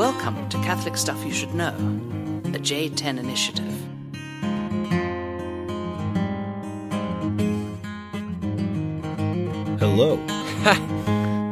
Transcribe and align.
Welcome 0.00 0.48
to 0.48 0.56
Catholic 0.62 0.96
Stuff 0.96 1.22
You 1.26 1.30
Should 1.30 1.52
Know, 1.52 1.76
the 2.42 2.58
J10 2.58 3.18
Initiative. 3.18 3.66
Hello. 9.78 10.16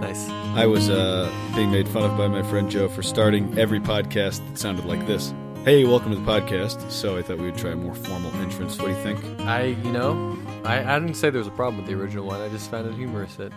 Nice. 0.00 0.30
I 0.56 0.64
was 0.64 0.88
uh, 0.88 1.30
being 1.54 1.70
made 1.70 1.86
fun 1.88 2.04
of 2.04 2.16
by 2.16 2.26
my 2.26 2.42
friend 2.42 2.70
Joe 2.70 2.88
for 2.88 3.02
starting 3.02 3.58
every 3.58 3.80
podcast 3.80 4.38
that 4.48 4.58
sounded 4.58 4.86
like 4.86 5.06
this. 5.06 5.34
Hey, 5.66 5.84
welcome 5.84 6.12
to 6.12 6.16
the 6.16 6.24
podcast. 6.24 6.90
So 6.90 7.18
I 7.18 7.22
thought 7.22 7.36
we 7.36 7.50
would 7.50 7.58
try 7.58 7.72
a 7.72 7.76
more 7.76 7.94
formal 7.94 8.32
entrance. 8.36 8.78
What 8.78 8.86
do 8.86 8.92
you 8.92 9.02
think? 9.02 9.40
I, 9.40 9.64
you 9.64 9.92
know, 9.92 10.38
I, 10.64 10.82
I 10.94 10.98
didn't 10.98 11.16
say 11.16 11.28
there 11.28 11.40
was 11.40 11.48
a 11.48 11.50
problem 11.50 11.76
with 11.76 11.86
the 11.86 12.00
original 12.00 12.24
one. 12.24 12.40
I 12.40 12.48
just 12.48 12.70
found 12.70 12.88
it 12.88 12.94
humorous 12.94 13.36
that 13.36 13.52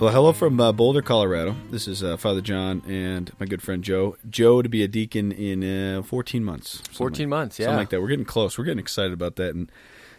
Well, 0.00 0.12
hello 0.12 0.32
from 0.32 0.60
uh, 0.60 0.72
Boulder, 0.72 1.02
Colorado. 1.02 1.54
This 1.70 1.86
is 1.88 2.02
uh, 2.02 2.16
Father 2.16 2.40
John 2.40 2.82
and 2.86 3.30
my 3.38 3.46
good 3.46 3.62
friend 3.62 3.82
Joe. 3.82 4.16
Joe 4.28 4.60
to 4.60 4.68
be 4.68 4.82
a 4.82 4.88
deacon 4.88 5.30
in 5.32 5.62
uh, 5.98 6.02
14 6.02 6.44
months. 6.44 6.82
14 6.92 7.24
like- 7.24 7.28
months, 7.30 7.58
yeah. 7.58 7.66
Something 7.66 7.78
like 7.78 7.90
that. 7.90 8.02
We're 8.02 8.08
getting 8.08 8.24
close. 8.24 8.58
We're 8.58 8.64
getting 8.64 8.80
excited 8.80 9.12
about 9.12 9.36
that. 9.36 9.54
And 9.54 9.70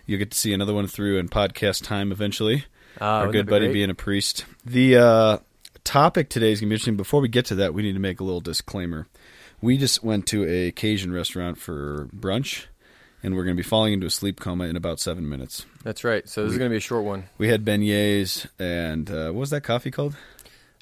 you'll 0.05 0.17
get 0.17 0.31
to 0.31 0.37
see 0.37 0.53
another 0.53 0.73
one 0.73 0.87
through 0.87 1.17
in 1.19 1.27
podcast 1.29 1.83
time 1.83 2.11
eventually. 2.11 2.65
Uh, 2.99 3.05
Our 3.05 3.31
good 3.31 3.45
be 3.45 3.49
buddy 3.51 3.65
great? 3.67 3.73
being 3.73 3.89
a 3.89 3.95
priest. 3.95 4.45
The 4.65 4.95
uh, 4.97 5.37
topic 5.83 6.29
today 6.29 6.51
is 6.51 6.61
going 6.61 6.69
to 6.69 6.71
be 6.71 6.75
interesting. 6.75 6.95
Before 6.97 7.19
we 7.21 7.27
get 7.27 7.45
to 7.47 7.55
that, 7.55 7.73
we 7.73 7.83
need 7.83 7.93
to 7.93 7.99
make 7.99 8.19
a 8.21 8.23
little 8.23 8.41
disclaimer. 8.41 9.07
We 9.61 9.77
just 9.77 10.03
went 10.03 10.25
to 10.27 10.47
a 10.49 10.71
Cajun 10.71 11.11
restaurant 11.11 11.57
for 11.57 12.07
brunch, 12.15 12.65
and 13.25 13.35
we're 13.35 13.43
going 13.43 13.57
to 13.57 13.61
be 13.61 13.67
falling 13.67 13.91
into 13.91 14.05
a 14.05 14.11
sleep 14.11 14.39
coma 14.39 14.65
in 14.65 14.75
about 14.75 14.99
seven 14.99 15.27
minutes. 15.27 15.65
That's 15.83 16.03
right. 16.03 16.29
So 16.29 16.43
this 16.43 16.51
is 16.51 16.59
going 16.59 16.69
to 16.69 16.73
be 16.73 16.77
a 16.77 16.81
short 16.81 17.03
one. 17.03 17.23
We 17.39 17.47
had 17.47 17.65
beignets 17.65 18.47
and 18.59 19.09
uh, 19.09 19.31
what 19.31 19.39
was 19.39 19.49
that 19.49 19.61
coffee 19.61 19.89
called? 19.89 20.15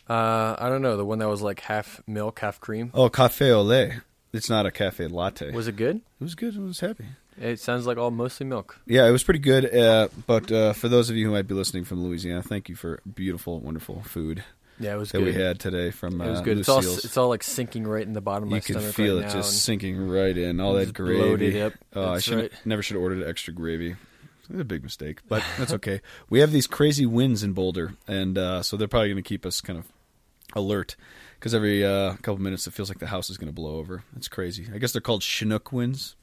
Uh, 0.09 0.57
I 0.59 0.67
don't 0.67 0.81
know. 0.81 0.97
The 0.97 1.05
one 1.05 1.19
that 1.19 1.29
was 1.29 1.41
like 1.41 1.61
half 1.61 2.01
milk, 2.05 2.39
half 2.39 2.59
cream. 2.59 2.91
Oh, 2.93 3.07
cafe 3.07 3.51
au 3.51 3.61
lait. 3.61 3.93
It's 4.33 4.49
not 4.49 4.65
a 4.65 4.71
cafe 4.71 5.07
latte. 5.07 5.51
Was 5.51 5.69
it 5.69 5.77
good? 5.77 5.97
it 5.97 6.23
was 6.23 6.35
good. 6.35 6.57
I 6.57 6.59
was 6.59 6.81
happy. 6.81 7.05
It 7.39 7.61
sounds 7.61 7.87
like 7.87 7.97
all 7.97 8.11
mostly 8.11 8.45
milk. 8.45 8.77
Yeah, 8.85 9.07
it 9.07 9.11
was 9.11 9.23
pretty 9.23 9.39
good. 9.39 9.73
Uh, 9.73 10.09
but 10.27 10.51
uh, 10.51 10.73
for 10.73 10.89
those 10.89 11.09
of 11.09 11.15
you 11.15 11.27
who 11.27 11.31
might 11.31 11.47
be 11.47 11.55
listening 11.55 11.85
from 11.85 12.03
Louisiana, 12.03 12.43
thank 12.43 12.67
you 12.67 12.75
for 12.75 12.99
beautiful, 13.15 13.61
wonderful 13.61 14.01
food 14.03 14.43
Yeah, 14.79 14.93
it 14.93 14.97
was 14.97 15.11
good. 15.11 15.21
that 15.21 15.25
good. 15.25 15.35
we 15.35 15.41
had 15.41 15.59
today 15.59 15.91
from 15.91 16.19
It 16.21 16.29
was 16.29 16.39
uh, 16.39 16.43
good. 16.43 16.57
It's 16.57 16.69
all 16.69 16.79
it's 16.79 17.17
all 17.17 17.29
like 17.29 17.43
sinking 17.43 17.85
right 17.85 18.05
in 18.05 18.13
the 18.13 18.21
bottom 18.21 18.43
of 18.43 18.49
my 18.49 18.57
you 18.57 18.61
can 18.61 18.75
stomach 18.75 18.95
feel 18.95 19.17
right 19.17 19.25
it 19.25 19.27
now, 19.27 19.33
just 19.33 19.63
sinking 19.63 20.07
right 20.07 20.37
in. 20.37 20.59
All 20.59 20.73
that 20.73 20.93
gravy. 20.93 21.61
up. 21.61 21.73
Oh, 21.95 22.13
I 22.13 22.19
should 22.19 22.37
right. 22.37 22.51
never 22.65 22.81
should 22.81 22.95
have 22.95 23.03
ordered 23.03 23.27
extra 23.27 23.53
gravy. 23.53 23.95
It's 24.49 24.59
a 24.59 24.63
big 24.65 24.83
mistake, 24.83 25.19
but 25.27 25.43
that's 25.57 25.73
okay. 25.73 26.01
we 26.29 26.39
have 26.39 26.51
these 26.51 26.67
crazy 26.67 27.05
winds 27.05 27.43
in 27.43 27.53
Boulder, 27.53 27.93
and 28.07 28.37
uh, 28.37 28.61
so 28.63 28.75
they're 28.75 28.87
probably 28.87 29.09
going 29.09 29.23
to 29.23 29.27
keep 29.27 29.45
us 29.45 29.61
kind 29.61 29.79
of 29.79 29.85
alert 30.55 30.95
because 31.39 31.53
every 31.53 31.83
uh, 31.83 32.13
couple 32.15 32.39
minutes 32.39 32.67
it 32.67 32.73
feels 32.73 32.89
like 32.89 32.99
the 32.99 33.07
house 33.07 33.29
is 33.29 33.37
going 33.37 33.47
to 33.47 33.53
blow 33.53 33.77
over. 33.77 34.03
It's 34.15 34.27
crazy. 34.27 34.67
I 34.73 34.77
guess 34.77 34.91
they're 34.91 35.01
called 35.01 35.23
Chinook 35.23 35.71
winds. 35.71 36.15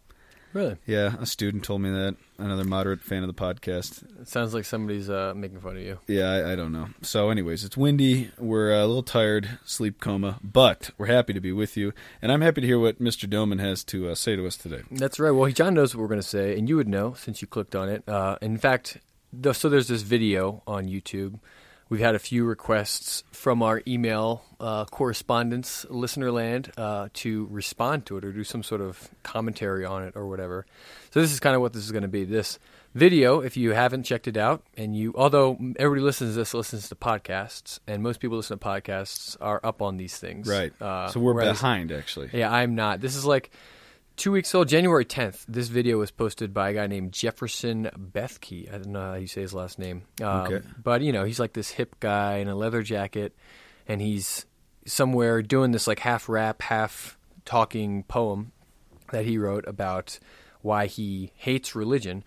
Really, 0.53 0.77
Yeah, 0.85 1.15
a 1.21 1.27
student 1.27 1.63
told 1.63 1.81
me 1.83 1.91
that. 1.91 2.17
Another 2.39 2.65
moderate 2.65 3.03
fan 3.03 3.23
of 3.23 3.29
the 3.29 3.41
podcast. 3.41 4.03
it 4.21 4.27
sounds 4.27 4.53
like 4.53 4.65
somebody's 4.65 5.09
uh, 5.09 5.33
making 5.37 5.61
fun 5.61 5.77
of 5.77 5.83
you. 5.83 5.99
Yeah, 6.09 6.31
I, 6.31 6.53
I 6.53 6.57
don't 6.57 6.73
know. 6.73 6.89
So, 7.03 7.31
anyways, 7.31 7.65
it's 7.65 7.77
windy. 7.77 8.31
We're 8.39 8.73
uh, 8.73 8.79
a 8.85 8.87
little 8.87 9.03
tired, 9.05 9.59
sleep 9.65 10.01
coma, 10.01 10.41
but 10.43 10.91
we're 10.99 11.07
happy 11.07 11.33
to 11.35 11.41
be 11.41 11.53
with 11.53 11.77
you, 11.77 11.93
and 12.21 12.33
I'm 12.33 12.41
happy 12.41 12.61
to 12.63 12.67
hear 12.67 12.79
what 12.81 13.01
Mr. 13.01 13.29
Doman 13.31 13.59
has 13.59 13.85
to 13.85 14.09
uh, 14.11 14.15
say 14.15 14.35
to 14.37 14.47
us 14.47 14.57
today. 14.57 14.83
That's 14.91 15.21
right. 15.21 15.31
Well, 15.31 15.51
John 15.53 15.75
knows 15.75 15.95
what 15.95 16.01
we're 16.01 16.09
going 16.09 16.21
to 16.21 16.27
say, 16.27 16.59
and 16.59 16.69
you 16.69 16.77
would 16.77 16.89
know 16.89 17.13
since 17.15 17.41
you 17.43 17.47
clicked 17.47 17.77
on 17.77 17.89
it. 17.89 18.09
Uh, 18.09 18.37
in 18.41 18.57
fact, 18.59 18.97
the, 19.33 19.53
so 19.53 19.69
there's 19.69 19.89
this 19.89 20.03
video 20.03 20.63
on 20.67 20.87
YouTube. 20.87 21.39
We've 21.91 22.01
had 22.01 22.15
a 22.15 22.21
few 22.21 22.45
requests 22.45 23.25
from 23.33 23.65
our 23.65 23.83
email 23.87 24.45
uh, 24.61 24.85
correspondence, 24.85 25.85
Listenerland, 25.91 26.71
uh, 26.79 27.09
to 27.15 27.49
respond 27.51 28.07
to 28.07 28.17
it 28.17 28.25
or 28.25 28.33
do 28.33 28.45
some 28.45 28.63
sort 28.63 28.81
of 28.81 29.11
commentary 29.25 29.85
on 29.85 30.05
it 30.05 30.15
or 30.15 30.29
whatever. 30.29 30.67
So 31.11 31.21
this 31.21 31.33
is 31.33 31.41
kind 31.41 31.57
of 31.57 31.63
what 31.63 31.73
this 31.73 31.85
is 31.85 31.91
going 31.91 32.03
to 32.03 32.09
be. 32.09 32.23
This 32.25 32.61
video, 32.95 33.41
if 33.41 33.57
you 33.57 33.73
haven't 33.73 34.05
checked 34.05 34.29
it 34.29 34.37
out, 34.37 34.63
and 34.77 34.95
you, 34.97 35.13
although 35.17 35.59
everybody 35.81 36.03
listens 36.03 36.35
to 36.35 36.39
this, 36.39 36.55
listens 36.55 36.89
to 36.91 36.95
podcasts, 36.95 37.81
and 37.89 38.05
most 38.05 38.21
people 38.21 38.37
listen 38.37 38.57
to 38.57 38.65
podcasts 38.65 39.37
are 39.41 39.61
up 39.65 39.83
on 39.83 39.97
these 39.97 40.17
things, 40.17 40.47
Right. 40.49 40.73
Uh, 40.81 41.09
so 41.09 41.19
we're 41.19 41.35
behind, 41.35 41.91
actually. 41.91 42.31
yeah, 42.33 42.53
I'm 42.53 42.77
not. 42.77 43.01
This 43.01 43.17
is 43.17 43.25
like 43.25 43.51
two 44.21 44.33
weeks 44.33 44.55
old, 44.55 44.69
January 44.69 45.07
10th. 45.07 45.47
This 45.49 45.69
video 45.69 45.97
was 45.97 46.11
posted 46.11 46.53
by 46.53 46.71
a 46.71 46.75
guy 46.75 46.87
named 46.87 47.13
Jefferson 47.13 47.89
Bethke. 47.97 48.69
I 48.69 48.73
don't 48.77 48.89
know 48.93 49.01
how 49.01 49.15
you 49.15 49.27
say 49.27 49.41
his 49.41 49.55
last 49.55 49.79
name. 49.79 50.03
Um, 50.21 50.43
Okay. 50.43 50.61
But, 50.83 51.01
you 51.01 51.11
know, 51.11 51.25
he's 51.25 51.41
like 51.41 51.55
this 51.55 51.71
hip 51.71 51.97
guy 52.01 52.37
in 52.37 52.47
a 52.49 52.55
leather 52.55 52.83
jacket, 52.83 53.35
and 53.89 54.03
he's 54.03 54.45
somewhere 54.85 55.41
doing 55.41 55.73
this 55.73 55.87
like 55.87 56.01
half 56.01 56.29
rap, 56.29 56.61
half 56.61 57.17
talking 57.47 58.03
poem 58.03 58.53
that 59.11 59.25
he 59.25 59.39
wrote 59.39 59.67
about 59.67 60.19
why 60.61 60.85
he 60.85 61.33
hates 61.37 61.75
religion 61.75 62.23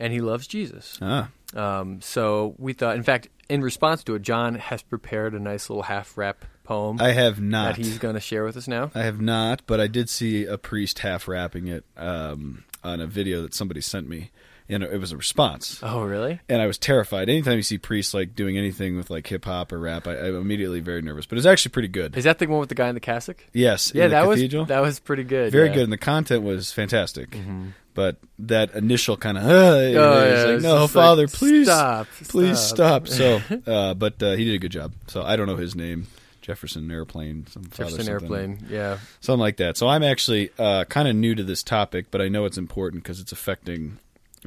and 0.00 0.12
he 0.12 0.20
loves 0.20 0.48
Jesus. 0.48 0.98
Ah, 1.00 1.30
Um, 1.54 2.00
so 2.00 2.54
we 2.58 2.72
thought, 2.72 2.96
in 2.96 3.02
fact, 3.02 3.28
in 3.48 3.62
response 3.62 4.04
to 4.04 4.14
it, 4.14 4.22
John 4.22 4.56
has 4.56 4.82
prepared 4.82 5.34
a 5.34 5.40
nice 5.40 5.70
little 5.70 5.84
half 5.84 6.16
rap 6.18 6.44
poem 6.64 6.98
I 7.00 7.12
have 7.12 7.40
not. 7.40 7.76
that 7.76 7.76
he's 7.76 7.98
going 7.98 8.14
to 8.14 8.20
share 8.20 8.44
with 8.44 8.56
us 8.56 8.68
now. 8.68 8.90
I 8.94 9.02
have 9.02 9.20
not, 9.20 9.62
but 9.66 9.80
I 9.80 9.86
did 9.86 10.10
see 10.10 10.44
a 10.44 10.58
priest 10.58 10.98
half 10.98 11.26
rapping 11.26 11.66
it 11.66 11.84
um, 11.96 12.64
on 12.84 13.00
a 13.00 13.06
video 13.06 13.42
that 13.42 13.54
somebody 13.54 13.80
sent 13.80 14.08
me, 14.08 14.30
and 14.68 14.82
it 14.82 14.98
was 15.00 15.12
a 15.12 15.16
response. 15.16 15.80
Oh, 15.82 16.02
really? 16.02 16.40
And 16.48 16.60
I 16.60 16.66
was 16.66 16.78
terrified. 16.78 17.28
Anytime 17.28 17.56
you 17.56 17.62
see 17.62 17.78
priests 17.78 18.12
like 18.14 18.34
doing 18.34 18.58
anything 18.58 18.96
with 18.96 19.08
like 19.10 19.26
hip 19.26 19.44
hop 19.44 19.72
or 19.72 19.78
rap, 19.78 20.06
I, 20.06 20.12
I'm 20.18 20.36
immediately 20.36 20.80
very 20.80 21.02
nervous. 21.02 21.26
But 21.26 21.38
it's 21.38 21.46
actually 21.46 21.70
pretty 21.72 21.88
good. 21.88 22.16
Is 22.16 22.24
that 22.24 22.38
the 22.38 22.46
one 22.46 22.60
with 22.60 22.68
the 22.68 22.74
guy 22.74 22.88
in 22.88 22.94
the 22.94 23.00
cassock? 23.00 23.44
yes, 23.52 23.92
Yeah, 23.94 24.08
that 24.08 24.24
cathedral. 24.24 24.62
was 24.64 24.68
that 24.68 24.80
was 24.80 25.00
pretty 25.00 25.24
good. 25.24 25.52
very 25.52 25.68
yeah. 25.68 25.74
good, 25.74 25.82
and 25.84 25.92
the 25.92 25.98
content 25.98 26.42
was 26.42 26.72
fantastic. 26.72 27.30
Mhm. 27.30 27.72
But 27.94 28.16
that 28.38 28.74
initial 28.74 29.16
kind 29.16 29.36
of, 29.38 29.44
uh, 29.44 29.48
Oh, 29.48 29.88
yeah, 29.90 30.44
like, 30.52 30.62
no, 30.62 30.82
just 30.82 30.94
like, 30.94 31.02
Father, 31.04 31.26
please 31.26 31.66
stop, 31.66 32.06
please 32.28 32.58
stop. 32.60 33.08
So, 33.08 33.40
uh, 33.66 33.94
but 33.94 34.22
uh, 34.22 34.32
he 34.36 34.44
did 34.44 34.54
a 34.54 34.58
good 34.58 34.70
job. 34.70 34.92
So 35.08 35.22
I 35.22 35.34
don't 35.34 35.48
know 35.48 35.56
his 35.56 35.74
name, 35.74 36.06
Jefferson 36.40 36.88
Airplane, 36.92 37.46
some 37.50 37.64
Jefferson 37.64 38.04
something. 38.04 38.08
Airplane. 38.08 38.66
Yeah, 38.70 38.98
something 39.20 39.40
like 39.40 39.56
that. 39.56 39.76
So 39.76 39.88
I'm 39.88 40.04
actually 40.04 40.50
uh, 40.60 40.84
kind 40.84 41.08
of 41.08 41.16
new 41.16 41.34
to 41.34 41.42
this 41.42 41.64
topic, 41.64 42.06
but 42.12 42.20
I 42.22 42.28
know 42.28 42.44
it's 42.44 42.56
important 42.58 43.02
because 43.02 43.18
it's 43.18 43.32
affecting 43.32 43.98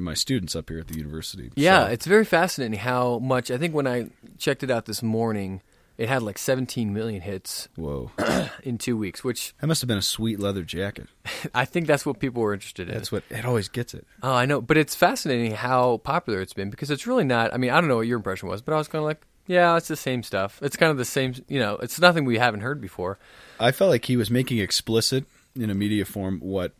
my 0.04 0.14
students 0.14 0.56
up 0.56 0.70
here 0.70 0.80
at 0.80 0.88
the 0.88 0.98
university. 0.98 1.52
yeah. 1.56 1.86
So- 1.88 1.92
It's 1.92 2.06
very 2.06 2.26
fascinating 2.26 2.80
how 2.80 3.20
much. 3.20 3.52
I 3.52 3.58
think 3.58 3.74
when 3.74 3.88
I 3.88 4.10
checked 4.38 4.64
it 4.64 4.72
out 4.72 4.86
this 4.86 5.02
morning, 5.04 5.62
it 5.98 6.10
had 6.10 6.24
like 6.24 6.38
17 6.40 6.94
million 6.94 7.22
hits 7.22 7.70
whoa, 7.76 8.12
in 8.64 8.78
two 8.80 8.98
weeks, 8.98 9.24
which 9.24 9.54
that 9.62 9.68
must 9.68 9.82
have 9.82 9.88
been 9.88 9.98
a 10.00 10.02
sweet 10.02 10.40
leather 10.40 10.64
jacket. 10.64 11.08
I 11.54 11.66
think 11.66 11.86
that's 11.86 12.06
what 12.06 12.20
people 12.20 12.42
were 12.42 12.54
interested 12.54 12.88
in. 12.88 12.96
That's 12.96 13.12
what 13.12 13.24
it 13.30 13.46
always 13.46 13.68
gets 13.70 13.94
it. 13.94 14.08
Oh, 14.24 14.34
I 14.34 14.46
know, 14.46 14.62
but 14.62 14.78
it's 14.78 14.96
fascinating 14.96 15.52
how 15.52 15.98
popular 15.98 16.42
it's 16.42 16.54
been 16.54 16.70
because 16.72 16.90
it's 16.90 17.06
really 17.06 17.24
not. 17.26 17.54
I 17.54 17.58
mean, 17.58 17.70
I 17.70 17.80
don't 17.80 17.88
know 17.88 17.98
what 17.98 18.08
your 18.08 18.18
impression 18.18 18.50
was, 18.50 18.62
but 18.64 18.74
I 18.74 18.78
was 18.78 18.88
kind 18.88 19.02
of 19.02 19.06
like, 19.06 19.22
yeah, 19.48 19.76
it's 19.78 19.90
the 19.90 19.96
same 19.96 20.24
stuff. 20.24 20.60
It's 20.64 20.76
kind 20.78 20.92
of 20.92 20.98
the 20.98 21.06
same. 21.06 21.36
You 21.48 21.60
know, 21.60 21.76
it's 21.76 22.00
nothing 22.00 22.26
we 22.26 22.38
haven't 22.40 22.62
heard 22.62 22.82
before. 22.82 23.20
I 23.60 23.72
felt 23.72 23.92
like 23.92 24.06
he 24.06 24.18
was 24.18 24.32
making 24.32 24.58
explicit 24.60 25.26
in 25.56 25.70
a 25.70 25.76
media 25.76 26.06
form 26.06 26.40
what 26.40 26.74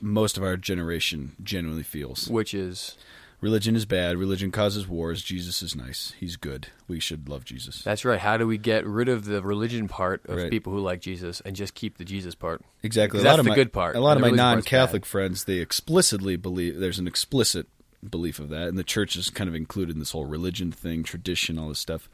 most 0.00 0.36
of 0.36 0.42
our 0.42 0.56
generation 0.56 1.36
genuinely 1.42 1.82
feels. 1.82 2.28
Which 2.28 2.54
is 2.54 2.96
Religion 3.40 3.76
is 3.76 3.84
bad. 3.84 4.16
Religion 4.16 4.50
causes 4.50 4.88
wars. 4.88 5.22
Jesus 5.22 5.62
is 5.62 5.76
nice. 5.76 6.14
He's 6.18 6.36
good. 6.36 6.68
We 6.88 6.98
should 6.98 7.28
love 7.28 7.44
Jesus. 7.44 7.82
That's 7.82 8.04
right. 8.04 8.18
How 8.18 8.38
do 8.38 8.46
we 8.46 8.56
get 8.56 8.86
rid 8.86 9.10
of 9.10 9.26
the 9.26 9.42
religion 9.42 9.88
part 9.88 10.24
of 10.26 10.36
Right. 10.38 10.50
people 10.50 10.72
who 10.72 10.80
like 10.80 11.02
Jesus 11.02 11.42
and 11.42 11.54
just 11.54 11.74
keep 11.74 11.98
the 11.98 12.04
Jesus 12.04 12.34
part? 12.34 12.62
Exactly. 12.82 13.20
A 13.20 13.22
lot 13.22 13.30
that's 13.30 13.40
of 13.40 13.44
the 13.44 13.50
my, 13.50 13.54
good 13.54 13.72
part, 13.74 13.94
A 13.94 14.00
lot 14.00 14.16
of 14.16 14.22
my 14.22 14.30
non-Catholic 14.30 15.04
friends 15.04 15.44
they 15.44 15.58
explicitly 15.58 16.36
believe 16.36 16.78
there's 16.78 16.98
an 16.98 17.06
explicit 17.06 17.66
belief 18.08 18.38
of 18.38 18.48
that, 18.48 18.68
and 18.68 18.78
the 18.78 18.84
church 18.84 19.16
is 19.16 19.28
kind 19.28 19.48
of 19.48 19.54
included 19.54 19.92
in 19.94 19.98
this 19.98 20.12
whole 20.12 20.26
religion 20.26 20.72
thing, 20.72 21.02
tradition, 21.02 21.58
all 21.58 21.68
this 21.68 21.78
stuff, 21.78 22.08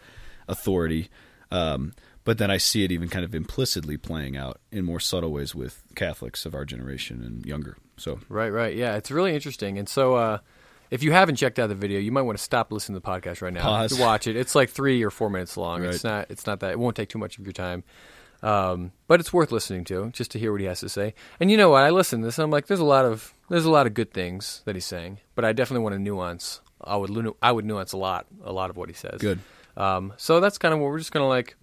authority. 0.48 1.08
Um, 1.52 1.92
but 2.24 2.38
then 2.38 2.50
I 2.50 2.56
see 2.56 2.84
it 2.84 2.92
even 2.92 3.08
kind 3.08 3.24
of 3.24 3.34
implicitly 3.34 3.96
playing 3.96 4.36
out 4.36 4.60
in 4.70 4.84
more 4.84 5.00
subtle 5.00 5.32
ways 5.32 5.54
with 5.54 5.82
Catholics 5.94 6.46
of 6.46 6.54
our 6.54 6.64
generation 6.64 7.22
and 7.22 7.44
younger. 7.44 7.76
So 7.96 8.20
Right, 8.28 8.50
right. 8.50 8.74
Yeah, 8.74 8.96
it's 8.96 9.10
really 9.10 9.34
interesting. 9.34 9.78
And 9.78 9.88
so, 9.88 10.14
uh, 10.14 10.38
if 10.90 11.02
you 11.02 11.10
haven't 11.12 11.36
checked 11.36 11.58
out 11.58 11.68
the 11.68 11.74
video, 11.74 11.98
you 11.98 12.12
might 12.12 12.22
want 12.22 12.36
to 12.36 12.44
stop 12.44 12.70
listening 12.70 13.00
to 13.00 13.04
the 13.04 13.10
podcast 13.10 13.40
right 13.40 13.52
now 13.52 13.62
Pause. 13.62 13.98
watch 13.98 14.26
it. 14.26 14.36
It's 14.36 14.54
like 14.54 14.68
three 14.68 15.02
or 15.02 15.10
four 15.10 15.30
minutes 15.30 15.56
long. 15.56 15.82
It's 15.84 16.04
not. 16.04 16.30
It's 16.30 16.46
not 16.46 16.60
that. 16.60 16.72
It 16.72 16.78
won't 16.78 16.96
take 16.96 17.08
too 17.08 17.18
much 17.18 17.38
of 17.38 17.46
your 17.46 17.54
time. 17.54 17.82
Um, 18.42 18.92
but 19.06 19.20
it's 19.20 19.32
worth 19.32 19.52
listening 19.52 19.84
to 19.84 20.10
just 20.10 20.32
to 20.32 20.38
hear 20.38 20.52
what 20.52 20.60
he 20.60 20.66
has 20.66 20.80
to 20.80 20.88
say. 20.88 21.14
And 21.40 21.50
you 21.50 21.56
know 21.56 21.70
what? 21.70 21.84
I 21.84 21.90
listen 21.90 22.20
to 22.20 22.26
this. 22.26 22.38
And 22.38 22.44
I'm 22.44 22.50
like, 22.50 22.66
there's 22.66 22.80
a 22.80 22.84
lot 22.84 23.04
of 23.04 23.32
there's 23.48 23.64
a 23.64 23.70
lot 23.70 23.86
of 23.86 23.94
good 23.94 24.12
things 24.12 24.62
that 24.64 24.74
he's 24.74 24.84
saying, 24.84 25.20
but 25.34 25.44
I 25.44 25.52
definitely 25.52 25.84
want 25.84 25.94
to 25.94 25.98
nuance. 25.98 26.60
I 26.84 26.96
would 26.96 27.34
I 27.40 27.52
would 27.52 27.64
nuance 27.64 27.92
a 27.92 27.96
lot 27.96 28.26
a 28.44 28.52
lot 28.52 28.68
of 28.68 28.76
what 28.76 28.88
he 28.88 28.94
says. 28.94 29.20
good. 29.20 29.38
Um, 29.76 30.12
so 30.18 30.40
that's 30.40 30.58
kind 30.58 30.74
of 30.74 30.80
what 30.80 30.90
we're 30.90 30.98
just 30.98 31.12
gonna 31.12 31.28
like, 31.28 31.56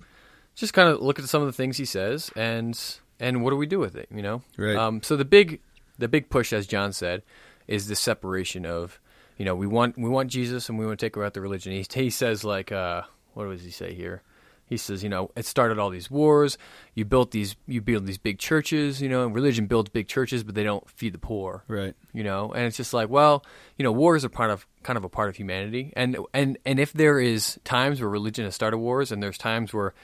just 0.59 0.73
kind 0.73 0.89
of 0.89 1.01
look 1.01 1.19
at 1.19 1.25
some 1.25 1.41
of 1.41 1.47
the 1.47 1.53
things 1.53 1.77
he 1.77 1.85
says 1.85 2.31
and 2.35 2.79
and 3.19 3.43
what 3.43 3.51
do 3.51 3.55
we 3.55 3.65
do 3.65 3.79
with 3.79 3.95
it? 3.95 4.07
You 4.13 4.21
know. 4.21 4.41
Right. 4.57 4.75
Um, 4.75 5.01
so 5.03 5.15
the 5.15 5.25
big 5.25 5.61
the 5.97 6.07
big 6.07 6.29
push, 6.29 6.53
as 6.53 6.67
John 6.67 6.93
said, 6.93 7.23
is 7.67 7.87
the 7.87 7.95
separation 7.95 8.65
of 8.65 8.99
you 9.37 9.45
know 9.45 9.55
we 9.55 9.67
want 9.67 9.97
we 9.97 10.09
want 10.09 10.29
Jesus 10.29 10.69
and 10.69 10.77
we 10.77 10.85
want 10.85 10.99
to 10.99 11.05
take 11.05 11.15
away 11.15 11.29
the 11.29 11.41
religion. 11.41 11.73
He 11.73 11.85
he 11.93 12.09
says 12.09 12.43
like 12.43 12.71
uh, 12.71 13.03
what 13.33 13.49
does 13.49 13.63
he 13.63 13.71
say 13.71 13.93
here? 13.93 14.21
He 14.69 14.77
says, 14.77 15.01
you 15.01 15.09
know, 15.09 15.31
it 15.35 15.47
started 15.47 15.79
all 15.79 15.89
these 15.89 16.11
wars. 16.11 16.59
You 16.93 17.03
built 17.03 17.31
these, 17.31 17.55
you 17.65 17.81
build 17.81 18.05
these 18.05 18.19
big 18.19 18.37
churches. 18.37 19.01
You 19.01 19.09
know, 19.09 19.25
and 19.25 19.33
religion 19.33 19.65
builds 19.65 19.89
big 19.89 20.07
churches, 20.07 20.43
but 20.43 20.53
they 20.53 20.63
don't 20.63 20.87
feed 20.91 21.13
the 21.13 21.17
poor. 21.17 21.63
Right. 21.67 21.95
You 22.13 22.23
know, 22.23 22.51
and 22.51 22.65
it's 22.65 22.77
just 22.77 22.93
like, 22.93 23.09
well, 23.09 23.43
you 23.77 23.83
know, 23.83 23.91
wars 23.91 24.23
are 24.23 24.29
part 24.29 24.51
of 24.51 24.67
kind 24.83 24.95
of 24.95 25.03
a 25.03 25.09
part 25.09 25.27
of 25.29 25.35
humanity, 25.37 25.91
and 25.95 26.17
and 26.35 26.59
and 26.65 26.79
if 26.79 26.93
there 26.93 27.19
is 27.19 27.59
times 27.63 27.99
where 27.99 28.09
religion 28.09 28.45
has 28.45 28.53
started 28.53 28.77
wars, 28.77 29.11
and 29.11 29.23
there's 29.23 29.39
times 29.39 29.73
where 29.73 29.95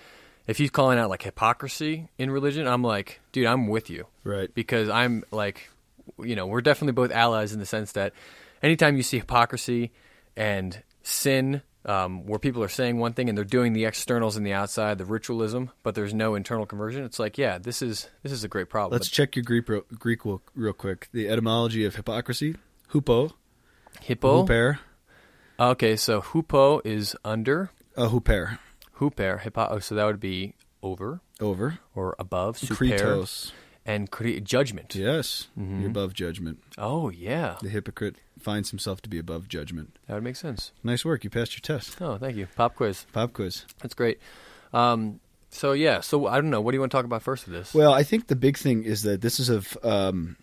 if 0.48 0.58
he's 0.58 0.70
calling 0.70 0.98
out 1.00 1.10
like 1.10 1.24
hypocrisy 1.24 2.08
in 2.18 2.30
religion, 2.32 2.68
I'm 2.68 2.84
like, 2.84 3.20
dude, 3.32 3.46
I'm 3.48 3.68
with 3.68 3.90
you, 3.90 4.06
Right. 4.24 4.54
because 4.54 4.90
I'm 4.90 5.24
like, 5.32 5.70
you 6.24 6.36
know, 6.36 6.46
we're 6.48 6.62
definitely 6.62 6.94
both 6.94 7.12
allies 7.12 7.52
in 7.54 7.60
the 7.60 7.66
sense 7.66 7.94
that 7.94 8.14
anytime 8.62 8.96
you 8.98 9.04
see 9.04 9.18
hypocrisy 9.20 9.92
and 10.38 10.82
sin, 11.04 11.62
um, 11.86 12.26
where 12.26 12.40
people 12.40 12.64
are 12.64 12.68
saying 12.68 12.98
one 12.98 13.14
thing 13.14 13.30
and 13.30 13.38
they're 13.38 13.46
doing 13.46 13.74
the 13.74 13.86
externals 13.86 14.38
and 14.38 14.46
the 14.46 14.54
outside, 14.54 14.98
the 14.98 15.06
ritualism, 15.06 15.66
but 15.84 15.94
there's 15.96 16.14
no 16.14 16.34
internal 16.36 16.66
conversion, 16.66 17.04
it's 17.04 17.20
like, 17.20 17.38
yeah, 17.38 17.58
this 17.60 17.82
is 17.82 18.08
this 18.24 18.32
is 18.32 18.44
a 18.44 18.48
great 18.48 18.70
problem. 18.70 18.94
Let's 18.98 19.10
check 19.10 19.36
your 19.36 19.44
Greek 19.44 19.70
real, 19.70 19.82
Greek 20.00 20.26
real, 20.26 20.42
real 20.56 20.74
quick. 20.74 21.10
The 21.12 21.30
etymology 21.30 21.86
of 21.86 21.96
hypocrisy: 21.96 22.56
hupo, 22.92 23.34
Hippo. 24.02 24.46
huper, 24.46 24.80
Okay, 25.60 25.96
so 25.96 26.22
hupo 26.22 26.82
is 26.84 27.16
under, 27.24 27.70
uh, 27.96 28.10
huper, 28.10 28.58
huper. 29.00 29.42
Oh, 29.56 29.80
so 29.80 29.96
that 29.96 30.06
would 30.06 30.20
be 30.20 30.54
over 30.84 31.20
over, 31.42 31.80
or 31.96 32.16
above, 32.20 32.58
super, 32.58 33.26
and 33.86 34.10
cre- 34.10 34.40
judgment. 34.42 34.96
Yes, 34.96 35.48
Mm-hmm. 35.60 35.82
you're 35.82 35.90
above 35.90 36.14
judgment. 36.14 36.60
Oh 36.78 37.10
yeah, 37.10 37.58
The 37.62 37.70
hypocrite 37.70 38.16
finds 38.40 38.70
himself 38.70 39.02
to 39.02 39.10
be 39.10 39.18
above 39.20 39.48
judgment. 39.48 39.98
that 40.08 40.14
would 40.16 40.24
make 40.24 40.36
sense. 40.36 40.72
Nice 40.84 41.04
work. 41.06 41.24
You 41.24 41.30
passed 41.30 41.54
your 41.54 41.62
test. 41.62 41.98
Oh, 42.02 42.18
thank 42.18 42.36
you. 42.38 42.48
Pop 42.56 42.76
quiz. 42.76 43.06
Pop 43.14 43.34
quiz. 43.34 43.66
That's 43.82 43.94
great. 43.94 44.20
Um, 44.74 45.20
so 45.50 45.72
yeah, 45.74 46.02
so 46.02 46.28
I 46.28 46.36
don't 46.36 46.50
know. 46.50 46.62
What 46.62 46.72
do 46.72 46.76
you 46.76 46.82
want 46.82 46.92
to 46.92 46.98
talk 46.98 47.06
about 47.06 47.22
first 47.24 47.46
with 47.48 47.56
this? 47.56 47.74
Well, 47.74 47.94
I 47.94 48.04
think 48.04 48.28
the 48.28 48.36
big 48.36 48.58
thing 48.58 48.84
is 48.84 49.04
that 49.04 49.22
this 49.22 49.40
is 49.40 49.50
a 49.50 49.62
um, 49.88 50.36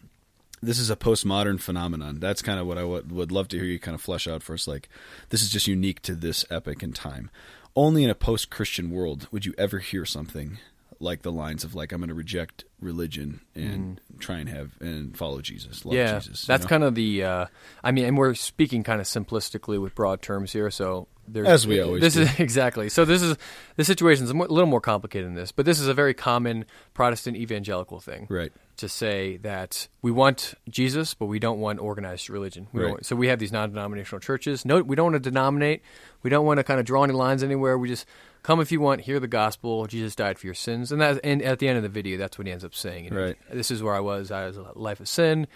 this 0.63 0.79
is 0.79 0.91
a 0.91 0.97
postmodern 0.97 1.61
phenomenon. 1.61 2.19
That's 2.21 2.41
kind 2.43 2.61
of 2.61 2.67
what 2.67 2.79
I 2.79 2.85
would, 2.85 3.11
would 3.11 3.33
love 3.33 3.49
to 3.49 3.57
hear 3.57 3.67
you 3.67 3.79
kind 3.81 3.95
of 3.97 4.01
flesh 4.01 4.29
out 4.29 4.43
for 4.45 4.55
us. 4.55 4.69
Like, 4.69 4.89
this 5.31 5.43
is 5.43 5.51
just 5.51 5.67
unique 5.67 6.01
to 6.03 6.15
this 6.15 6.45
epoch 6.51 6.83
in 6.85 6.93
time. 6.93 7.31
Only 7.75 8.05
in 8.05 8.11
a 8.11 8.15
post-Christian 8.15 8.91
world 8.91 9.29
would 9.31 9.47
you 9.47 9.55
ever 9.57 9.79
hear 9.79 10.05
something 10.05 10.59
like 11.01 11.23
the 11.23 11.33
lines 11.33 11.65
of 11.65 11.75
like, 11.75 11.91
"I'm 11.91 11.99
going 12.01 12.09
to 12.11 12.15
reject 12.15 12.65
religion 12.81 13.41
and 13.55 14.01
try 14.21 14.39
and 14.39 14.49
have 14.49 14.73
and 14.81 15.17
follow 15.17 15.41
Jesus, 15.41 15.85
love 15.85 15.95
Mm. 15.95 15.97
yeah, 15.99 16.19
Jesus." 16.19 16.45
that's 16.47 16.65
know? 16.65 16.69
kind 16.69 16.85
of 16.85 16.95
the. 16.95 17.25
Uh, 17.25 17.47
I 17.83 17.91
mean, 17.93 18.05
and 18.05 18.17
we're 18.19 18.35
speaking 18.35 18.83
kind 18.83 19.01
of 19.01 19.07
simplistically 19.07 19.81
with 19.81 19.95
broad 19.95 20.23
terms 20.23 20.53
here, 20.53 20.71
so 20.71 21.09
there's, 21.27 21.49
As 21.49 21.67
we 21.67 21.81
always 21.81 22.03
This 22.03 22.15
do. 22.15 22.23
is 22.23 22.31
exactly. 22.41 22.89
So 22.89 23.05
this 23.05 23.23
is 23.23 23.37
the 23.77 23.85
situation 23.85 24.25
is 24.25 24.31
a 24.31 24.35
little 24.35 24.67
more 24.67 24.81
complicated 24.81 25.27
than 25.29 25.35
this, 25.35 25.51
but 25.51 25.65
this 25.65 25.81
is 25.81 25.89
a 25.89 25.95
very 25.95 26.15
common 26.15 26.67
Protestant 26.95 27.37
evangelical 27.37 27.99
thing. 28.01 28.27
right. 28.29 28.53
To 28.82 28.88
say 28.88 29.38
that 29.38 29.88
we 30.02 30.11
want 30.11 30.55
Jesus, 30.69 31.14
but 31.14 31.26
we 31.26 31.38
don't 31.38 31.58
want 31.58 31.81
organized 31.81 32.29
religion. 32.29 32.69
We 32.73 32.84
Right. 32.84 33.05
so 33.05 33.17
we 33.17 33.29
have 33.29 33.38
these 33.38 33.50
non-denominational 33.52 34.20
churches. 34.20 34.64
No, 34.64 34.82
we 34.82 34.94
don't 34.94 35.12
want 35.12 35.25
to 35.25 35.31
denominate. 35.31 35.82
We 36.23 36.31
don't 36.31 36.44
want 36.44 36.58
to 36.58 36.64
kind 36.64 36.79
of 36.79 36.87
draw 36.87 37.02
any 37.05 37.14
lines 37.14 37.43
anywhere. 37.43 37.79
We 37.79 37.88
just 37.88 38.06
come 38.43 38.61
if 38.61 38.70
you 38.70 38.81
want, 38.81 39.02
hear 39.02 39.19
the 39.19 39.29
gospel. 39.29 39.87
Jesus 39.87 40.14
died 40.14 40.38
for 40.38 40.46
your 40.46 40.55
sins, 40.55 40.93
and 40.93 41.00
that. 41.00 41.20
And 41.25 41.40
at 41.43 41.58
the 41.58 41.69
end 41.69 41.76
of 41.79 41.82
the 41.82 41.88
video, 41.88 42.19
that's 42.19 42.37
what 42.38 42.46
he 42.46 42.52
ends 42.52 42.64
up 42.64 42.75
saying. 42.75 43.05
You 43.06 43.11
know, 43.11 43.23
Right. 43.25 43.37
This 43.50 43.70
is 43.70 43.82
where 43.82 43.94
I 43.94 44.00
was. 44.00 44.31
I 44.31 44.46
was 44.46 44.56
a 44.58 44.73
life 44.75 45.00
of 45.00 45.08
sin, 45.08 45.46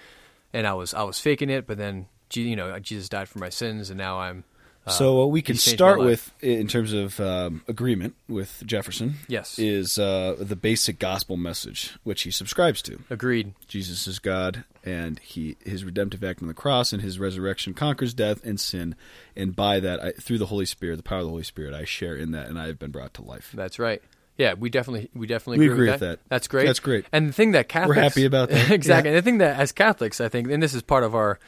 and 0.53 0.67
I 0.67 0.75
was 0.75 0.95
I 0.95 1.03
was 1.03 1.19
faking 1.19 1.51
it, 1.51 1.67
but 1.67 1.79
then 1.79 2.07
you 2.33 2.57
know 2.57 2.79
Jesus 2.79 3.09
died 3.09 3.29
for 3.29 3.39
my 3.39 3.51
sins, 3.51 3.91
and 3.91 3.99
now 3.99 4.19
I'm. 4.21 4.45
Uh, 4.87 4.91
so 4.93 5.15
what 5.17 5.31
we 5.31 5.43
can 5.43 5.57
start 5.57 5.99
with 5.99 6.33
in 6.41 6.69
terms 6.69 6.93
of 6.93 7.19
um, 7.19 7.63
agreement 7.67 8.15
with 8.29 8.63
Jefferson, 8.65 9.15
Yes. 9.27 9.59
is 9.59 9.99
uh, 9.99 10.37
the 10.39 10.55
basic 10.57 10.99
gospel 10.99 11.37
message 11.37 11.95
which 12.05 12.23
he 12.23 12.31
subscribes 12.31 12.83
to. 12.83 13.01
Agreed. 13.11 13.53
Jesus 13.67 14.07
is 14.07 14.19
God, 14.21 14.63
and 14.85 15.19
he 15.19 15.57
his 15.65 15.85
redemptive 15.85 16.23
act 16.23 16.41
on 16.41 16.49
the 16.49 16.55
cross 16.55 16.93
and 16.93 17.03
his 17.03 17.19
resurrection 17.19 17.75
conquers 17.75 18.15
death 18.15 18.45
and 18.45 18.61
sin, 18.61 18.95
and 19.35 19.57
by 19.57 19.81
that, 19.81 20.01
I, 20.03 20.13
through 20.13 20.39
the 20.39 20.47
Holy 20.47 20.67
Spirit, 20.67 20.97
the 20.97 21.03
power 21.03 21.19
of 21.19 21.25
the 21.25 21.31
Holy 21.31 21.43
Spirit, 21.43 21.75
I 21.75 21.85
share 21.85 22.15
in 22.15 22.31
that, 22.33 22.49
and 22.49 22.59
I 22.59 22.69
have 22.69 22.79
been 22.79 22.93
brought 22.93 23.13
to 23.15 23.23
life. 23.23 23.51
That's 23.55 23.79
right. 23.81 24.01
Yeah, 24.39 24.53
we 24.55 24.69
definitely 24.71 25.09
we 25.15 25.27
definitely 25.27 25.61
We 25.61 25.65
agree, 25.67 25.75
agree 25.75 25.87
with 25.87 25.95
with 25.95 26.01
that. 26.11 26.19
that. 26.23 26.29
That's 26.29 26.47
great. 26.47 26.67
That's 26.67 26.79
great. 26.79 27.07
And 27.11 27.29
the 27.29 27.33
thing 27.33 27.53
that 27.53 27.69
Catholics 27.69 27.97
we're 27.97 28.03
happy 28.03 28.25
about 28.27 28.51
that. 28.51 28.71
exactly. 28.71 29.11
Yeah. 29.11 29.17
And 29.17 29.25
the 29.25 29.29
thing 29.29 29.39
that 29.39 29.59
as 29.59 29.73
Catholics, 29.73 30.21
I 30.21 30.29
think, 30.29 30.49
and 30.51 30.63
this 30.63 30.75
is 30.75 30.83
part 30.83 31.05
of 31.05 31.15
our 31.15 31.39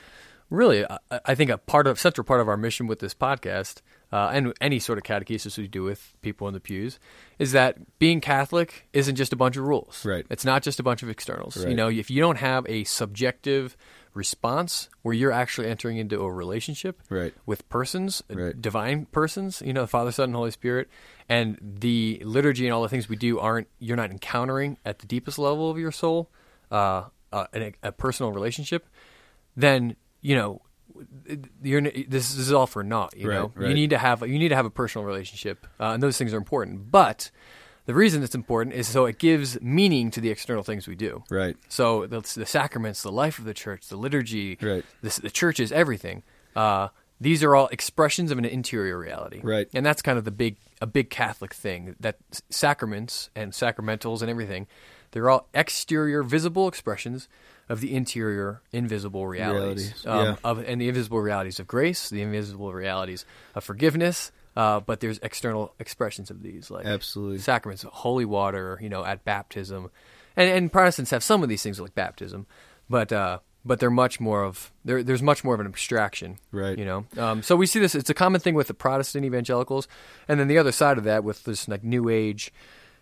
really, 0.50 0.84
I, 0.84 0.98
I 1.24 1.34
think 1.34 1.50
a 1.50 1.58
part 1.58 1.86
of 1.86 1.98
central 2.00 2.24
part 2.24 2.40
of 2.40 2.48
our 2.48 2.56
mission 2.56 2.86
with 2.86 2.98
this 3.00 3.14
podcast 3.14 3.82
uh, 4.12 4.30
and 4.32 4.52
any 4.60 4.78
sort 4.78 4.98
of 4.98 5.04
catechesis 5.04 5.58
we 5.58 5.68
do 5.68 5.82
with 5.82 6.14
people 6.22 6.48
in 6.48 6.54
the 6.54 6.60
pews 6.60 6.98
is 7.38 7.52
that 7.52 7.98
being 7.98 8.20
Catholic 8.20 8.88
isn't 8.92 9.16
just 9.16 9.32
a 9.32 9.36
bunch 9.36 9.56
of 9.56 9.64
rules. 9.64 10.04
Right. 10.04 10.24
It's 10.30 10.44
not 10.44 10.62
just 10.62 10.80
a 10.80 10.82
bunch 10.82 11.02
of 11.02 11.10
externals. 11.10 11.56
You 11.64 11.74
know, 11.74 11.88
if 11.88 12.10
you 12.10 12.20
don't 12.20 12.38
have 12.38 12.64
a 12.68 12.84
subjective 12.84 13.76
response 14.14 14.88
where 15.02 15.14
you're 15.14 15.30
actually 15.32 15.68
entering 15.68 15.98
into 15.98 16.20
a 16.22 16.32
relationship 16.32 17.00
Right. 17.10 17.34
with 17.46 17.68
persons, 17.68 18.22
uh, 18.30 18.34
Right. 18.36 18.60
divine 18.60 19.06
persons, 19.06 19.62
you 19.64 19.72
know, 19.72 19.82
the 19.82 19.86
Father, 19.86 20.10
Son, 20.10 20.30
and 20.30 20.34
Holy 20.34 20.50
Spirit, 20.50 20.88
and 21.28 21.58
the 21.60 22.20
liturgy 22.24 22.66
and 22.66 22.74
all 22.74 22.82
the 22.82 22.88
things 22.88 23.08
we 23.08 23.16
do 23.16 23.38
aren't 23.38 23.68
you're 23.78 23.96
not 23.96 24.10
encountering 24.10 24.78
at 24.84 24.98
the 25.00 25.06
deepest 25.06 25.38
level 25.38 25.70
of 25.70 25.78
your 25.78 25.92
soul, 25.92 26.30
uh, 26.72 27.04
uh, 27.32 27.46
a, 27.54 27.72
a 27.82 27.92
personal 27.92 28.32
relationship, 28.32 28.88
then 29.56 29.94
you 30.28 30.36
know. 30.36 30.60
You're, 31.62 31.82
this 31.82 32.34
is 32.36 32.52
all 32.52 32.66
for 32.66 32.82
naught. 32.82 33.14
You 33.16 33.28
Right, 33.28 33.34
know, 33.36 33.52
you 33.68 33.74
need 33.74 33.90
to 33.90 33.98
have 33.98 34.26
you 34.26 34.38
need 34.38 34.48
to 34.48 34.56
have 34.56 34.66
a 34.66 34.70
personal 34.70 35.04
relationship, 35.06 35.64
uh, 35.78 35.92
and 35.92 36.02
those 36.02 36.18
things 36.18 36.32
are 36.34 36.38
important. 36.38 36.90
But 36.90 37.30
the 37.86 37.94
reason 37.94 38.22
it's 38.24 38.34
important 38.34 38.74
is 38.74 38.88
so 38.88 39.04
it 39.04 39.18
gives 39.18 39.60
meaning 39.60 40.10
to 40.12 40.20
the 40.20 40.30
external 40.30 40.64
things 40.64 40.88
we 40.88 40.96
do. 40.96 41.22
Right. 41.30 41.56
So 41.68 42.06
the, 42.06 42.20
the 42.34 42.46
sacraments, 42.46 43.02
the 43.02 43.12
life 43.12 43.38
of 43.38 43.44
the 43.44 43.54
church, 43.54 43.86
the 43.88 43.96
liturgy, 43.96 44.58
Right. 44.60 44.84
the, 45.02 45.20
the 45.22 45.30
church 45.30 45.60
is 45.60 45.70
everything. 45.70 46.24
Uh, 46.56 46.88
these 47.20 47.44
are 47.44 47.54
all 47.54 47.68
expressions 47.68 48.30
of 48.32 48.38
an 48.38 48.44
interior 48.44 48.98
reality, 48.98 49.40
Right. 49.42 49.68
And 49.74 49.86
that's 49.86 50.02
kind 50.02 50.18
of 50.18 50.24
the 50.24 50.32
big 50.32 50.56
a 50.80 50.86
big 50.86 51.10
Catholic 51.10 51.54
thing 51.54 51.94
that 52.00 52.16
sacraments 52.50 53.30
and 53.36 53.52
sacramentals 53.52 54.20
and 54.22 54.30
everything, 54.30 54.66
they're 55.12 55.30
all 55.30 55.48
exterior, 55.54 56.22
visible 56.24 56.66
expressions 56.66 57.28
of 57.68 57.80
the 57.80 57.94
interior, 57.94 58.62
invisible 58.72 59.26
realities, 59.26 60.04
Realities, 60.04 60.06
um, 60.06 60.24
yeah. 60.24 60.36
of 60.44 60.58
and 60.66 60.80
the 60.80 60.88
invisible 60.88 61.20
realities 61.20 61.60
of 61.60 61.66
grace, 61.66 62.08
the 62.08 62.22
invisible 62.22 62.72
realities 62.72 63.24
of 63.54 63.64
forgiveness. 63.64 64.32
Uh, 64.56 64.80
but 64.80 64.98
there's 64.98 65.18
external 65.22 65.72
expressions 65.78 66.30
of 66.30 66.42
these, 66.42 66.68
like 66.68 66.84
Absolutely. 66.84 67.38
sacraments, 67.38 67.84
holy 67.84 68.24
water, 68.24 68.76
you 68.82 68.88
know, 68.88 69.04
at 69.04 69.24
baptism, 69.24 69.88
and, 70.36 70.50
and 70.50 70.72
Protestants 70.72 71.12
have 71.12 71.22
some 71.22 71.44
of 71.44 71.48
these 71.48 71.62
things 71.62 71.78
like 71.78 71.94
baptism, 71.94 72.46
but 72.90 73.12
uh, 73.12 73.38
but 73.64 73.78
they're 73.78 73.90
much 73.90 74.18
more 74.18 74.42
of 74.42 74.72
there. 74.84 75.02
There's 75.02 75.22
much 75.22 75.44
more 75.44 75.54
of 75.54 75.60
an 75.60 75.66
abstraction, 75.66 76.38
Right. 76.50 76.76
You 76.76 76.84
know, 76.84 77.06
um, 77.18 77.42
so 77.42 77.54
we 77.54 77.66
see 77.66 77.78
this. 77.78 77.94
It's 77.94 78.10
a 78.10 78.14
common 78.14 78.40
thing 78.40 78.54
with 78.54 78.66
the 78.66 78.74
Protestant 78.74 79.24
evangelicals, 79.24 79.86
and 80.26 80.40
then 80.40 80.48
the 80.48 80.58
other 80.58 80.72
side 80.72 80.98
of 80.98 81.04
that 81.04 81.22
with 81.22 81.44
this 81.44 81.68
like 81.68 81.84
New 81.84 82.08
Age, 82.08 82.52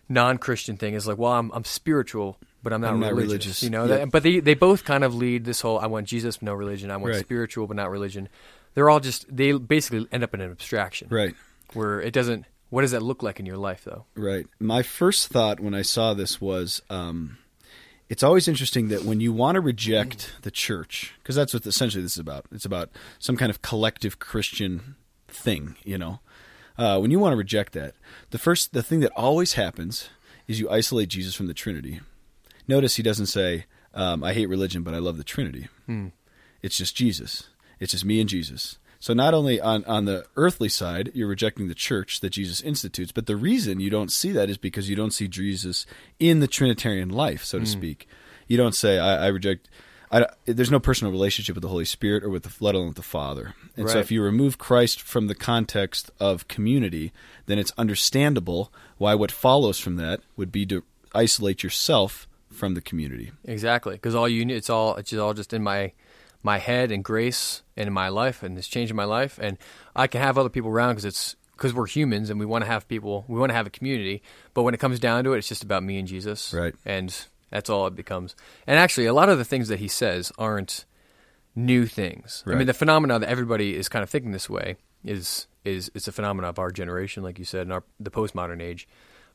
non-Christian 0.09 0.77
thing 0.77 0.93
is 0.93 1.07
like, 1.07 1.17
well, 1.17 1.31
I'm 1.31 1.51
I'm 1.53 1.63
spiritual, 1.63 2.37
but 2.63 2.73
I'm 2.73 2.81
not, 2.81 2.93
I'm 2.93 2.99
not 2.99 3.11
religious, 3.13 3.29
religious. 3.29 3.63
You 3.63 3.69
know, 3.69 3.87
that, 3.87 4.11
but 4.11 4.23
they 4.23 4.39
they 4.39 4.53
both 4.53 4.83
kind 4.83 5.03
of 5.03 5.15
lead 5.15 5.45
this 5.45 5.61
whole 5.61 5.79
I 5.79 5.87
want 5.87 6.07
Jesus, 6.07 6.37
but 6.37 6.45
no 6.45 6.53
religion. 6.53 6.91
I 6.91 6.97
want 6.97 7.13
Right. 7.13 7.21
spiritual, 7.23 7.67
but 7.67 7.77
not 7.77 7.89
religion. 7.91 8.29
They're 8.73 8.89
all 8.89 8.99
just 8.99 9.25
they 9.35 9.53
basically 9.53 10.07
end 10.11 10.23
up 10.23 10.33
in 10.33 10.41
an 10.41 10.51
abstraction, 10.51 11.07
Right. 11.09 11.35
Where 11.73 12.01
it 12.01 12.13
doesn't. 12.13 12.45
What 12.69 12.81
does 12.81 12.91
that 12.91 13.01
look 13.01 13.23
like 13.23 13.39
in 13.39 13.45
your 13.45 13.57
life, 13.57 13.83
though? 13.85 14.05
Right. 14.15 14.45
My 14.59 14.83
first 14.83 15.29
thought 15.29 15.59
when 15.61 15.73
I 15.73 15.83
saw 15.83 16.13
this 16.13 16.41
was 16.41 16.81
um, 16.89 17.37
it's 18.09 18.23
always 18.23 18.47
interesting 18.47 18.87
that 18.89 19.03
when 19.03 19.19
you 19.19 19.33
want 19.33 19.55
to 19.55 19.61
reject 19.61 20.33
the 20.41 20.51
church, 20.51 21.13
because 21.21 21.35
that's 21.35 21.53
what 21.53 21.65
essentially 21.65 22.01
this 22.03 22.13
is 22.13 22.19
about, 22.19 22.45
it's 22.51 22.65
about 22.65 22.89
some 23.19 23.35
kind 23.37 23.49
of 23.49 23.61
collective 23.61 24.19
Christian 24.19 24.95
thing, 25.27 25.75
you 25.83 25.97
know. 25.97 26.19
Uh, 26.77 26.99
when 26.99 27.09
you 27.11 27.19
want 27.19 27.33
to 27.33 27.37
reject 27.37 27.73
that, 27.73 27.95
the 28.29 28.37
first, 28.37 28.71
the 28.73 28.83
thing 28.83 28.99
that 28.99 29.11
always 29.15 29.53
happens 29.53 30.09
is 30.47 30.59
you 30.59 30.69
isolate 30.69 31.09
Jesus 31.09 31.35
from 31.35 31.47
the 31.47 31.53
Trinity. 31.53 32.01
Notice 32.67 32.95
he 32.95 33.03
doesn't 33.03 33.27
say, 33.27 33.65
um, 33.93 34.23
I 34.23 34.33
hate 34.33 34.47
religion, 34.49 34.83
but 34.83 34.93
I 34.93 34.99
love 34.99 35.17
the 35.17 35.23
Trinity. 35.23 35.67
It's 36.61 36.77
just 36.77 36.95
Jesus. 36.95 37.47
It's 37.79 37.91
just 37.91 38.05
me 38.05 38.19
and 38.19 38.29
Jesus. 38.29 38.77
So 38.99 39.13
not 39.13 39.33
only 39.35 39.61
on, 39.61 39.85
on 39.85 40.05
the 40.05 40.25
earthly 40.35 40.69
side, 40.69 41.11
you're 41.13 41.27
rejecting 41.27 41.67
the 41.67 41.75
church 41.75 42.19
that 42.21 42.31
Jesus 42.31 42.61
institutes, 42.61 43.11
but 43.11 43.27
the 43.27 43.35
reason 43.35 43.79
you 43.79 43.91
don't 43.91 44.11
see 44.11 44.31
that 44.31 44.49
is 44.49 44.57
because 44.57 44.89
you 44.89 44.95
don't 44.95 45.13
see 45.13 45.27
Jesus 45.27 45.85
in 46.19 46.39
the 46.39 46.47
Trinitarian 46.47 47.09
life, 47.09 47.43
so 47.43 47.59
to 47.59 47.65
speak. 47.67 48.07
You 48.47 48.57
don't 48.57 48.73
say, 48.73 48.97
I, 48.97 49.25
I 49.25 49.27
reject. 49.27 49.69
I, 50.11 50.25
there's 50.45 50.71
no 50.71 50.79
personal 50.79 51.11
relationship 51.11 51.53
with 51.55 51.61
the 51.61 51.67
Holy 51.67 51.85
Spirit 51.85 52.23
or 52.23 52.29
with 52.29 52.43
the, 52.43 52.51
let 52.59 52.73
alone 52.75 52.87
with 52.87 52.95
the 52.95 53.01
Father. 53.03 53.53
And 53.75 53.85
so 53.89 53.99
if 53.99 54.09
you 54.09 54.23
remove 54.23 54.57
Christ 54.57 55.01
from 55.01 55.27
the 55.27 55.35
context 55.35 56.09
of 56.19 56.47
community, 56.47 57.11
then 57.45 57.59
it's 57.59 57.73
understandable 57.77 58.71
why 58.97 59.13
what 59.15 59.31
follows 59.31 59.77
from 59.79 59.97
that 59.97 60.21
would 60.37 60.51
be 60.51 60.65
to 60.67 60.83
isolate 61.13 61.61
yourself 61.61 62.27
from 62.57 62.73
the 62.73 62.81
community. 62.81 63.31
Exactly, 63.45 63.93
because 63.93 64.15
all 64.15 64.27
you 64.27 64.45
need 64.45 64.55
it's 64.55 64.69
all 64.69 64.95
it's 64.95 65.13
all 65.13 65.33
just 65.33 65.53
in 65.53 65.63
my 65.63 65.93
my 66.43 66.57
head 66.57 66.91
and 66.91 67.03
grace 67.03 67.61
and 67.75 67.87
in 67.87 67.93
my 67.93 68.09
life 68.09 68.43
and 68.43 68.57
it's 68.57 68.67
changing 68.67 68.95
my 68.95 69.03
life 69.03 69.39
and 69.41 69.57
I 69.95 70.07
can 70.07 70.21
have 70.21 70.37
other 70.37 70.49
people 70.49 70.69
around 70.69 70.91
because 70.91 71.05
it's 71.05 71.35
because 71.53 71.73
we're 71.73 71.87
humans 71.87 72.29
and 72.29 72.39
we 72.39 72.45
want 72.45 72.63
to 72.63 72.69
have 72.69 72.87
people, 72.87 73.25
we 73.27 73.39
want 73.39 73.49
to 73.49 73.55
have 73.55 73.65
a 73.65 73.71
community. 73.71 74.21
But 74.53 74.63
when 74.63 74.73
it 74.73 74.79
comes 74.79 74.99
down 74.99 75.23
to 75.23 75.33
it, 75.33 75.39
it's 75.39 75.47
just 75.47 75.63
about 75.63 75.83
me 75.83 75.97
and 75.97 76.07
Jesus, 76.07 76.53
Right. 76.53 76.75
And 76.85 77.15
that's 77.49 77.69
all 77.69 77.87
it 77.87 77.95
becomes. 77.95 78.35
And 78.67 78.77
actually, 78.77 79.07
a 79.07 79.13
lot 79.13 79.29
of 79.29 79.37
the 79.37 79.45
things 79.45 79.67
that 79.69 79.79
he 79.79 79.87
says 79.87 80.31
aren't 80.37 80.85
new 81.55 81.85
things. 81.85 82.43
I 82.45 82.55
mean, 82.55 82.67
the 82.67 82.73
phenomenon 82.73 83.21
that 83.21 83.29
everybody 83.29 83.75
is 83.75 83.89
kind 83.89 84.03
of 84.03 84.09
thinking 84.09 84.31
this 84.31 84.49
way 84.49 84.77
is 85.03 85.47
is 85.65 85.91
it's 85.95 86.07
a 86.07 86.11
phenomenon 86.11 86.49
of 86.49 86.59
our 86.59 86.71
generation, 86.71 87.23
like 87.23 87.39
you 87.39 87.45
said, 87.45 87.65
in 87.65 87.71
our 87.71 87.83
the 87.99 88.11
postmodern 88.11 88.61
age. 88.61 88.87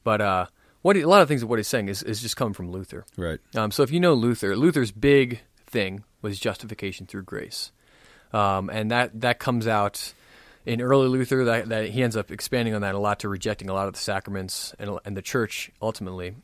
But 0.05 0.21
uh, 0.21 0.47
what 0.83 0.97
he, 0.97 1.03
a 1.03 1.09
lot 1.09 1.23
of 1.23 1.29
things 1.29 1.43
of 1.43 1.49
what 1.49 1.59
he's 1.59 1.69
saying 1.69 1.89
is 1.89 2.03
is 2.03 2.21
just 2.21 2.37
coming 2.37 2.55
from 2.55 2.71
Luther. 2.71 3.05
Right. 3.17 3.41
Um, 3.55 3.71
so 3.71 3.83
if 3.83 3.91
you 3.91 4.01
know 4.01 4.15
Luther, 4.15 4.57
Luther's 4.57 4.93
big 4.93 5.41
thing 5.67 6.05
was 6.21 6.39
justification 6.39 7.07
through 7.07 7.23
grace, 7.23 7.73
um, 8.33 8.69
and 8.71 8.91
that 8.91 9.21
that 9.21 9.39
comes 9.39 9.67
out 9.67 10.13
in 10.67 10.81
early 10.81 11.09
Luther. 11.09 11.45
That, 11.45 11.69
that 11.69 11.89
he 11.91 12.03
ends 12.03 12.17
up 12.17 12.31
expanding 12.31 12.75
on 12.75 12.83
that 12.83 12.95
a 12.95 12.99
lot 12.99 13.21
to 13.21 13.29
rejecting 13.29 13.69
a 13.69 13.75
lot 13.75 13.87
of 13.87 13.95
the 13.95 14.01
sacraments 14.01 14.75
and, 14.79 14.99
and 15.05 15.17
the 15.17 15.23
church 15.23 15.71
ultimately. 15.81 16.35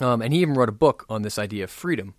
Um, 0.00 0.22
and 0.22 0.32
he 0.32 0.40
even 0.40 0.54
wrote 0.54 0.68
a 0.68 0.72
book 0.72 1.06
on 1.08 1.22
this 1.22 1.38
idea 1.38 1.64
of 1.64 1.70
freedom. 1.70 2.14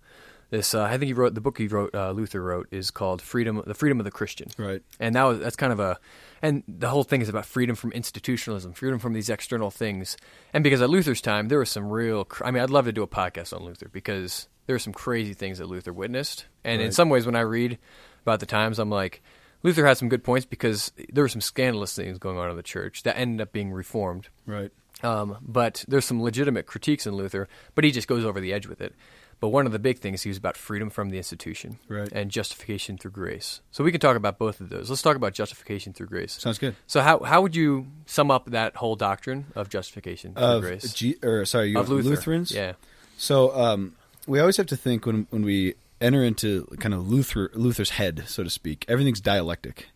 This 0.50 0.74
uh, 0.74 0.82
I 0.84 0.90
think 0.98 1.04
he 1.08 1.12
wrote 1.12 1.34
the 1.34 1.40
book 1.40 1.58
he 1.58 1.66
wrote 1.66 1.94
uh, 1.94 2.12
Luther 2.12 2.40
wrote 2.42 2.68
is 2.70 2.90
called 2.90 3.20
Freedom 3.20 3.62
the 3.66 3.74
Freedom 3.74 3.98
of 3.98 4.04
the 4.04 4.10
Christian 4.10 4.48
Right. 4.56 4.82
and 5.00 5.14
that 5.14 5.24
was 5.24 5.38
that's 5.40 5.56
kind 5.56 5.72
of 5.72 5.80
a 5.80 5.98
and 6.42 6.62
the 6.68 6.88
whole 6.88 7.02
thing 7.04 7.20
is 7.20 7.28
about 7.28 7.46
freedom 7.46 7.74
from 7.74 7.90
institutionalism 7.92 8.72
freedom 8.74 8.98
from 8.98 9.12
these 9.12 9.28
external 9.30 9.70
things 9.70 10.16
and 10.52 10.62
because 10.62 10.80
at 10.82 10.90
luther's 10.90 11.20
time 11.22 11.48
there 11.48 11.58
was 11.58 11.70
some 11.70 11.88
real 11.90 12.24
cr- 12.24 12.44
i 12.44 12.50
mean 12.50 12.62
i'd 12.62 12.70
love 12.70 12.84
to 12.84 12.92
do 12.92 13.02
a 13.02 13.06
podcast 13.08 13.56
on 13.56 13.64
luther 13.64 13.88
because 13.90 14.46
there 14.66 14.74
were 14.74 14.78
some 14.78 14.92
crazy 14.92 15.32
things 15.34 15.58
that 15.58 15.66
luther 15.66 15.92
witnessed 15.92 16.44
and 16.62 16.80
in 16.82 16.92
some 16.92 17.08
ways 17.08 17.24
when 17.26 17.34
i 17.34 17.40
read 17.40 17.78
about 18.22 18.38
the 18.38 18.46
times 18.46 18.78
i'm 18.78 18.90
like 18.90 19.22
luther 19.62 19.86
had 19.86 19.96
some 19.96 20.08
good 20.10 20.22
points 20.22 20.44
because 20.46 20.92
there 21.10 21.24
were 21.24 21.28
some 21.28 21.40
scandalous 21.40 21.96
things 21.96 22.18
going 22.18 22.36
on 22.38 22.50
in 22.50 22.56
the 22.56 22.62
church 22.62 23.02
that 23.02 23.16
ended 23.18 23.40
up 23.40 23.50
being 23.52 23.72
reformed 23.72 24.28
Right. 24.46 24.70
um, 25.02 25.38
but 25.40 25.84
there's 25.88 26.04
some 26.04 26.22
legitimate 26.22 26.66
critiques 26.66 27.06
in 27.06 27.14
Luther, 27.16 27.48
but 27.74 27.82
he 27.84 27.90
just 27.90 28.06
goes 28.08 28.24
over 28.24 28.40
the 28.40 28.52
edge 28.52 28.66
with 28.66 28.80
it. 28.80 28.94
But 29.38 29.48
one 29.48 29.66
of 29.66 29.72
the 29.72 29.78
big 29.78 29.98
things 29.98 30.22
he 30.22 30.30
was 30.30 30.38
about 30.38 30.56
freedom 30.56 30.88
from 30.88 31.10
the 31.10 31.18
institution 31.18 31.78
Right. 31.88 32.10
and 32.10 32.30
justification 32.30 32.96
through 32.96 33.10
grace. 33.10 33.60
So 33.70 33.84
we 33.84 33.92
can 33.92 34.00
talk 34.00 34.16
about 34.16 34.38
both 34.38 34.60
of 34.62 34.70
those. 34.70 34.88
Let's 34.88 35.02
talk 35.02 35.14
about 35.16 35.34
justification 35.34 35.92
through 35.92 36.06
grace. 36.06 36.32
Sounds 36.40 36.58
good. 36.58 36.74
So 36.86 37.02
how 37.02 37.18
how 37.20 37.42
would 37.42 37.54
you 37.54 37.86
sum 38.06 38.30
up 38.30 38.50
that 38.50 38.76
whole 38.76 38.96
doctrine 38.96 39.46
of 39.54 39.68
justification 39.68 40.32
through 40.34 40.42
Of 40.42 40.62
grace 40.62 40.94
G- 40.94 41.16
or 41.22 41.44
sorry, 41.44 41.70
you 41.70 41.78
of 41.78 41.88
Luther? 41.90 42.08
Lutherans. 42.08 42.50
Yeah, 42.50 42.72
So 43.18 43.54
um, 43.54 43.94
we 44.26 44.40
always 44.40 44.56
have 44.56 44.66
to 44.68 44.76
think 44.76 45.04
when 45.06 45.26
when 45.30 45.42
we 45.42 45.74
enter 46.00 46.22
into 46.24 46.66
kind 46.80 46.94
of 46.94 47.06
Luther 47.08 47.50
Luther's 47.54 47.90
head, 47.90 48.24
so 48.26 48.42
to 48.42 48.50
speak. 48.50 48.84
Everything's 48.88 49.20
dialectic, 49.20 49.88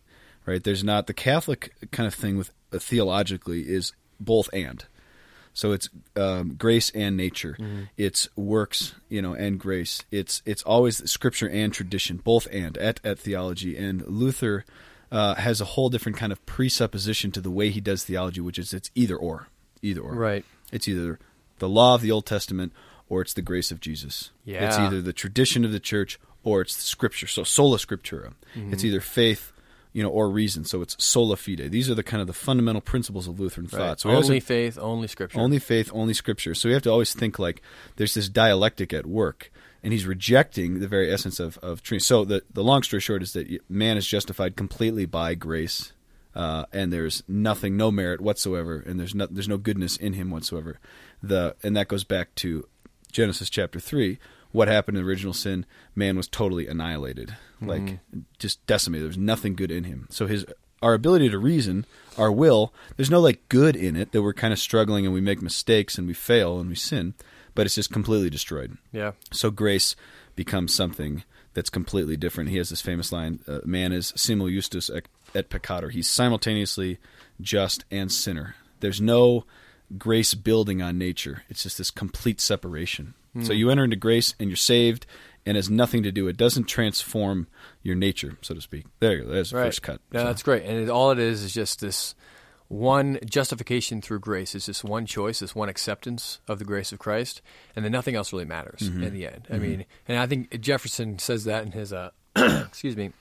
right? 0.45 0.63
There's 0.63 0.83
not 0.83 1.07
the 1.07 1.13
Catholic 1.15 1.73
kind 1.91 2.05
of 2.07 2.13
thing 2.13 2.37
with 2.37 2.51
uh, 2.71 2.77
theologically 2.79 3.61
is 3.61 3.93
both 4.19 4.49
and. 4.53 4.85
So 5.53 5.73
it's 5.73 5.89
um, 6.15 6.55
grace 6.55 6.91
and 6.91 7.17
nature. 7.17 7.57
It's 7.97 8.29
works, 8.35 8.95
you 9.09 9.21
know, 9.21 9.33
and 9.33 9.59
grace. 9.59 10.03
It's 10.11 10.41
it's 10.45 10.63
always 10.63 11.09
scripture 11.09 11.49
and 11.49 11.73
tradition, 11.73 12.17
both 12.17 12.47
and 12.51 12.77
at 12.77 12.99
at 13.03 13.19
theology. 13.19 13.77
And 13.77 14.05
Luther 14.07 14.65
uh, 15.11 15.35
has 15.35 15.59
a 15.59 15.65
whole 15.65 15.89
different 15.89 16.17
kind 16.17 16.31
of 16.31 16.45
presupposition 16.45 17.31
to 17.31 17.41
the 17.41 17.51
way 17.51 17.69
he 17.69 17.81
does 17.81 18.05
theology, 18.05 18.41
which 18.41 18.57
is 18.57 18.73
it's 18.73 18.89
either 18.95 19.15
or, 19.15 19.47
either 19.81 20.01
or. 20.01 20.13
Right. 20.13 20.45
It's 20.71 20.87
either 20.87 21.19
the 21.59 21.69
law 21.69 21.95
of 21.95 22.01
the 22.01 22.11
Old 22.11 22.25
Testament 22.25 22.71
or 23.09 23.21
it's 23.21 23.33
the 23.33 23.41
grace 23.41 23.71
of 23.71 23.81
Jesus. 23.81 24.31
Yeah. 24.45 24.67
It's 24.67 24.77
either 24.77 25.01
the 25.01 25.13
tradition 25.13 25.65
of 25.65 25.73
the 25.73 25.81
church 25.81 26.17
or 26.43 26.61
it's 26.61 26.77
the 26.77 26.83
scripture. 26.83 27.27
So 27.27 27.43
sola 27.43 27.77
scriptura. 27.77 28.33
Mm-hmm. 28.55 28.73
It's 28.73 28.85
either 28.85 29.01
faith, 29.01 29.50
you 29.93 30.01
know, 30.01 30.09
or 30.09 30.29
reason. 30.29 30.63
So 30.63 30.81
it's 30.81 30.95
sola 31.03 31.35
fide. 31.35 31.71
These 31.71 31.89
are 31.89 31.95
the 31.95 32.03
kind 32.03 32.21
of 32.21 32.27
the 32.27 32.33
fundamental 32.33 32.81
principles 32.81 33.27
of 33.27 33.39
Lutheran 33.39 33.67
right. 33.67 33.77
thought. 33.77 33.99
So 33.99 34.09
only 34.09 34.35
have- 34.35 34.43
faith, 34.43 34.77
only 34.77 35.07
scripture. 35.07 35.39
only 35.39 35.59
faith, 35.59 35.91
only 35.93 36.13
scripture. 36.13 36.55
So 36.55 36.69
we 36.69 36.73
have 36.73 36.83
to 36.83 36.91
always 36.91 37.13
think 37.13 37.39
like 37.39 37.61
there's 37.97 38.13
this 38.13 38.29
dialectic 38.29 38.93
at 38.93 39.05
work, 39.05 39.51
and 39.83 39.91
he's 39.91 40.05
rejecting 40.05 40.79
the 40.79 40.87
very 40.87 41.11
essence 41.11 41.39
of, 41.39 41.57
of 41.59 41.83
Trinity. 41.83 42.03
So 42.03 42.23
the, 42.23 42.43
the 42.53 42.63
long 42.63 42.83
story 42.83 43.01
short 43.01 43.21
is 43.21 43.33
that 43.33 43.69
man 43.69 43.97
is 43.97 44.07
justified 44.07 44.55
completely 44.55 45.05
by 45.05 45.35
grace, 45.35 45.91
uh, 46.35 46.65
and 46.71 46.93
there's 46.93 47.23
nothing, 47.27 47.75
no 47.75 47.91
merit 47.91 48.21
whatsoever, 48.21 48.77
and 48.79 48.99
there's 48.99 49.13
no, 49.13 49.27
there's 49.29 49.49
no 49.49 49.57
goodness 49.57 49.97
in 49.97 50.13
him 50.13 50.31
whatsoever. 50.31 50.79
The 51.21 51.55
and 51.63 51.75
that 51.75 51.87
goes 51.89 52.03
back 52.03 52.33
to 52.35 52.67
Genesis 53.11 53.49
chapter 53.49 53.79
three. 53.79 54.19
What 54.51 54.67
happened 54.67 54.97
in 54.97 55.03
original 55.03 55.33
sin? 55.33 55.65
Man 55.95 56.17
was 56.17 56.27
totally 56.27 56.67
annihilated, 56.67 57.35
like 57.61 57.99
just 58.39 58.65
decimated. 58.67 59.03
There 59.03 59.09
was 59.09 59.17
nothing 59.17 59.55
good 59.55 59.71
in 59.71 59.83
him. 59.85 60.07
So 60.09 60.27
his 60.27 60.45
our 60.81 60.93
ability 60.93 61.29
to 61.29 61.37
reason, 61.37 61.85
our 62.17 62.31
will, 62.31 62.73
there's 62.97 63.11
no 63.11 63.19
like 63.19 63.47
good 63.49 63.75
in 63.75 63.95
it 63.95 64.11
that 64.11 64.21
we're 64.23 64.33
kind 64.33 64.51
of 64.51 64.59
struggling 64.59 65.05
and 65.05 65.13
we 65.13 65.21
make 65.21 65.41
mistakes 65.41 65.97
and 65.97 66.07
we 66.07 66.13
fail 66.13 66.59
and 66.59 66.69
we 66.69 66.75
sin, 66.75 67.13
but 67.53 67.65
it's 67.67 67.75
just 67.75 67.91
completely 67.91 68.29
destroyed. 68.31 68.77
yeah, 68.91 69.11
So 69.31 69.51
grace 69.51 69.95
becomes 70.35 70.73
something 70.73 71.23
that's 71.53 71.69
completely 71.69 72.17
different. 72.17 72.49
He 72.49 72.57
has 72.57 72.69
this 72.69 72.81
famous 72.81 73.11
line: 73.11 73.41
uh, 73.47 73.59
"Man 73.65 73.91
is 73.91 74.11
simul 74.15 74.49
justus 74.49 74.89
et, 74.89 75.05
et 75.35 75.49
peccator." 75.49 75.91
He's 75.91 76.09
simultaneously 76.09 76.97
just 77.39 77.85
and 77.91 78.11
sinner. 78.11 78.55
There's 78.79 79.01
no 79.01 79.45
grace 79.97 80.33
building 80.33 80.81
on 80.81 80.97
nature. 80.97 81.43
It's 81.49 81.63
just 81.63 81.77
this 81.77 81.91
complete 81.91 82.41
separation. 82.41 83.13
So 83.43 83.53
you 83.53 83.69
enter 83.69 83.83
into 83.85 83.95
grace 83.95 84.35
and 84.39 84.49
you're 84.49 84.57
saved, 84.57 85.05
and 85.45 85.55
it 85.55 85.59
has 85.59 85.69
nothing 85.69 86.03
to 86.03 86.11
do. 86.11 86.27
It 86.27 86.35
doesn't 86.37 86.65
transform 86.65 87.47
your 87.81 87.95
nature, 87.95 88.37
so 88.41 88.53
to 88.53 88.61
speak. 88.61 88.85
There 88.99 89.13
you 89.13 89.23
go. 89.23 89.29
There's 89.31 89.51
the 89.51 89.57
right. 89.57 89.65
first 89.67 89.81
cut. 89.81 90.01
Yeah, 90.11 90.19
So- 90.21 90.25
that's 90.25 90.43
great. 90.43 90.63
And 90.65 90.77
it, 90.79 90.89
all 90.89 91.11
it 91.11 91.19
is 91.19 91.41
is 91.43 91.53
just 91.53 91.79
this 91.79 92.13
one 92.67 93.19
justification 93.25 94.01
through 94.01 94.19
grace. 94.19 94.55
It's 94.55 94.65
just 94.65 94.83
one 94.83 95.05
choice, 95.05 95.39
this 95.39 95.53
one 95.55 95.69
acceptance 95.69 96.39
of 96.47 96.59
the 96.59 96.65
grace 96.65 96.91
of 96.91 96.99
Christ, 96.99 97.41
and 97.75 97.83
then 97.83 97.91
nothing 97.91 98.15
else 98.15 98.31
really 98.31 98.45
matters 98.45 98.79
Mm-hmm. 98.81 99.03
in 99.03 99.13
the 99.13 99.27
end. 99.27 99.47
I 99.49 99.57
mean, 99.57 99.85
and 100.07 100.17
I 100.17 100.25
think 100.27 100.59
Jefferson 100.61 101.19
says 101.19 101.43
that 101.45 101.65
in 101.65 101.71
his 101.71 101.91
uh, 101.93 102.11
excuse 102.35 102.95
me, 102.95 103.11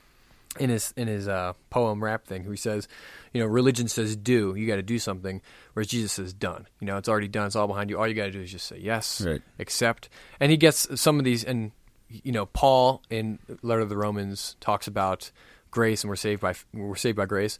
in 0.59 0.71
his 0.71 0.92
in 0.97 1.07
his 1.09 1.28
uh, 1.28 1.52
poem 1.71 2.02
rap 2.02 2.26
thing. 2.26 2.42
Who 2.45 2.50
he 2.50 2.57
says, 2.57 2.88
you 3.33 3.40
know, 3.40 3.47
religion 3.47 3.88
says 3.88 4.16
do, 4.16 4.54
you 4.57 4.66
got 4.66 4.76
to 4.76 4.83
do 4.83 4.99
something, 4.99 5.40
whereas 5.75 5.87
Jesus 5.88 6.12
says 6.12 6.33
done. 6.33 6.66
You 6.80 6.87
know, 6.87 6.97
it's 6.97 7.09
already 7.09 7.28
done. 7.28 7.47
It's 7.47 7.57
all 7.57 7.69
behind 7.69 7.90
you. 7.90 7.99
All 7.99 8.09
you 8.09 8.14
got 8.14 8.25
to 8.26 8.30
do 8.33 8.40
is 8.40 8.50
just 8.50 8.66
say 8.66 8.78
yes, 8.78 9.21
Right. 9.21 9.42
accept. 9.59 10.09
And 10.40 10.50
he 10.50 10.57
gets 10.57 11.00
some 11.00 11.19
of 11.19 11.25
these, 11.25 11.45
and 11.45 11.73
you 12.09 12.33
know, 12.33 12.47
Paul 12.47 13.02
in 13.11 13.38
Letter 13.62 13.83
of 13.83 13.88
the 13.88 13.97
Romans 13.97 14.57
talks 14.61 14.87
about 14.88 15.30
grace, 15.71 16.02
and 16.02 16.09
we're 16.09 16.16
saved 16.16 16.40
by 16.40 16.54
we're 16.75 16.97
saved 16.97 17.16
by 17.16 17.26
grace. 17.26 17.59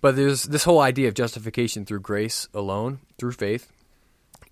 But 0.00 0.16
there's 0.16 0.42
this 0.42 0.64
whole 0.64 0.80
idea 0.80 1.06
of 1.06 1.14
justification 1.14 1.84
through 1.86 2.00
grace 2.00 2.48
alone, 2.52 2.98
through 3.18 3.32
faith, 3.32 3.70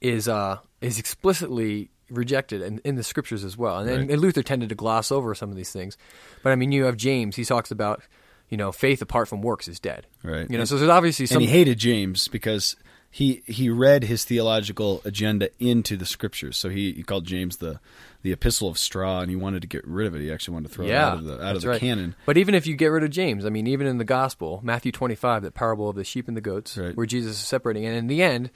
is 0.01 0.29
uh, 0.29 0.59
is 0.81 1.01
explicitly 1.01 1.91
rejected 2.11 2.63
in, 2.63 2.81
in 2.85 2.95
the 2.97 3.03
scriptures 3.03 3.45
as 3.45 3.57
well. 3.57 3.79
And, 3.79 3.89
and, 3.89 3.99
Right. 4.01 4.11
and 4.11 4.21
Luther 4.21 4.43
tended 4.43 4.69
to 4.71 4.75
gloss 4.75 5.11
over 5.13 5.35
some 5.35 5.51
of 5.51 5.57
these 5.57 5.73
things. 5.73 5.97
But 6.43 6.51
I 6.53 6.57
mean, 6.57 6.73
you 6.73 6.85
have 6.85 6.97
James. 6.97 7.37
He 7.37 7.45
talks 7.45 7.71
about 7.71 8.03
you 8.49 8.57
know 8.57 8.73
faith 8.73 9.01
apart 9.03 9.29
from 9.29 9.43
works 9.43 9.69
is 9.69 9.79
dead. 9.81 10.07
Right. 10.23 10.49
You 10.51 10.57
know, 10.57 10.61
And- 10.61 10.69
so 10.69 10.77
there's 10.79 10.91
obviously 10.91 11.27
some. 11.27 11.37
and 11.37 11.43
he 11.47 11.51
hated 11.51 11.79
James 11.79 12.29
because 12.29 12.77
he 13.13 13.43
he 13.47 13.69
read 13.69 14.05
his 14.05 14.25
theological 14.25 15.03
agenda 15.05 15.51
into 15.59 15.97
the 15.97 16.07
scriptures. 16.07 16.57
So 16.57 16.69
he, 16.69 16.93
he 16.93 17.03
called 17.03 17.25
James 17.27 17.57
the 17.57 17.81
the 18.23 18.33
epistle 18.33 18.69
of 18.69 18.77
straw, 18.79 19.21
and 19.21 19.31
he 19.31 19.35
wanted 19.37 19.63
to 19.63 19.69
get 19.69 19.85
rid 19.87 20.07
of 20.07 20.15
it. 20.15 20.21
He 20.21 20.31
actually 20.31 20.53
wanted 20.55 20.69
to 20.69 20.75
throw 20.75 20.85
it 20.87 20.93
out 20.93 21.19
of 21.19 21.25
the 21.25 21.43
out 21.45 21.57
of 21.57 21.63
the 21.63 21.69
right. 21.71 21.81
canon. 21.81 22.15
But 22.27 22.37
even 22.37 22.55
if 22.55 22.67
you 22.67 22.77
get 22.77 22.89
rid 22.89 23.03
of 23.03 23.11
James, 23.11 23.45
I 23.47 23.49
mean, 23.49 23.67
even 23.67 23.87
in 23.87 23.99
the 23.99 24.05
gospel, 24.05 24.61
Matthew 24.63 24.93
25, 24.93 25.43
that 25.43 25.55
parable 25.55 25.89
of 25.89 25.97
the 25.97 26.05
sheep 26.05 26.29
and 26.29 26.37
the 26.37 26.41
goats, 26.43 26.77
Right. 26.77 26.95
where 26.97 27.07
Jesus 27.07 27.33
is 27.41 27.47
separating, 27.47 27.87
and 27.87 27.97
in 27.97 28.07
the 28.09 28.23
end, 28.23 28.51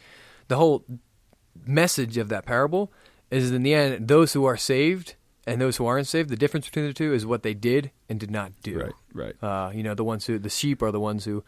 the 0.49 0.57
whole 0.57 0.85
message 1.67 2.17
of 2.19 2.29
that 2.29 2.45
parable 2.47 2.93
is 3.31 3.51
in 3.51 3.63
the 3.63 3.75
end, 3.75 4.09
those 4.09 4.33
who 4.33 4.45
are 4.45 4.57
saved 4.57 5.15
and 5.47 5.61
those 5.61 5.77
who 5.77 5.87
aren't 5.87 6.07
saved, 6.07 6.29
the 6.31 6.37
difference 6.37 6.67
between 6.67 6.87
the 6.87 6.93
two 6.95 7.13
is 7.13 7.27
what 7.27 7.43
they 7.43 7.55
did 7.55 7.91
and 8.09 8.19
did 8.21 8.31
not 8.31 8.53
do. 8.63 8.79
Right, 8.79 8.93
right. 9.13 9.43
Uh, 9.43 9.71
you 9.75 9.83
know, 9.83 9.95
the 9.95 10.05
ones 10.05 10.27
who 10.27 10.39
the 10.39 10.49
sheep 10.51 10.83
are 10.83 10.91
the 10.93 11.01
ones 11.01 11.25
who, 11.25 11.43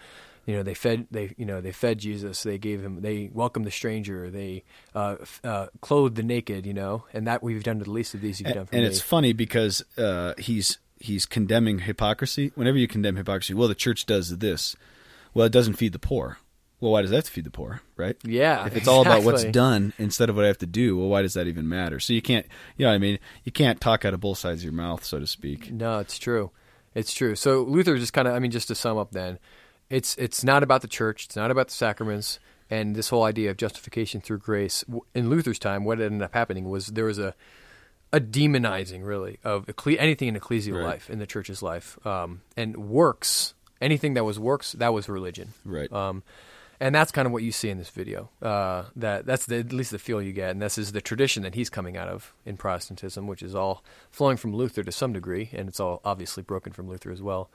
you 0.47 0.54
know, 0.54 0.62
they 0.62 0.75
fed 0.75 1.06
they 1.11 1.35
you 1.37 1.45
know 1.47 1.61
they 1.61 1.73
fed 1.73 1.99
Jesus. 1.99 2.42
They 2.42 2.59
gave 2.59 2.80
him 2.83 3.00
they 3.00 3.30
welcomed 3.33 3.66
the 3.66 3.71
stranger. 3.71 4.30
They 4.30 4.64
uh, 4.95 5.16
f- 5.21 5.40
uh, 5.45 5.66
clothed 5.80 6.16
the 6.16 6.23
naked. 6.23 6.66
You 6.66 6.75
know, 6.75 7.04
and 7.12 7.26
that 7.26 7.42
we've 7.42 7.62
done 7.64 7.78
to 7.78 7.85
the 7.85 7.90
least 7.90 8.14
of 8.14 8.21
these. 8.21 8.40
You've 8.40 8.49
done 8.50 8.59
And, 8.59 8.68
for 8.68 8.75
and 8.76 8.83
me. 8.85 8.88
it's 8.88 9.00
funny 9.00 9.33
because 9.33 9.83
uh, 9.99 10.35
he's 10.38 10.78
he's 11.00 11.26
condemning 11.26 11.80
hypocrisy. 11.80 12.52
Whenever 12.54 12.78
you 12.78 12.87
condemn 12.88 13.16
hypocrisy, 13.16 13.54
well, 13.54 13.68
the 13.68 13.75
church 13.75 14.06
does 14.06 14.38
this. 14.38 14.76
Well, 15.35 15.47
it 15.47 15.52
doesn't 15.52 15.75
feed 15.75 15.92
the 15.92 15.99
poor. 15.99 16.38
Well, 16.80 16.92
why 16.92 17.00
does 17.02 17.11
that 17.11 17.26
feed 17.26 17.45
the 17.45 17.50
poor, 17.50 17.80
right? 17.97 18.16
Yeah, 18.23 18.66
If 18.66 18.76
it's 18.76 18.87
all 18.87 19.00
about 19.00 19.23
what's 19.23 19.45
done 19.45 19.95
instead 19.99 20.28
of 20.28 20.37
what 20.37 20.45
I 20.45 20.49
have 20.49 20.59
to 20.59 20.66
do, 20.66 20.99
well, 20.99 21.09
why 21.09 21.23
does 21.23 21.33
that 21.35 21.47
even 21.47 21.68
matter? 21.68 21.99
So 22.00 22.12
you 22.12 22.21
can't, 22.21 22.47
you 22.76 22.85
know, 22.87 22.92
I 22.92 22.99
mean, 22.99 23.18
you 23.45 23.52
can't 23.52 23.80
talk 23.80 24.04
out 24.04 24.12
of 24.12 24.21
both 24.21 24.37
sides 24.38 24.61
of 24.61 24.64
your 24.64 24.73
mouth, 24.75 25.02
so 25.02 25.18
to 25.18 25.26
speak. 25.26 25.73
No, 25.73 26.00
it's 26.00 26.18
true. 26.18 26.50
It's 26.95 27.14
true. 27.14 27.35
So 27.35 27.62
Luther 27.62 27.97
just 27.97 28.12
kind 28.12 28.28
of, 28.28 28.35
I 28.35 28.40
mean, 28.40 28.50
just 28.50 28.68
to 28.68 28.75
sum 28.75 28.99
up, 28.99 29.12
then, 29.12 29.38
it's 29.88 30.16
it's 30.16 30.42
not 30.42 30.62
about 30.62 30.83
the 30.83 30.88
church. 30.88 31.26
It's 31.26 31.37
not 31.37 31.50
about 31.50 31.68
the 31.68 31.75
sacraments, 31.75 32.40
and 32.68 32.97
this 32.97 33.09
whole 33.09 33.23
idea 33.23 33.50
of 33.50 33.56
justification 33.56 34.21
through 34.21 34.38
grace. 34.38 34.85
In 35.14 35.30
Luther's 35.30 35.59
time, 35.59 35.85
what 35.85 36.00
ended 36.00 36.23
up 36.23 36.35
happening 36.35 36.68
was 36.68 36.88
there 36.88 37.04
was 37.04 37.18
a 37.18 37.35
a 38.12 38.21
demonizing, 38.21 39.04
really, 39.04 39.38
of 39.45 39.68
anything 39.87 40.28
in 40.28 40.37
ecclesial 40.37 40.75
Right. 40.76 40.85
life, 40.85 41.11
in 41.11 41.18
the 41.18 41.26
church's 41.26 41.62
life, 41.62 42.04
um, 42.06 42.40
and 42.56 42.76
works. 42.76 43.54
Anything 43.80 44.14
that 44.14 44.25
was 44.25 44.38
works, 44.38 44.73
that 44.73 44.92
was 44.95 45.09
religion. 45.09 45.52
Right. 45.64 45.92
Um, 45.92 46.23
and 46.80 46.95
that's 46.95 47.12
kind 47.12 47.26
of 47.26 47.33
what 47.33 47.42
you 47.42 47.52
see 47.52 47.68
in 47.71 47.78
this 47.78 47.90
video. 47.90 48.30
Uh, 48.40 48.85
that 48.97 49.26
that's 49.26 49.47
the, 49.47 49.56
at 49.59 49.73
least 49.73 49.90
the 49.90 49.99
feel 49.99 50.21
you 50.21 50.33
get, 50.33 50.50
and 50.50 50.62
this 50.62 50.78
is 50.78 50.92
the 50.92 51.00
tradition 51.00 51.42
that 51.42 51.54
he's 51.54 51.71
coming 51.71 51.97
out 51.97 52.09
of 52.09 52.35
in 52.45 52.56
Protestantism, 52.56 53.26
which 53.26 53.42
is 53.42 53.54
all 53.54 53.85
flowing 54.11 54.37
from 54.37 54.54
Luther 54.54 54.83
to 54.83 54.92
some 54.92 55.12
degree, 55.12 55.50
and 55.52 55.68
it's 55.68 55.80
all 55.80 56.00
obviously 56.04 56.42
broken 56.42 56.73
from 56.73 56.88
Luther 56.88 57.11
as 57.11 57.23
well. 57.23 57.50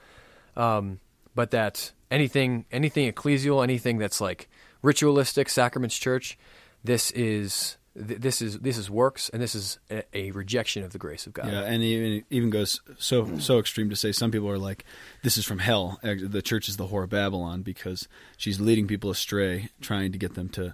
Um, 0.56 1.00
but 1.36 1.52
that 1.52 1.92
anything 2.10 2.66
anything 2.72 3.12
ecclesial, 3.12 3.64
anything 3.64 3.98
that's 3.98 4.22
like 4.22 4.50
ritualistic, 4.82 5.50
sacraments 5.50 5.98
church, 5.98 6.38
this 6.84 7.12
is 7.12 7.78
th- 7.96 8.20
this 8.20 8.42
is 8.42 8.60
this 8.60 8.78
is 8.78 8.90
works, 8.90 9.30
and 9.30 9.42
this 9.42 9.56
is 9.56 9.80
a, 9.90 10.04
a 10.14 10.32
rejection 10.32 10.84
of 10.84 10.92
the 10.92 10.98
grace 10.98 11.28
of 11.28 11.34
God. 11.34 11.48
Yeah, 11.52 11.62
and 11.62 11.82
even 11.84 12.12
it 12.14 12.26
even 12.30 12.50
goes 12.50 12.82
so 12.98 13.38
so 13.40 13.60
extreme 13.60 13.90
to 13.90 13.96
say 13.96 14.12
some 14.12 14.32
people 14.32 14.50
are 14.50 14.58
like, 14.58 14.86
"This 15.24 15.38
is 15.38 15.46
from 15.46 15.60
hell." 15.60 16.00
The 16.04 16.42
church 16.42 16.68
is 16.70 16.78
the 16.78 16.88
whore 16.88 17.04
of 17.04 17.10
Babylon 17.10 17.62
because 17.62 18.08
she's 18.38 18.60
leading 18.60 18.88
people 18.88 19.10
astray, 19.10 19.70
trying 19.82 20.12
to 20.12 20.18
get 20.18 20.36
them 20.36 20.50
to 20.50 20.74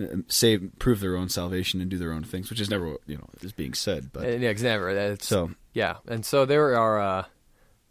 uh, 0.00 0.04
save, 0.28 0.70
prove 0.78 1.00
their 1.00 1.16
own 1.16 1.28
salvation, 1.28 1.80
and 1.80 1.90
do 1.90 1.98
their 1.98 2.12
own 2.12 2.24
things, 2.24 2.50
which 2.50 2.60
is 2.60 2.68
never 2.70 2.90
what 2.92 3.00
you 3.06 3.16
know 3.16 3.28
is 3.42 3.52
being 3.52 3.74
said. 3.74 4.10
But 4.12 4.24
yeah, 4.40 4.50
it's 4.50 4.62
never. 4.62 4.90
It's, 4.90 5.26
So- 5.26 5.50
yeah, 5.72 5.96
and 6.08 6.24
so 6.24 6.44
there 6.46 6.76
are 6.78 7.00
uh, 7.00 7.24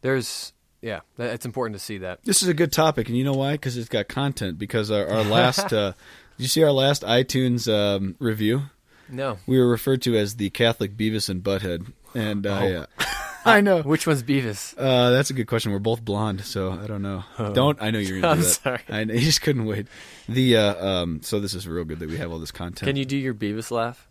there's 0.02 0.54
yeah, 0.82 1.00
it's 1.18 1.46
important 1.48 1.80
to 1.80 1.84
see 1.84 1.98
that. 2.00 2.24
this 2.26 2.44
is 2.44 2.48
a 2.48 2.54
good 2.54 2.72
topic, 2.72 3.08
and 3.08 3.18
you 3.18 3.24
know 3.24 3.34
why? 3.34 3.54
Because 3.54 3.76
it's 3.76 3.90
got 3.90 4.08
content. 4.08 4.60
Because 4.60 4.92
our, 4.92 5.08
our 5.08 5.24
last, 5.24 5.74
uh, 5.74 5.94
did 6.38 6.44
you 6.44 6.48
see 6.48 6.64
our 6.64 6.72
last 6.72 7.02
iTunes 7.04 7.72
um, 7.72 8.16
review? 8.20 8.64
No, 9.10 9.38
We 9.46 9.60
were 9.60 9.68
referred 9.68 10.02
to 10.04 10.18
as 10.18 10.36
the 10.38 10.50
Catholic 10.50 10.98
Beavis 10.98 11.30
and 11.30 11.44
Butthead, 11.44 11.94
and 12.16 12.48
I, 12.48 12.74
Oh. 12.74 12.86
uh, 13.00 13.04
I 13.46 13.62
know. 13.62 13.84
which 13.84 14.08
one's 14.08 14.24
Beavis? 14.24 14.74
Uh, 14.76 15.12
that's 15.12 15.30
a 15.30 15.34
good 15.34 15.46
question. 15.46 15.72
We're 15.72 15.78
both 15.78 16.04
blonde, 16.04 16.42
so 16.42 16.72
I 16.72 16.88
don't 16.88 17.04
know. 17.04 17.24
Don't 17.54 17.80
I 17.80 17.92
know 17.92 18.00
you're 18.00 18.20
gonna 18.20 18.34
do 18.36 18.40
I'm 18.40 18.42
that? 18.42 18.46
sorry. 18.50 18.80
I 18.90 19.04
know, 19.04 19.14
you 19.16 19.20
just 19.22 19.42
couldn't 19.44 19.66
wait. 19.66 19.86
The 20.28 20.58
uh, 20.58 20.86
um, 20.88 21.22
so 21.22 21.40
this 21.40 21.54
is 21.54 21.68
real 21.68 21.86
good 21.86 22.00
that 22.00 22.10
we 22.10 22.18
have 22.18 22.32
all 22.32 22.40
this 22.40 22.52
content. 22.52 22.88
Can 22.88 22.96
you 22.96 23.06
do 23.06 23.16
your 23.18 23.36
Beavis 23.36 23.70
laugh? 23.70 24.08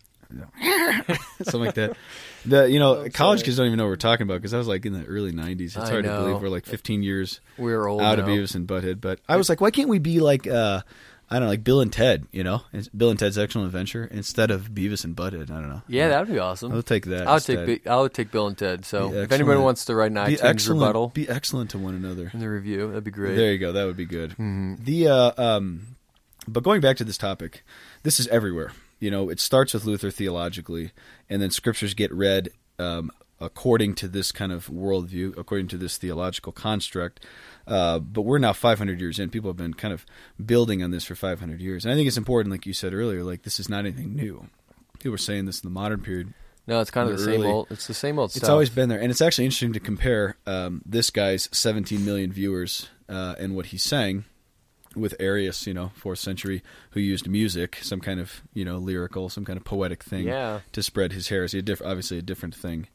something 1.43 1.61
like 1.64 1.75
that? 1.75 1.97
The 2.47 2.69
you 2.71 2.78
know 2.78 3.02
I'm 3.02 3.11
college 3.11 3.40
sorry. 3.40 3.45
kids 3.47 3.57
don't 3.57 3.66
even 3.66 3.78
know 3.78 3.85
what 3.85 3.90
we're 3.90 3.97
talking 3.97 4.25
about 4.25 4.35
because 4.37 4.54
I 4.54 4.59
was 4.59 4.69
like 4.69 4.85
in 4.87 4.93
the 4.93 5.04
early 5.04 5.33
'90s. 5.33 5.61
It's 5.61 5.76
I 5.76 5.90
hard 5.90 6.04
to 6.04 6.11
know. 6.11 6.25
believe 6.26 6.43
we're 6.43 6.49
like 6.49 6.66
15 6.66 7.02
years 7.02 7.40
We're 7.59 7.87
old 7.87 8.00
out 8.02 8.19
now. 8.19 8.25
of 8.25 8.28
Beavis 8.31 8.54
and 8.54 8.66
Butthead. 8.66 9.00
But 9.00 9.21
I 9.28 9.37
was 9.37 9.49
like, 9.49 9.61
why 9.61 9.71
can't 9.71 9.88
we 9.88 9.99
be 9.99 10.21
like 10.21 10.47
uh, 10.47 10.83
I 11.31 11.37
don't 11.37 11.45
know, 11.45 11.49
like 11.49 11.64
Bill 11.64 11.81
and 11.81 11.93
Ted? 11.93 12.26
You 12.33 12.45
know, 12.45 12.62
Bill 12.97 13.11
and 13.11 13.19
Ted's 13.19 13.38
Excellent 13.38 13.66
Adventure 13.66 14.09
instead 14.11 14.50
of 14.50 14.71
Beavis 14.71 15.04
and 15.04 15.16
Butthead. 15.16 15.50
I 15.50 15.54
don't 15.54 15.69
know. 15.69 15.83
Yeah, 15.88 16.09
that'd 16.09 16.28
be 16.28 16.38
awesome. 16.38 16.73
I'll 16.73 16.83
take 16.83 17.07
that. 17.07 17.26
I 17.26 17.33
would 17.33 17.37
instead. 17.37 17.66
take 17.66 17.87
I 17.87 18.00
would 18.00 18.14
take 18.14 18.31
Bill 18.31 18.47
and 18.47 18.57
Ted. 18.57 18.85
So 18.85 19.12
if 19.12 19.33
anybody 19.33 19.59
wants 19.61 19.87
to 19.87 19.95
write 19.95 20.12
an 20.12 20.25
be 20.26 20.37
iTunes 20.37 20.45
excellent. 20.45 20.81
rebuttal 20.81 21.09
Be 21.09 21.28
excellent 21.28 21.71
to 21.71 21.78
one 21.78 21.95
another. 21.95 22.31
in 22.33 22.40
the 22.40 22.49
review, 22.49 22.88
that'd 22.88 23.04
be 23.04 23.11
great. 23.11 23.37
There 23.37 23.52
you 23.52 23.59
go. 23.59 23.73
That 23.73 23.85
would 23.85 23.97
be 23.97 24.07
good. 24.07 24.31
Mm-hmm. 24.33 24.85
The 24.85 25.09
uh, 25.09 25.33
um, 25.37 25.97
but 26.47 26.62
going 26.62 26.81
back 26.81 26.97
to 26.99 27.04
this 27.04 27.19
topic, 27.19 27.64
this 28.02 28.21
is 28.21 28.28
everywhere. 28.28 28.73
You 29.00 29.11
know, 29.11 29.28
it 29.28 29.40
starts 29.40 29.75
with 29.75 29.85
Luther 29.85 30.11
theologically, 30.11 30.93
and 31.28 31.43
then 31.43 31.50
scriptures 31.50 31.95
get 31.95 32.12
read 32.12 32.50
um, 32.78 33.11
according 33.40 33.95
to 33.97 34.09
this 34.09 34.33
kind 34.33 34.52
of 34.52 34.69
worldview, 34.69 35.37
according 35.37 35.69
to 35.69 35.76
this 35.78 35.97
theological 35.97 36.52
construct. 36.52 37.25
Uh, 37.66 37.99
but 37.99 38.23
we're 38.23 38.38
now 38.38 38.52
500 38.52 39.00
years 39.00 39.18
in. 39.18 39.30
People 39.30 39.49
have 39.50 39.56
been 39.56 39.75
kind 39.75 39.94
of 39.94 40.04
building 40.44 40.83
on 40.83 40.90
this 40.90 41.04
for 41.04 41.14
500 41.14 41.61
years, 41.61 41.85
and 41.85 41.92
I 41.92 41.97
think 41.97 42.09
it's 42.09 42.16
important, 42.18 42.52
like 42.52 42.66
you 42.66 42.73
said 42.73 42.92
earlier, 42.94 43.23
like 43.25 43.42
this 43.42 43.59
is 43.61 43.68
not 43.68 43.80
anything 43.80 44.14
new. 44.14 44.49
People 44.99 45.12
were 45.12 45.18
saying 45.18 45.47
this 45.47 45.61
in 45.62 45.68
the 45.68 45.73
modern 45.75 46.00
period 46.00 46.33
No, 46.66 46.80
it's 46.80 46.90
kind 46.90 47.09
of 47.11 47.18
the 47.18 47.25
same 47.25 47.44
old. 47.44 47.66
It's 47.71 47.87
the 47.87 47.94
same 47.94 48.18
old 48.18 48.30
it's 48.30 48.37
stuff. 48.38 48.50
always 48.50 48.71
been 48.71 48.88
there, 48.88 49.00
and 49.00 49.11
it's 49.11 49.21
actually 49.23 49.44
interesting 49.47 49.73
to 49.75 49.80
compare 49.80 50.37
um, 50.47 50.83
this 50.87 51.11
guy's 51.11 51.49
17 51.52 52.04
million 52.04 52.33
viewers 52.33 52.88
uh, 53.09 53.35
and 53.38 53.54
what 53.56 53.66
he's 53.66 53.83
saying 53.83 54.25
with 54.97 55.14
Arius, 55.18 55.66
you 55.66 55.75
know, 55.75 55.90
fourth 55.97 56.21
century, 56.21 56.62
who 56.92 57.00
used 57.00 57.28
music, 57.28 57.78
some 57.83 58.00
kind 58.00 58.21
of 58.21 58.42
you 58.54 58.64
know 58.64 58.78
lyrical, 58.78 59.28
some 59.28 59.44
kind 59.44 59.56
of 59.56 59.64
poetic 59.64 60.02
thing, 60.04 60.26
Yeah. 60.26 60.61
to 60.73 60.83
spread 60.83 61.12
his 61.12 61.28
heresy. 61.28 61.59
A 61.59 61.62
diff- 61.62 61.83
obviously, 61.83 62.16
a 62.18 62.23
different 62.23 62.54
thing, 62.54 62.87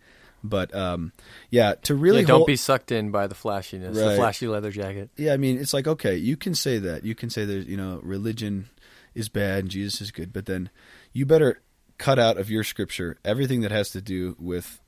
but 0.43 0.73
um, 0.75 1.12
yeah, 1.49 1.75
to 1.84 1.95
really 1.95 2.21
yeah, 2.21 2.28
don't 2.28 2.38
hold- 2.39 2.47
be 2.47 2.56
sucked 2.56 2.91
in 2.91 3.12
by 3.12 3.28
the 3.28 3.36
flashiness, 3.36 3.95
the 3.95 4.15
flashy 4.15 4.47
leather 4.47 4.71
jacket. 4.71 5.10
yeah, 5.17 5.34
I 5.34 5.38
mean, 5.38 5.58
it's 5.60 5.73
like 5.73 5.88
okay, 5.88 6.15
you 6.15 6.38
can 6.38 6.56
say 6.56 6.78
that. 6.80 7.04
You 7.06 7.15
can 7.15 7.30
say 7.30 7.45
that 7.45 7.67
you 7.67 7.78
know 7.78 7.99
religion 8.04 8.69
is 9.15 9.30
bad 9.30 9.60
and 9.60 9.69
Jesus 9.69 10.02
is 10.02 10.12
good, 10.12 10.32
but 10.34 10.45
then 10.45 10.69
you 11.13 11.25
better 11.25 11.62
cut 11.97 12.17
out 12.19 12.38
of 12.38 12.49
your 12.49 12.63
scripture 12.63 13.17
everything 13.25 13.62
that 13.62 13.71
has 13.71 13.89
to 13.91 14.02
do 14.02 14.36
with 14.39 14.80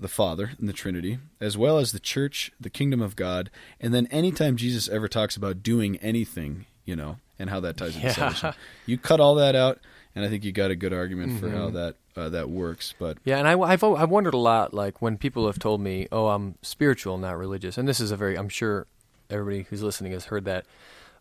the 0.00 0.08
Father 0.08 0.50
and 0.58 0.68
the 0.68 0.72
Trinity, 0.72 1.18
as 1.40 1.56
well 1.56 1.78
as 1.78 1.92
the 1.92 2.00
church, 2.00 2.50
the 2.60 2.68
kingdom 2.68 3.00
of 3.00 3.14
God, 3.16 3.50
and 3.80 3.94
then 3.94 4.06
anytime 4.08 4.56
Jesus 4.56 4.88
ever 4.88 5.06
talks 5.08 5.36
about 5.36 5.62
doing 5.62 5.96
anything, 5.98 6.66
you 6.84 6.96
know, 6.96 7.16
and 7.38 7.48
how 7.48 7.60
that 7.60 7.76
ties 7.76 7.94
into 7.94 8.08
Yeah. 8.08 8.12
salvation, 8.12 8.54
you 8.86 8.98
cut 8.98 9.20
all 9.20 9.36
that 9.36 9.54
out, 9.54 9.78
and 10.14 10.24
I 10.24 10.28
think 10.28 10.44
you 10.44 10.50
got 10.52 10.70
a 10.72 10.76
good 10.76 10.92
argument 10.92 11.38
for 11.40 11.46
Mm-hmm. 11.46 11.56
how 11.56 11.70
that 11.70 11.96
uh, 12.16 12.28
that 12.30 12.50
works. 12.50 12.94
But 12.98 13.18
Yeah, 13.24 13.38
and 13.38 13.48
I, 13.48 13.58
I've 13.58 13.82
I've 13.82 14.10
wondered 14.10 14.34
a 14.34 14.38
lot, 14.38 14.74
like 14.74 15.02
when 15.02 15.16
people 15.16 15.46
have 15.46 15.58
told 15.58 15.80
me, 15.80 16.08
"Oh, 16.12 16.28
I'm 16.28 16.56
spiritual, 16.62 17.18
not 17.18 17.36
religious," 17.36 17.78
and 17.78 17.88
this 17.88 18.00
is 18.00 18.10
a 18.10 18.16
very, 18.16 18.36
I'm 18.36 18.48
sure 18.48 18.86
everybody 19.30 19.62
who's 19.62 19.82
listening 19.82 20.12
has 20.12 20.26
heard 20.26 20.44
that 20.44 20.66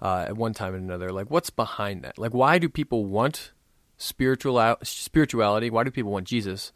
uh, 0.01 0.25
at 0.27 0.35
one 0.35 0.53
time 0.53 0.73
or 0.73 0.77
another. 0.77 1.11
Like, 1.11 1.29
what's 1.29 1.49
behind 1.49 2.03
that? 2.03 2.17
Like, 2.17 2.33
why 2.33 2.59
do 2.59 2.69
people 2.69 3.05
want 3.05 3.51
spiritual 3.97 4.77
spirituality? 4.83 5.69
Why 5.69 5.83
do 5.83 5.91
people 5.91 6.11
want 6.11 6.27
Jesus 6.27 6.71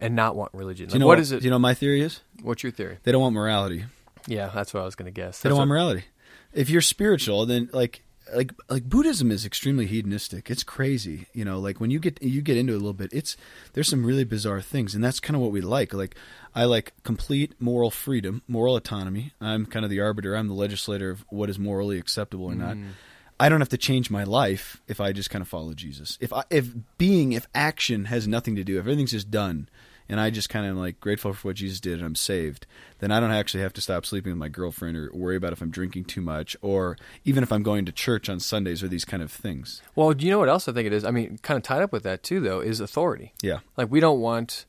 and 0.00 0.14
not 0.14 0.36
want 0.36 0.52
religion? 0.54 0.86
do 0.86 0.92
Like, 0.92 0.94
you 0.94 1.00
know 1.00 1.06
what 1.06 1.20
is 1.20 1.32
it? 1.32 1.42
You 1.42 1.50
know 1.50 1.56
what 1.56 1.60
my 1.60 1.74
theory 1.74 2.00
is? 2.02 2.20
what's 2.42 2.62
your 2.62 2.72
theory? 2.72 2.98
They 3.02 3.12
don't 3.12 3.22
want 3.22 3.34
morality. 3.34 3.84
Yeah, 4.26 4.50
that's 4.54 4.72
what 4.72 4.80
I 4.82 4.84
was 4.84 4.94
going 4.94 5.12
to 5.12 5.12
guess. 5.12 5.40
They 5.40 5.48
don't 5.48 5.56
That's 5.56 5.60
want 5.60 5.68
morality. 5.68 6.04
If 6.52 6.70
you're 6.70 6.80
spiritual, 6.82 7.46
then 7.46 7.70
like 7.72 8.02
like 8.34 8.52
like 8.68 8.84
Buddhism 8.84 9.30
is 9.30 9.44
extremely 9.44 9.86
hedonistic. 9.86 10.50
It's 10.50 10.62
crazy, 10.62 11.26
you 11.32 11.44
know. 11.44 11.58
Like 11.58 11.80
when 11.80 11.90
you 11.90 11.98
get 11.98 12.22
you 12.22 12.42
get 12.42 12.56
into 12.56 12.72
it 12.72 12.76
a 12.76 12.78
little 12.78 12.92
bit, 12.92 13.12
it's 13.12 13.36
there's 13.72 13.88
some 13.88 14.04
really 14.04 14.24
bizarre 14.24 14.60
things, 14.60 14.94
and 14.94 15.02
that's 15.02 15.20
kind 15.20 15.36
of 15.36 15.42
what 15.42 15.52
we 15.52 15.60
like. 15.60 15.92
Like 15.92 16.14
I 16.54 16.64
like 16.64 16.92
complete 17.02 17.54
moral 17.60 17.90
freedom, 17.90 18.42
moral 18.48 18.76
autonomy. 18.76 19.32
I'm 19.40 19.66
kind 19.66 19.84
of 19.84 19.90
the 19.90 20.00
arbiter. 20.00 20.34
I'm 20.34 20.48
the 20.48 20.54
legislator 20.54 21.10
of 21.10 21.24
what 21.28 21.50
is 21.50 21.58
morally 21.58 21.98
acceptable 21.98 22.46
or 22.46 22.54
not. 22.54 22.76
Mm. 22.76 22.90
I 23.40 23.48
don't 23.48 23.60
have 23.60 23.70
to 23.70 23.78
change 23.78 24.10
my 24.10 24.24
life 24.24 24.80
if 24.86 25.00
I 25.00 25.12
just 25.12 25.30
kind 25.30 25.42
of 25.42 25.48
follow 25.48 25.74
Jesus. 25.74 26.16
If 26.20 26.32
I, 26.32 26.44
if 26.48 26.68
being, 26.96 27.32
if 27.32 27.48
action 27.54 28.04
has 28.04 28.28
nothing 28.28 28.54
to 28.56 28.62
do, 28.62 28.74
if 28.74 28.80
everything's 28.80 29.10
just 29.10 29.30
done, 29.32 29.68
and 30.08 30.20
I 30.20 30.30
just 30.30 30.48
kind 30.48 30.66
of 30.66 30.76
like 30.76 31.00
grateful 31.00 31.32
for 31.32 31.48
what 31.48 31.56
Jesus 31.56 31.80
did 31.80 31.94
and 31.98 32.04
I'm 32.04 32.14
saved, 32.14 32.66
then 32.98 33.10
I 33.10 33.20
don't 33.20 33.30
actually 33.30 33.62
have 33.62 33.72
to 33.74 33.80
stop 33.80 34.04
sleeping 34.06 34.32
with 34.32 34.38
my 34.38 34.48
girlfriend 34.48 34.96
or 34.96 35.10
worry 35.14 35.36
about 35.36 35.52
if 35.52 35.60
I'm 35.60 35.70
drinking 35.70 36.04
too 36.04 36.20
much 36.20 36.56
or 36.62 36.96
even 37.24 37.42
if 37.42 37.52
I'm 37.52 37.62
going 37.62 37.84
to 37.86 37.92
church 37.92 38.28
on 38.28 38.40
Sundays 38.40 38.82
or 38.82 38.88
these 38.88 39.04
kind 39.04 39.22
of 39.22 39.30
things. 39.32 39.82
Well, 39.94 40.12
do 40.12 40.24
you 40.24 40.30
know 40.30 40.38
what 40.38 40.48
else 40.48 40.68
I 40.68 40.72
think 40.72 40.86
it 40.86 40.92
is? 40.92 41.04
I 41.04 41.10
mean, 41.10 41.38
kind 41.42 41.56
of 41.56 41.62
tied 41.62 41.82
up 41.82 41.92
with 41.92 42.02
that 42.02 42.22
too, 42.22 42.40
though, 42.40 42.60
is 42.60 42.80
authority. 42.80 43.32
Yeah. 43.42 43.60
Like 43.76 43.90
we 43.90 44.00
don't 44.00 44.20
want, 44.20 44.66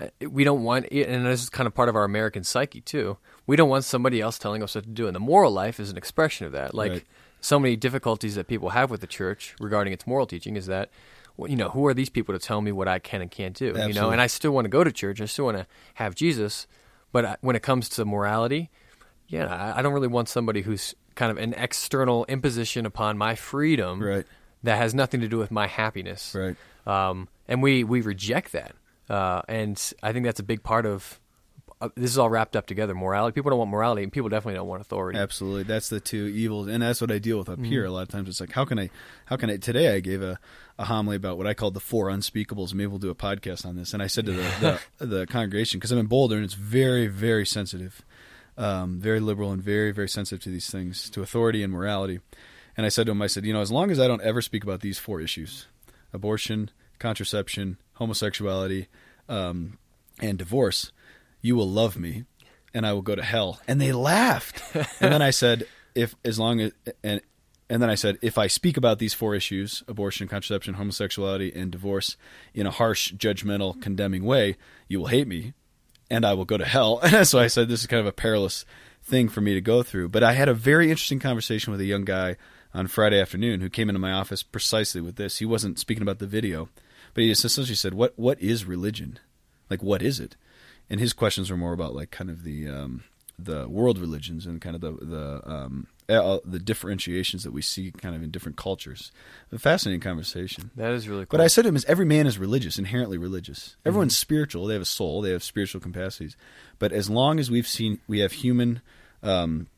uh, 0.00 0.08
we 0.28 0.44
don't 0.44 0.62
want, 0.64 0.86
and 0.90 1.26
this 1.26 1.42
is 1.42 1.48
kind 1.50 1.66
of 1.66 1.74
part 1.74 1.88
of 1.88 1.96
our 1.96 2.04
American 2.04 2.44
psyche 2.44 2.80
too. 2.80 3.18
We 3.46 3.56
don't 3.56 3.68
want 3.68 3.84
somebody 3.84 4.20
else 4.20 4.38
telling 4.38 4.62
us 4.62 4.74
what 4.74 4.84
to 4.84 4.90
do, 4.90 5.06
and 5.06 5.14
the 5.16 5.20
moral 5.20 5.52
life 5.52 5.78
is 5.80 5.90
an 5.90 5.96
expression 5.98 6.46
of 6.46 6.52
that. 6.52 6.74
Like 6.74 6.92
Right. 6.92 7.04
so 7.40 7.58
many 7.58 7.76
difficulties 7.76 8.36
that 8.36 8.46
people 8.46 8.70
have 8.70 8.90
with 8.90 9.00
the 9.00 9.06
church 9.06 9.54
regarding 9.60 9.92
its 9.92 10.06
moral 10.06 10.26
teaching 10.26 10.56
is 10.56 10.66
that, 10.66 10.90
well, 11.36 11.50
you 11.50 11.56
know, 11.56 11.68
who 11.70 11.86
are 11.86 11.94
these 11.94 12.08
people 12.10 12.34
to 12.34 12.38
tell 12.38 12.60
me 12.60 12.72
what 12.72 12.88
I 12.88 12.98
can 12.98 13.22
and 13.22 13.30
can't 13.30 13.56
do? 13.56 13.66
You 13.66 13.94
know, 13.94 14.10
and 14.10 14.20
I 14.20 14.26
still 14.26 14.52
want 14.52 14.64
to 14.66 14.68
go 14.68 14.84
to 14.84 14.92
church. 14.92 15.20
I 15.20 15.24
still 15.26 15.46
want 15.46 15.58
to 15.58 15.66
have 15.94 16.14
Jesus, 16.14 16.66
but 17.12 17.24
I, 17.24 17.36
when 17.40 17.56
it 17.56 17.62
comes 17.62 17.88
to 17.90 18.04
morality, 18.04 18.70
yeah, 19.28 19.46
I, 19.46 19.78
I 19.78 19.82
don't 19.82 19.92
really 19.94 20.08
want 20.08 20.28
somebody 20.28 20.62
who's 20.62 20.94
kind 21.14 21.30
of 21.30 21.38
an 21.38 21.54
external 21.54 22.24
imposition 22.26 22.86
upon 22.86 23.18
my 23.18 23.34
freedom 23.34 24.02
Right. 24.02 24.26
that 24.62 24.76
has 24.76 24.94
nothing 24.94 25.20
to 25.20 25.28
do 25.28 25.38
with 25.38 25.50
my 25.50 25.66
happiness. 25.66 26.34
Right. 26.34 26.56
Um, 26.86 27.28
and 27.48 27.62
we, 27.62 27.84
we 27.84 28.00
reject 28.00 28.52
that. 28.52 28.74
Uh, 29.10 29.42
and 29.48 29.80
I 30.02 30.12
think 30.12 30.24
that's 30.24 30.40
a 30.40 30.44
big 30.44 30.62
part 30.62 30.86
of 30.86 31.18
uh, 31.82 31.88
this 31.96 32.10
is 32.10 32.18
all 32.18 32.30
wrapped 32.30 32.56
up 32.56 32.66
together. 32.66 32.94
Morality. 32.94 33.34
People 33.34 33.50
don't 33.50 33.58
want 33.58 33.70
morality, 33.70 34.02
and 34.02 34.12
people 34.12 34.28
definitely 34.28 34.54
don't 34.54 34.68
want 34.68 34.80
authority. 34.80 35.18
Absolutely, 35.18 35.64
that's 35.64 35.88
the 35.88 36.00
two 36.00 36.26
evils, 36.26 36.68
and 36.68 36.82
that's 36.82 37.00
what 37.00 37.10
I 37.10 37.18
deal 37.18 37.38
with 37.38 37.48
Mm-hmm. 37.48 37.62
up 37.64 37.68
here. 37.68 37.84
A 37.84 37.90
lot 37.90 38.02
of 38.02 38.08
times, 38.08 38.28
it's 38.28 38.40
like, 38.40 38.52
how 38.52 38.64
can 38.64 38.78
I, 38.78 38.88
how 39.26 39.36
can 39.36 39.50
I? 39.50 39.56
Today, 39.56 39.94
I 39.94 40.00
gave 40.00 40.22
a, 40.22 40.38
a 40.78 40.84
homily 40.86 41.16
about 41.16 41.36
what 41.38 41.46
I 41.46 41.54
called 41.54 41.74
the 41.74 41.80
four 41.80 42.08
unspeakables. 42.08 42.72
Maybe 42.72 42.86
we'll 42.86 42.98
do 42.98 43.10
a 43.10 43.14
podcast 43.14 43.66
on 43.66 43.76
this. 43.76 43.92
And 43.92 44.02
I 44.02 44.06
said 44.06 44.26
to 44.26 44.32
the 44.32 44.80
the, 44.98 45.06
the 45.06 45.26
congregation 45.26 45.78
because 45.78 45.90
I'm 45.92 45.98
in 45.98 46.06
Boulder, 46.06 46.36
and 46.36 46.44
it's 46.44 46.54
very, 46.54 47.06
very 47.08 47.44
sensitive, 47.44 48.02
um, 48.56 49.00
very 49.00 49.20
liberal, 49.20 49.52
and 49.52 49.62
very, 49.62 49.90
very 49.92 50.08
sensitive 50.08 50.42
to 50.44 50.50
these 50.50 50.70
things, 50.70 51.10
to 51.10 51.20
authority 51.22 51.62
and 51.62 51.72
morality. 51.72 52.20
And 52.76 52.86
I 52.86 52.88
said 52.88 53.04
to 53.06 53.10
them, 53.10 53.20
I 53.20 53.26
said, 53.26 53.44
you 53.44 53.52
know, 53.52 53.60
as 53.60 53.70
long 53.72 53.90
as 53.90 54.00
I 54.00 54.08
don't 54.08 54.22
ever 54.22 54.40
speak 54.40 54.62
about 54.64 54.80
these 54.80 54.98
four 54.98 55.20
issues, 55.20 55.66
abortion, 56.12 56.70
contraception, 56.98 57.76
homosexuality, 57.94 58.86
um, 59.28 59.78
and 60.20 60.38
divorce, 60.38 60.90
you 61.42 61.56
will 61.56 61.68
love 61.68 61.98
me 61.98 62.24
and 62.72 62.86
I 62.86 62.94
will 62.94 63.02
go 63.02 63.14
to 63.14 63.22
hell. 63.22 63.60
And 63.68 63.80
they 63.80 63.92
laughed. 63.92 64.62
and 64.74 65.12
then 65.12 65.20
I 65.20 65.30
said, 65.30 65.66
if 65.94 66.14
as 66.24 66.38
long 66.38 66.60
as 66.60 66.72
and 67.04 67.20
and 67.68 67.82
then 67.82 67.90
I 67.90 67.94
said, 67.94 68.18
if 68.20 68.36
I 68.36 68.48
speak 68.48 68.76
about 68.76 68.98
these 68.98 69.14
four 69.14 69.34
issues, 69.34 69.82
abortion, 69.88 70.28
contraception, 70.28 70.74
homosexuality, 70.74 71.52
and 71.54 71.70
divorce 71.70 72.16
in 72.52 72.66
a 72.66 72.70
harsh, 72.70 73.14
judgmental, 73.14 73.80
condemning 73.80 74.24
way, 74.24 74.56
you 74.88 74.98
will 74.98 75.06
hate 75.06 75.26
me 75.26 75.54
and 76.10 76.26
I 76.26 76.34
will 76.34 76.44
go 76.44 76.58
to 76.58 76.66
hell. 76.66 77.00
And 77.02 77.26
so 77.26 77.38
I 77.38 77.46
said, 77.46 77.68
this 77.68 77.80
is 77.80 77.86
kind 77.86 78.00
of 78.00 78.06
a 78.06 78.12
perilous 78.12 78.66
thing 79.02 79.28
for 79.28 79.40
me 79.40 79.54
to 79.54 79.60
go 79.60 79.82
through. 79.82 80.10
But 80.10 80.22
I 80.22 80.34
had 80.34 80.48
a 80.48 80.54
very 80.54 80.90
interesting 80.90 81.18
conversation 81.18 81.70
with 81.70 81.80
a 81.80 81.86
young 81.86 82.04
guy 82.04 82.36
on 82.74 82.86
Friday 82.86 83.20
afternoon 83.20 83.60
who 83.60 83.70
came 83.70 83.88
into 83.88 83.98
my 83.98 84.12
office 84.12 84.42
precisely 84.42 85.00
with 85.00 85.16
this. 85.16 85.38
He 85.38 85.46
wasn't 85.46 85.78
speaking 85.78 86.02
about 86.02 86.18
the 86.18 86.26
video, 86.26 86.68
but 87.14 87.24
he 87.24 87.30
essentially 87.30 87.74
said, 87.74 87.94
"What 87.94 88.18
what 88.18 88.40
is 88.40 88.64
religion? 88.64 89.18
Like 89.68 89.82
what 89.82 90.02
is 90.02 90.20
it?" 90.20 90.36
And 90.92 91.00
his 91.00 91.14
questions 91.14 91.50
were 91.50 91.56
more 91.56 91.72
about 91.72 91.94
like 91.94 92.10
kind 92.10 92.28
of 92.28 92.44
the 92.44 92.68
um, 92.68 93.02
the 93.38 93.66
world 93.66 93.98
religions 93.98 94.44
and 94.44 94.60
kind 94.60 94.76
of 94.76 94.82
the 94.82 94.92
the 94.92 95.50
um, 95.50 95.86
uh, 96.06 96.38
the 96.44 96.58
differentiations 96.58 97.44
that 97.44 97.50
we 97.50 97.62
see 97.62 97.90
kind 97.92 98.14
of 98.14 98.22
in 98.22 98.30
different 98.30 98.58
cultures. 98.58 99.10
A 99.50 99.58
fascinating 99.58 100.02
conversation. 100.02 100.70
That 100.76 100.92
is 100.92 101.08
really 101.08 101.24
cool. 101.24 101.38
But 101.38 101.40
I 101.40 101.46
said 101.46 101.62
to 101.62 101.68
him 101.70 101.76
is 101.76 101.86
every 101.86 102.04
man 102.04 102.26
is 102.26 102.38
religious, 102.38 102.78
inherently 102.78 103.16
religious. 103.16 103.76
Everyone's 103.86 104.14
spiritual. 104.14 104.66
They 104.66 104.74
have 104.74 104.82
a 104.82 104.84
soul. 104.84 105.22
They 105.22 105.30
have 105.30 105.42
spiritual 105.42 105.80
capacities. 105.80 106.36
But 106.78 106.92
as 106.92 107.08
long 107.08 107.40
as 107.40 107.50
we've 107.50 107.66
seen, 107.66 107.98
we 108.06 108.18
have 108.18 108.32
human 108.32 108.82
um, 109.22 109.68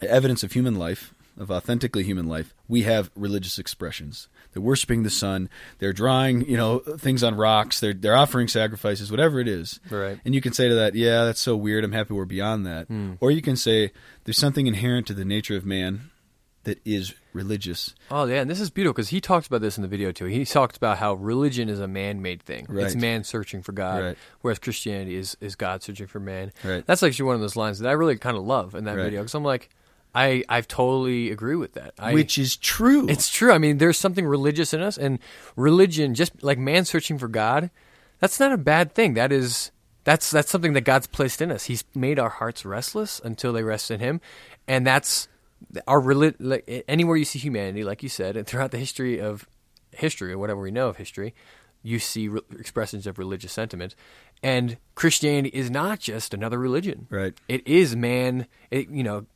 evidence 0.00 0.44
of 0.44 0.52
human 0.52 0.76
life, 0.76 1.12
of 1.40 1.50
authentically 1.50 2.04
human 2.04 2.28
life, 2.28 2.54
we 2.68 2.82
have 2.82 3.10
religious 3.16 3.58
expressions. 3.58 4.28
They're 4.52 4.62
worshiping 4.62 5.02
the 5.02 5.10
sun. 5.10 5.48
They're 5.78 5.92
drawing, 5.92 6.42
you 6.48 6.56
know, 6.56 6.78
things 6.80 7.22
on 7.24 7.34
rocks. 7.34 7.80
They're 7.80 7.94
they're 7.94 8.16
offering 8.16 8.46
sacrifices, 8.48 9.10
whatever 9.10 9.40
it 9.40 9.48
is. 9.48 9.80
Right. 9.90 10.20
And 10.24 10.34
you 10.34 10.40
can 10.40 10.52
say 10.52 10.68
to 10.68 10.74
that, 10.76 10.94
yeah, 10.94 11.24
that's 11.24 11.40
so 11.40 11.56
weird. 11.56 11.82
I'm 11.82 11.92
happy 11.92 12.14
we're 12.14 12.24
beyond 12.26 12.66
that. 12.66 12.86
Hmm. 12.88 13.14
Or 13.20 13.30
you 13.30 13.42
can 13.42 13.56
say 13.56 13.90
there's 14.24 14.38
something 14.38 14.66
inherent 14.66 15.06
to 15.08 15.14
the 15.14 15.24
nature 15.24 15.56
of 15.56 15.64
man 15.64 16.10
that 16.64 16.78
is 16.84 17.14
religious. 17.32 17.94
Oh 18.10 18.26
yeah, 18.26 18.42
and 18.42 18.50
this 18.50 18.60
is 18.60 18.68
beautiful 18.68 18.92
because 18.92 19.08
he 19.08 19.20
talks 19.20 19.46
about 19.46 19.62
this 19.62 19.78
in 19.78 19.82
the 19.82 19.88
video 19.88 20.12
too. 20.12 20.26
He 20.26 20.44
talks 20.44 20.76
about 20.76 20.98
how 20.98 21.14
religion 21.14 21.70
is 21.70 21.80
a 21.80 21.88
man-made 21.88 22.42
thing. 22.42 22.66
It's 22.70 22.94
man 22.94 23.24
searching 23.24 23.62
for 23.62 23.72
God, 23.72 24.02
Right. 24.02 24.18
whereas 24.42 24.58
Christianity 24.58 25.16
is 25.16 25.36
is 25.40 25.56
God 25.56 25.82
searching 25.82 26.06
for 26.06 26.20
man. 26.20 26.52
Right. 26.62 26.84
That's 26.84 27.02
actually 27.02 27.24
one 27.26 27.34
of 27.36 27.40
those 27.40 27.56
lines 27.56 27.78
that 27.78 27.88
I 27.88 27.92
really 27.92 28.18
kind 28.18 28.36
of 28.36 28.42
love 28.42 28.74
in 28.74 28.84
that 28.84 28.96
Right. 28.98 29.04
video 29.04 29.20
because 29.22 29.34
I'm 29.34 29.42
like, 29.44 29.70
I 30.14 30.44
I 30.48 30.60
totally 30.62 31.30
agree 31.30 31.56
with 31.56 31.74
that. 31.74 31.94
I, 31.98 32.12
which 32.14 32.38
is 32.38 32.56
true. 32.56 33.08
it's 33.08 33.28
true. 33.28 33.52
I 33.52 33.58
mean, 33.58 33.78
there's 33.78 33.98
something 33.98 34.26
religious 34.26 34.74
in 34.74 34.80
us, 34.80 34.98
and 34.98 35.18
religion, 35.56 36.14
just 36.14 36.42
like 36.42 36.58
man 36.58 36.84
searching 36.84 37.18
for 37.18 37.28
God, 37.28 37.70
that's 38.18 38.40
not 38.40 38.52
a 38.52 38.58
bad 38.58 38.94
thing. 38.94 39.14
That 39.14 39.32
is 39.32 39.70
that's 40.04 40.30
that's 40.30 40.50
something 40.50 40.72
that 40.72 40.82
God's 40.82 41.06
placed 41.06 41.40
in 41.40 41.50
us. 41.52 41.64
He's 41.64 41.84
made 41.94 42.18
our 42.18 42.28
hearts 42.28 42.64
restless 42.64 43.20
until 43.22 43.52
they 43.52 43.62
rest 43.62 43.90
in 43.90 44.00
Him, 44.00 44.20
and 44.66 44.86
that's 44.86 45.28
our 45.86 46.00
reli- 46.00 46.36
like 46.38 46.84
anywhere 46.88 47.16
you 47.16 47.24
see 47.24 47.38
humanity, 47.38 47.84
like 47.84 48.02
you 48.02 48.08
said, 48.08 48.36
and 48.36 48.46
throughout 48.46 48.70
the 48.70 48.78
history 48.78 49.20
of 49.20 49.46
history 49.92 50.32
or 50.32 50.38
whatever 50.38 50.60
we 50.60 50.70
know 50.70 50.88
of 50.88 50.96
history, 50.96 51.34
you 51.82 51.98
see 51.98 52.28
re- 52.28 52.40
expressions 52.58 53.06
of 53.06 53.18
religious 53.18 53.52
sentiment. 53.52 53.94
And 54.42 54.78
Christianity 54.94 55.50
is 55.56 55.70
not 55.70 56.00
just 56.00 56.32
another 56.32 56.58
religion. 56.58 57.06
Right. 57.10 57.34
It 57.48 57.66
is 57.66 57.94
man. 57.94 58.46
It, 58.70 58.88
you 58.88 59.02
know, 59.02 59.26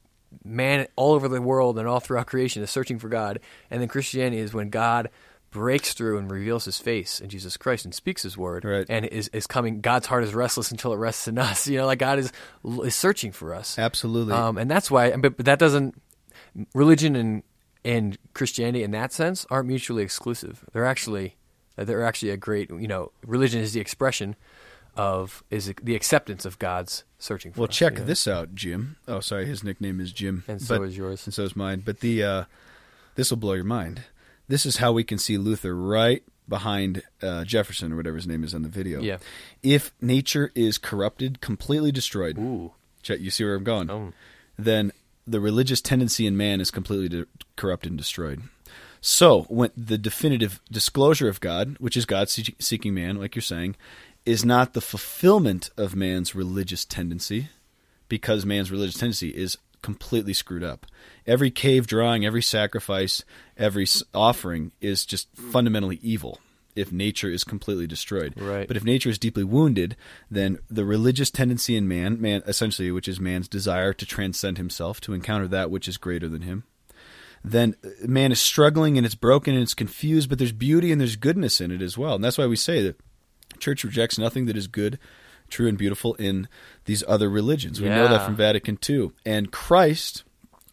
man 0.45 0.87
all 0.97 1.13
over 1.13 1.29
the 1.29 1.41
world 1.41 1.79
and 1.79 1.87
all 1.87 2.01
throughout 2.01 2.27
creation 2.27 2.63
is 2.63 2.71
searching 2.71 2.99
for 2.99 3.09
God. 3.09 3.41
And 3.71 3.81
then 3.81 3.89
Christianity 3.89 4.39
is 4.39 4.55
when 4.55 4.71
God 4.71 5.11
breaks 5.51 5.95
through 5.95 6.19
and 6.19 6.31
reveals 6.31 6.65
His 6.65 6.79
face 6.79 7.21
in 7.21 7.29
Jesus 7.29 7.57
Christ 7.57 7.85
and 7.85 7.95
speaks 7.95 8.23
His 8.23 8.37
word. 8.37 8.65
Right. 8.65 8.85
And 8.89 9.07
is 9.07 9.29
is 9.29 9.47
coming. 9.47 9.81
God's 9.81 10.07
heart 10.07 10.25
is 10.25 10.35
restless 10.35 10.71
until 10.71 10.93
it 10.93 10.97
rests 10.97 11.29
in 11.29 11.39
us. 11.39 11.67
You 11.75 11.79
know, 11.79 11.87
like 11.87 12.01
God 12.01 12.19
is 12.19 12.33
is 12.83 12.95
searching 12.95 13.33
for 13.33 13.55
us. 13.55 13.79
Absolutely. 13.79 14.35
Um, 14.35 14.59
and 14.59 14.71
that's 14.71 14.91
why. 14.91 15.17
But, 15.17 15.37
but 15.37 15.47
that 15.47 15.59
doesn't. 15.59 16.01
Religion 16.75 17.17
and 17.17 17.43
and 17.85 18.19
Christianity 18.35 18.83
in 18.83 18.91
that 18.93 19.13
sense 19.13 19.47
aren't 19.51 19.69
mutually 19.69 20.03
exclusive. 20.03 20.65
They're 20.73 20.85
actually 20.85 21.37
they're 21.77 22.05
actually 22.05 22.31
a 22.31 22.37
great. 22.37 22.71
You 22.71 22.89
know, 22.89 23.13
religion 23.27 23.61
is 23.61 23.73
the 23.73 23.81
expression 23.81 24.37
of 24.97 25.43
is 25.51 25.73
the 25.83 25.95
acceptance 25.95 26.45
of 26.45 26.59
God's 26.59 27.05
searching 27.25 27.53
for. 27.53 27.61
Well, 27.61 27.69
check 27.69 27.95
know? 27.99 28.05
this 28.05 28.29
out, 28.29 28.55
Jim. 28.55 28.97
Oh, 29.09 29.21
sorry, 29.21 29.47
his 29.47 29.65
nickname 29.65 30.01
is 30.01 30.13
Jim, 30.13 30.45
And 30.47 30.61
so 30.61 30.79
But- 30.79 30.85
is 30.89 30.97
yours. 30.97 31.27
and 31.27 31.35
so 31.35 31.43
is 31.43 31.57
mine. 31.57 31.83
But 31.85 32.01
the 32.01 32.23
uh, 32.23 32.45
this 33.15 33.31
will 33.31 33.39
blow 33.39 33.55
your 33.55 33.65
mind. 33.65 34.03
This 34.49 34.67
is 34.67 34.77
how 34.77 34.93
we 34.93 35.05
can 35.05 35.19
see 35.19 35.39
Luther 35.39 35.75
right 35.75 36.23
behind 36.49 37.03
uh, 37.23 37.45
Jefferson 37.45 37.93
or 37.93 37.97
whatever 37.97 38.17
his 38.17 38.27
name 38.27 38.45
is 38.45 38.55
on 38.55 38.63
the 38.63 38.69
video. 38.69 39.01
Yeah. 39.01 39.17
If 39.63 39.93
nature 40.03 40.53
is 40.55 40.77
corrupted, 40.77 41.41
completely 41.41 41.91
destroyed, 41.91 42.37
Ooh. 42.39 42.73
check. 43.03 43.21
You 43.21 43.31
see 43.31 43.45
where 43.45 43.55
I'm 43.55 43.65
going? 43.65 43.91
Oh. 43.91 44.13
Then 44.59 44.93
the 45.27 45.41
religious 45.41 45.81
tendency 45.81 46.27
in 46.27 46.37
man 46.37 46.61
is 46.61 46.71
completely 46.71 47.09
de- 47.09 47.27
corrupted 47.57 47.93
and 47.93 47.99
destroyed. 47.99 48.43
So, 49.01 49.43
when 49.45 49.71
the 49.77 49.99
definitive 49.99 50.61
disclosure 50.71 51.29
of 51.29 51.41
God, 51.41 51.77
which 51.79 51.97
is 51.97 52.05
God 52.07 52.29
see- 52.31 52.55
seeking 52.59 52.95
man, 52.95 53.17
like 53.17 53.35
you're 53.35 53.43
saying, 53.43 53.77
is 54.27 54.45
not 54.45 54.73
the 54.73 54.81
fulfillment 54.81 55.71
of 55.77 55.95
man's 55.95 56.35
religious 56.35 56.85
tendency, 56.85 57.49
because 58.09 58.47
man's 58.47 58.71
religious 58.71 58.99
tendency 58.99 59.31
is 59.31 59.59
completely 59.83 60.33
screwed 60.33 60.65
up. 60.65 60.87
Every 61.27 61.51
cave 61.51 61.87
drawing, 61.87 62.25
every 62.25 62.43
sacrifice, 62.43 63.23
every 63.57 63.87
offering 64.15 64.73
is 64.81 65.05
just 65.05 65.29
fundamentally 65.37 66.01
evil 66.03 66.41
if 66.75 66.91
nature 66.91 67.31
is 67.31 67.45
completely 67.45 67.87
destroyed. 67.87 68.35
Right. 68.37 68.67
But 68.67 68.77
if 68.77 68.85
nature 68.85 69.09
is 69.09 69.19
deeply 69.19 69.45
wounded, 69.45 69.97
then 70.31 70.59
the 70.69 70.85
religious 70.85 71.31
tendency 71.31 71.77
in 71.77 71.87
man, 71.87 72.21
man 72.21 72.43
essentially, 72.47 72.91
which 72.91 73.09
is 73.09 73.21
man's 73.21 73.47
desire 73.47 73.93
to 73.93 74.07
transcend 74.07 74.57
himself, 74.57 75.01
to 75.03 75.13
encounter 75.13 75.47
that 75.49 75.71
which 75.71 75.87
is 75.87 75.97
greater 75.97 76.29
than 76.29 76.43
him, 76.43 76.65
then 77.45 77.77
uh, 77.85 77.89
man 78.07 78.33
is 78.33 78.41
struggling 78.41 78.97
and 78.97 79.05
it's 79.05 79.15
broken 79.15 79.55
and 79.55 79.63
it's 79.63 79.75
confused, 79.75 80.29
but 80.29 80.39
there's 80.39 80.53
beauty 80.53 80.91
and 80.91 81.01
there's 81.01 81.17
goodness 81.17 81.61
in 81.61 81.71
it 81.71 81.83
as 81.83 81.97
well. 81.97 82.15
And 82.15 82.25
that's 82.25 82.39
why 82.39 82.47
we 82.47 82.57
say 82.57 82.83
that 82.83 82.99
church 83.65 83.83
rejects 83.85 84.19
nothing 84.19 84.47
that 84.47 84.57
is 84.57 84.67
good, 84.67 84.99
true, 85.49 85.67
and 85.67 85.79
beautiful 85.79 86.15
in 86.15 86.49
these 86.85 87.03
other 87.09 87.29
religions. 87.31 87.81
We 87.81 87.89
know 87.89 88.09
that 88.09 88.25
from 88.25 88.37
Vatican 88.37 88.79
II. 88.89 89.11
And 89.25 89.51
Christ, 89.51 90.25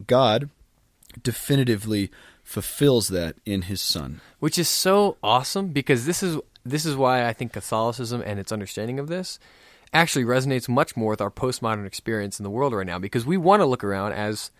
God, 0.06 0.50
definitively 1.22 2.10
fulfills 2.42 3.08
that 3.08 3.36
in 3.46 3.62
his 3.62 3.80
Son. 3.80 4.20
which 4.40 4.58
is 4.58 4.68
so 4.68 5.16
awesome 5.22 5.68
because 5.68 6.06
this 6.06 6.22
is 6.22 6.38
this 6.64 6.84
is 6.84 6.94
why 6.96 7.26
I 7.26 7.32
think 7.32 7.52
Catholicism 7.52 8.22
and 8.24 8.38
its 8.38 8.52
understanding 8.52 8.98
of 8.98 9.08
this 9.08 9.38
actually 9.92 10.24
resonates 10.24 10.68
much 10.68 10.96
more 10.96 11.10
with 11.10 11.20
our 11.20 11.30
postmodern 11.30 11.86
experience 11.86 12.38
in 12.38 12.44
the 12.44 12.50
world 12.50 12.72
right 12.72 12.86
now 12.86 12.98
because 12.98 13.26
we 13.26 13.36
want 13.36 13.60
to 13.60 13.66
look 13.66 13.84
around 13.84 14.12
as 14.12 14.50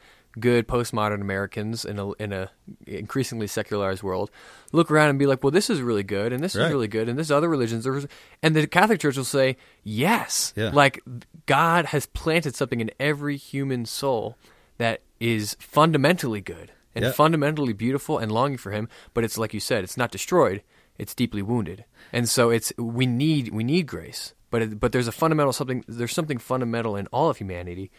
good 0.40 0.66
postmodern 0.66 1.20
Americans 1.20 1.84
in 1.84 1.98
a 1.98 2.12
in 2.12 2.32
a 2.32 2.50
increasingly 2.86 3.46
secularized 3.46 4.02
world 4.02 4.30
look 4.72 4.90
around 4.90 5.10
and 5.10 5.18
be 5.18 5.26
like 5.26 5.42
well 5.44 5.50
this 5.50 5.68
is 5.68 5.80
really 5.82 6.02
good 6.02 6.32
and 6.32 6.42
this 6.42 6.54
Right. 6.56 6.66
is 6.66 6.72
really 6.72 6.88
good 6.88 7.08
and 7.08 7.18
this 7.18 7.30
other 7.30 7.48
religions 7.48 7.86
are 7.86 8.02
and 8.42 8.56
the 8.56 8.66
Catholic 8.66 9.00
Church 9.00 9.16
will 9.16 9.24
say 9.24 9.56
yes 9.84 10.52
Yeah. 10.56 10.70
like 10.72 11.00
God 11.46 11.86
has 11.86 12.06
planted 12.06 12.54
something 12.54 12.80
in 12.80 12.90
every 12.98 13.36
human 13.36 13.84
soul 13.84 14.36
that 14.78 15.02
is 15.20 15.54
fundamentally 15.60 16.40
good 16.40 16.72
and 16.94 17.04
Yeah. 17.04 17.12
fundamentally 17.12 17.72
beautiful 17.74 18.18
and 18.18 18.32
longing 18.32 18.58
for 18.58 18.72
him 18.72 18.88
but 19.14 19.24
it's 19.24 19.36
like 19.38 19.52
you 19.52 19.60
said 19.60 19.84
it's 19.84 19.96
not 19.98 20.10
destroyed 20.10 20.62
it's 20.98 21.14
deeply 21.14 21.42
wounded 21.42 21.84
and 22.12 22.28
so 22.28 22.48
it's 22.50 22.72
we 22.78 23.06
need 23.06 23.48
we 23.52 23.64
need 23.64 23.86
grace 23.86 24.32
but 24.50 24.62
it, 24.62 24.80
but 24.80 24.92
there's 24.92 25.08
a 25.08 25.12
fundamental 25.12 25.52
something 25.52 25.84
there's 25.88 26.12
something 26.12 26.38
fundamental 26.38 26.96
in 26.96 27.06
all 27.08 27.28
of 27.30 27.36
humanity 27.38 27.90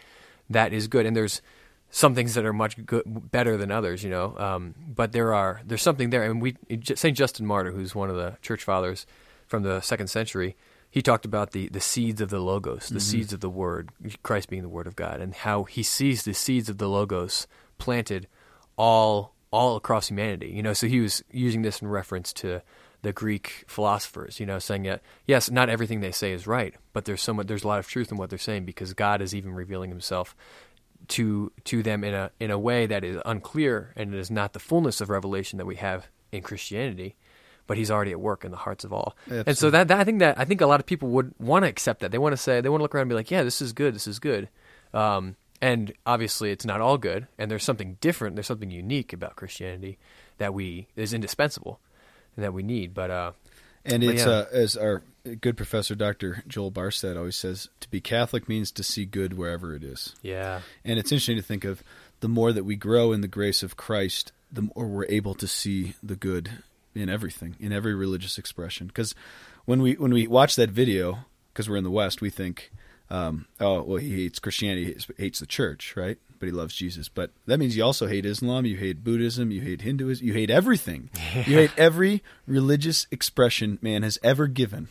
that 0.49 0.73
is 0.73 0.87
good 0.87 1.05
and 1.05 1.15
there's 1.15 1.41
some 1.95 2.15
things 2.15 2.33
that 2.33 2.43
are 2.43 2.53
much 2.53 2.83
good, 2.85 3.03
better 3.05 3.55
than 3.55 3.71
others 3.71 4.03
you 4.03 4.09
know 4.09 4.35
um, 4.37 4.73
but 4.87 5.11
there 5.11 5.33
are 5.33 5.61
there's 5.65 5.81
something 5.81 6.09
there 6.09 6.23
and 6.23 6.41
we 6.41 6.55
St. 6.83 7.15
Justin 7.15 7.45
Martyr 7.45 7.71
who's 7.71 7.93
one 7.93 8.09
of 8.09 8.15
the 8.15 8.35
church 8.41 8.63
fathers 8.63 9.05
from 9.47 9.63
the 9.63 9.79
second 9.81 10.07
century 10.07 10.55
he 10.93 11.01
talked 11.01 11.25
about 11.25 11.53
the, 11.53 11.69
the 11.69 11.81
seeds 11.81 12.21
of 12.21 12.29
the 12.29 12.39
logos, 12.39 12.89
the 12.89 12.99
seeds 12.99 13.33
of 13.33 13.39
the 13.39 13.49
word, 13.49 13.89
Christ 14.21 14.47
being 14.47 14.61
the 14.61 14.69
word 14.69 14.85
of 14.85 14.95
God, 14.95 15.21
and 15.21 15.33
how 15.33 15.63
he 15.63 15.81
sees 15.81 16.21
the 16.21 16.35
seeds 16.35 16.69
of 16.69 16.77
the 16.77 16.87
logos 16.87 17.47
planted 17.79 18.27
all 18.77 19.33
all 19.49 19.75
across 19.75 20.09
humanity. 20.09 20.51
You 20.51 20.61
know, 20.61 20.73
so 20.73 20.85
he 20.85 20.99
was 20.99 21.23
using 21.31 21.63
this 21.63 21.81
in 21.81 21.87
reference 21.87 22.31
to 22.33 22.61
the 23.01 23.11
Greek 23.11 23.63
philosophers, 23.65 24.39
you 24.39 24.45
know, 24.45 24.59
saying 24.59 24.83
that 24.83 25.01
yes, 25.25 25.49
not 25.49 25.67
everything 25.67 26.01
they 26.01 26.11
say 26.11 26.31
is 26.31 26.45
right, 26.45 26.75
but 26.93 27.05
there's 27.05 27.23
so 27.23 27.33
much 27.33 27.47
there's 27.47 27.63
a 27.63 27.67
lot 27.67 27.79
of 27.79 27.87
truth 27.87 28.11
in 28.11 28.17
what 28.19 28.29
they're 28.29 28.37
saying 28.37 28.65
because 28.65 28.93
God 28.93 29.19
is 29.19 29.33
even 29.33 29.55
revealing 29.55 29.89
himself 29.89 30.35
to 31.09 31.51
to 31.65 31.83
them 31.83 32.03
in 32.03 32.13
a 32.13 32.31
in 32.39 32.51
a 32.51 32.59
way 32.59 32.85
that 32.85 33.03
is 33.03 33.21
unclear 33.25 33.93
and 33.95 34.13
it 34.13 34.19
is 34.19 34.31
not 34.31 34.53
the 34.53 34.59
fullness 34.59 35.01
of 35.01 35.09
revelation 35.09 35.57
that 35.57 35.65
we 35.65 35.75
have 35.75 36.07
in 36.31 36.41
Christianity, 36.41 37.15
but 37.67 37.77
he's 37.77 37.91
already 37.91 38.11
at 38.11 38.19
work 38.19 38.43
in 38.43 38.51
the 38.51 38.57
hearts 38.57 38.83
of 38.83 38.91
all. 38.93 39.15
And 39.29 39.57
so 39.57 39.69
that, 39.69 39.87
that 39.87 39.99
I 39.99 40.03
think 40.03 40.19
that 40.19 40.39
I 40.39 40.45
think 40.45 40.61
a 40.61 40.67
lot 40.67 40.79
of 40.79 40.85
people 40.85 41.09
would 41.09 41.33
want 41.39 41.63
to 41.63 41.69
accept 41.69 42.01
that. 42.01 42.11
They 42.11 42.17
want 42.17 42.33
to 42.33 42.37
say 42.37 42.61
they 42.61 42.69
want 42.69 42.79
to 42.79 42.83
look 42.83 42.95
around 42.95 43.03
and 43.03 43.09
be 43.09 43.15
like, 43.15 43.31
yeah, 43.31 43.43
this 43.43 43.61
is 43.61 43.73
good, 43.73 43.95
this 43.95 44.07
is 44.07 44.19
good. 44.19 44.49
Um, 44.93 45.35
and 45.61 45.93
obviously, 46.05 46.51
it's 46.51 46.65
not 46.65 46.81
all 46.81 46.97
good, 46.97 47.27
and 47.37 47.49
there's 47.49 47.63
something 47.63 47.97
different. 48.01 48.35
There's 48.35 48.47
something 48.47 48.69
unique 48.69 49.13
about 49.13 49.37
Christianity 49.37 49.97
that 50.37 50.53
we 50.53 50.87
is 50.95 51.13
indispensable 51.13 51.79
and 52.35 52.43
that 52.43 52.53
we 52.53 52.63
need. 52.63 52.93
But 52.93 53.11
uh, 53.11 53.31
And 53.85 54.01
But 54.03 54.15
it's 54.15 54.25
yeah. 54.25 54.31
uh, 54.31 54.45
as 54.51 54.77
our 54.77 55.03
good 55.41 55.55
professor, 55.57 55.95
Dr. 55.95 56.43
Joel 56.47 56.71
Barstad, 56.71 57.17
always 57.17 57.35
says, 57.35 57.69
to 57.79 57.89
be 57.89 58.01
Catholic 58.01 58.49
means 58.49 58.71
to 58.71 58.83
see 58.83 59.05
good 59.05 59.37
wherever 59.37 59.73
it 59.75 59.83
is. 59.83 60.15
yeah, 60.21 60.61
And 60.83 60.99
it's 60.99 61.11
interesting 61.11 61.37
to 61.37 61.41
think 61.43 61.63
of 61.63 61.83
the 62.19 62.27
more 62.27 62.51
that 62.51 62.65
we 62.65 62.75
grow 62.75 63.11
in 63.13 63.21
the 63.21 63.27
grace 63.27 63.63
of 63.63 63.77
Christ, 63.77 64.31
the 64.51 64.69
more 64.75 64.87
we're 64.87 65.05
able 65.05 65.33
to 65.35 65.47
see 65.47 65.95
the 66.03 66.15
good 66.15 66.49
in 66.95 67.09
everything, 67.09 67.55
in 67.59 67.71
every 67.71 67.95
religious 67.95 68.37
expression. 68.37 68.87
Because 68.87 69.15
when 69.65 69.81
we 69.81 69.93
when 69.93 70.13
we 70.13 70.27
watch 70.27 70.55
that 70.57 70.69
video, 70.69 71.19
because 71.51 71.69
we're 71.69 71.77
in 71.77 71.83
the 71.83 71.91
West, 71.91 72.21
we 72.21 72.29
think, 72.29 72.71
um, 73.09 73.45
oh, 73.59 73.81
well, 73.81 73.97
he 73.97 74.23
hates 74.23 74.39
Christianity, 74.39 74.85
he 74.85 74.91
hates- 74.91 75.07
hates 75.17 75.39
the 75.39 75.45
church, 75.45 75.95
right? 75.95 76.17
but 76.39 76.47
he 76.47 76.51
loves 76.51 76.75
Jesus. 76.75 77.07
But 77.07 77.31
that 77.45 77.57
means 77.57 77.77
you 77.77 77.85
also 77.85 78.05
hate 78.05 78.25
Islam, 78.25 78.65
you 78.65 78.75
hate 78.75 79.01
Buddhism, 79.01 79.49
you 79.49 79.61
hate 79.61 79.79
Hinduism, 79.81 80.27
you 80.27 80.33
hate 80.33 80.49
everything. 80.49 81.09
You 81.47 81.55
hate 81.57 81.71
every 81.77 82.21
religious 82.45 83.07
expression 83.11 83.79
man 83.81 84.03
has 84.03 84.19
ever 84.21 84.47
given, 84.47 84.89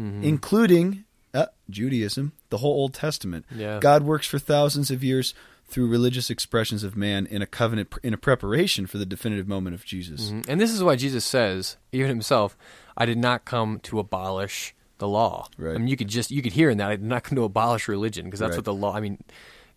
Mm-hmm. 0.00 0.24
including 0.24 1.04
uh, 1.34 1.46
Judaism, 1.68 2.32
the 2.48 2.58
whole 2.58 2.72
Old 2.72 2.94
Testament. 2.94 3.44
Yeah. 3.54 3.78
God 3.80 4.02
works 4.02 4.26
for 4.26 4.38
thousands 4.38 4.90
of 4.90 5.04
years 5.04 5.34
through 5.68 5.86
religious 5.88 6.30
expressions 6.30 6.82
of 6.82 6.96
man 6.96 7.26
in 7.26 7.42
a 7.42 7.46
covenant, 7.46 7.92
in 8.02 8.12
a 8.12 8.16
preparation 8.16 8.86
for 8.86 8.98
the 8.98 9.06
definitive 9.06 9.46
moment 9.46 9.74
of 9.74 9.84
Jesus. 9.84 10.30
Mhm. 10.30 10.48
And 10.48 10.60
this 10.60 10.72
is 10.72 10.82
why 10.82 10.96
Jesus 10.96 11.24
says, 11.24 11.76
even 11.92 12.08
himself, 12.08 12.56
I 12.96 13.06
did 13.06 13.18
not 13.18 13.44
come 13.44 13.78
to 13.84 14.00
abolish 14.00 14.74
the 14.98 15.06
law. 15.06 15.46
Right. 15.56 15.74
I 15.76 15.78
mean, 15.78 15.86
you 15.88 15.96
could 15.96 16.08
just 16.08 16.30
you 16.32 16.42
could 16.42 16.52
hear 16.54 16.70
in 16.70 16.78
that 16.78 16.88
I 16.90 16.96
did 16.96 17.04
not 17.04 17.22
come 17.22 17.36
to 17.36 17.44
abolish 17.44 17.86
religion 17.88 18.24
because 18.24 18.40
that's 18.40 18.50
Right. 18.50 18.58
what 18.58 18.64
the 18.64 18.74
law. 18.74 18.94
I 18.96 19.00
mean, 19.00 19.18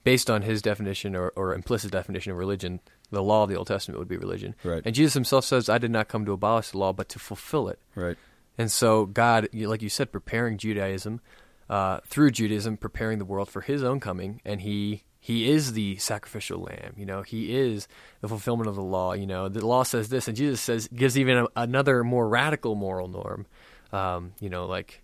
based 0.03 0.29
on 0.29 0.41
his 0.41 0.61
definition 0.61 1.15
or, 1.15 1.29
or 1.35 1.53
implicit 1.53 1.91
definition 1.91 2.31
of 2.31 2.37
religion, 2.39 2.79
the 3.11 3.21
law 3.21 3.43
of 3.43 3.49
the 3.49 3.55
Old 3.55 3.67
Testament 3.67 3.99
would 3.99 4.07
be 4.07 4.17
religion. 4.17 4.55
Right. 4.63 4.81
And 4.83 4.95
Jesus 4.95 5.13
himself 5.13 5.45
says, 5.45 5.69
I 5.69 5.77
did 5.77 5.91
not 5.91 6.07
come 6.07 6.25
to 6.25 6.31
abolish 6.33 6.71
the 6.71 6.79
law, 6.79 6.91
but 6.91 7.07
to 7.09 7.19
fulfill 7.19 7.69
it. 7.69 7.79
Right. 7.95 8.17
And 8.57 8.71
so 8.71 9.05
God, 9.05 9.49
like 9.53 9.81
you 9.81 9.89
said, 9.89 10.11
preparing 10.11 10.57
Judaism 10.57 11.21
uh, 11.69 11.99
through 12.05 12.31
Judaism, 12.31 12.77
preparing 12.77 13.19
the 13.19 13.25
world 13.25 13.49
for 13.49 13.61
His 13.61 13.83
own 13.83 13.99
coming, 13.99 14.41
and 14.45 14.61
He 14.61 15.03
He 15.19 15.49
is 15.49 15.73
the 15.73 15.95
sacrificial 15.97 16.61
lamb. 16.61 16.93
You 16.97 17.05
know, 17.05 17.21
He 17.23 17.55
is 17.55 17.87
the 18.21 18.27
fulfillment 18.27 18.69
of 18.69 18.75
the 18.75 18.83
law. 18.83 19.13
You 19.13 19.25
know, 19.25 19.49
the 19.49 19.65
law 19.65 19.83
says 19.83 20.09
this, 20.09 20.27
and 20.27 20.37
Jesus 20.37 20.61
says 20.61 20.87
gives 20.93 21.17
even 21.17 21.37
a, 21.37 21.47
another 21.55 22.03
more 22.03 22.27
radical 22.27 22.75
moral 22.75 23.07
norm. 23.07 23.45
Um, 23.91 24.33
you 24.39 24.49
know, 24.49 24.65
like 24.65 25.01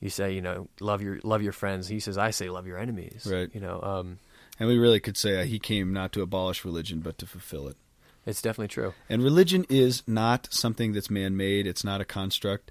you 0.00 0.10
say, 0.10 0.32
you 0.32 0.42
know, 0.42 0.68
love 0.80 1.00
your 1.02 1.18
love 1.24 1.42
your 1.42 1.52
friends. 1.52 1.88
He 1.88 2.00
says, 2.00 2.18
I 2.18 2.30
say, 2.30 2.50
love 2.50 2.66
your 2.66 2.78
enemies. 2.78 3.26
Right. 3.30 3.48
You 3.54 3.60
know, 3.60 3.80
um, 3.82 4.18
And 4.60 4.68
we 4.68 4.78
really 4.78 5.00
could 5.00 5.16
say 5.16 5.40
uh, 5.40 5.44
he 5.44 5.58
came 5.58 5.92
not 5.92 6.12
to 6.12 6.22
abolish 6.22 6.64
religion, 6.64 7.00
but 7.00 7.18
to 7.18 7.26
fulfill 7.26 7.68
it. 7.68 7.76
it's 8.26 8.42
definitely 8.42 8.68
true. 8.68 8.94
And 9.08 9.22
religion 9.22 9.64
is 9.68 10.02
not 10.06 10.48
something 10.50 10.92
that's 10.92 11.08
man 11.10 11.36
made, 11.36 11.66
it's 11.66 11.84
not 11.84 12.00
a 12.00 12.04
construct. 12.04 12.70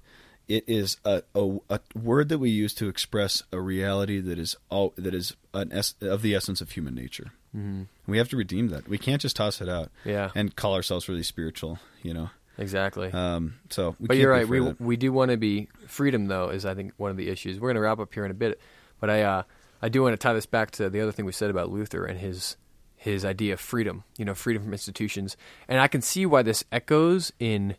It 0.56 0.64
is 0.66 0.96
a, 1.04 1.22
a, 1.34 1.58
a 1.70 1.80
word 1.94 2.28
that 2.28 2.38
we 2.38 2.50
use 2.50 2.74
to 2.74 2.88
express 2.88 3.42
a 3.52 3.60
reality 3.60 4.20
that 4.20 4.38
is 4.38 4.54
all 4.70 4.92
that 4.96 5.14
is 5.14 5.34
an 5.54 5.72
es- 5.72 5.94
of 6.00 6.20
the 6.22 6.34
essence 6.34 6.60
of 6.60 6.72
human 6.72 6.94
nature. 6.94 7.32
Mm-hmm. 7.56 7.82
We 8.06 8.18
have 8.18 8.28
to 8.30 8.36
redeem 8.36 8.68
that. 8.68 8.88
We 8.88 8.98
can't 8.98 9.20
just 9.22 9.36
toss 9.36 9.60
it 9.60 9.68
out 9.68 9.90
Yeah. 10.04 10.30
and 10.34 10.54
call 10.54 10.74
ourselves 10.74 11.08
really 11.08 11.22
spiritual, 11.22 11.78
you 12.02 12.12
know. 12.14 12.30
Exactly. 12.58 13.10
Um, 13.12 13.54
so, 13.70 13.96
we 13.98 14.08
but 14.08 14.16
you're 14.18 14.30
right. 14.30 14.46
We 14.46 14.58
that. 14.60 14.80
we 14.80 14.96
do 14.96 15.10
want 15.12 15.30
to 15.30 15.36
be 15.38 15.68
freedom 15.86 16.26
though 16.26 16.50
is 16.50 16.66
I 16.66 16.74
think 16.74 16.92
one 16.98 17.10
of 17.10 17.16
the 17.16 17.28
issues. 17.30 17.58
We're 17.58 17.68
going 17.68 17.76
to 17.76 17.80
wrap 17.80 17.98
up 17.98 18.12
here 18.12 18.24
in 18.26 18.30
a 18.30 18.34
bit, 18.34 18.60
but 19.00 19.08
I 19.08 19.22
uh, 19.22 19.42
I 19.80 19.88
do 19.88 20.02
want 20.02 20.12
to 20.12 20.16
tie 20.18 20.34
this 20.34 20.46
back 20.46 20.70
to 20.72 20.90
the 20.90 21.00
other 21.00 21.12
thing 21.12 21.24
we 21.24 21.32
said 21.32 21.48
about 21.50 21.70
Luther 21.70 22.04
and 22.04 22.18
his 22.18 22.56
his 22.96 23.24
idea 23.24 23.54
of 23.54 23.60
freedom. 23.60 24.04
You 24.18 24.26
know, 24.26 24.34
freedom 24.34 24.62
from 24.64 24.72
institutions, 24.72 25.36
and 25.66 25.80
I 25.80 25.88
can 25.88 26.02
see 26.02 26.26
why 26.26 26.42
this 26.42 26.62
echoes 26.70 27.32
in 27.38 27.76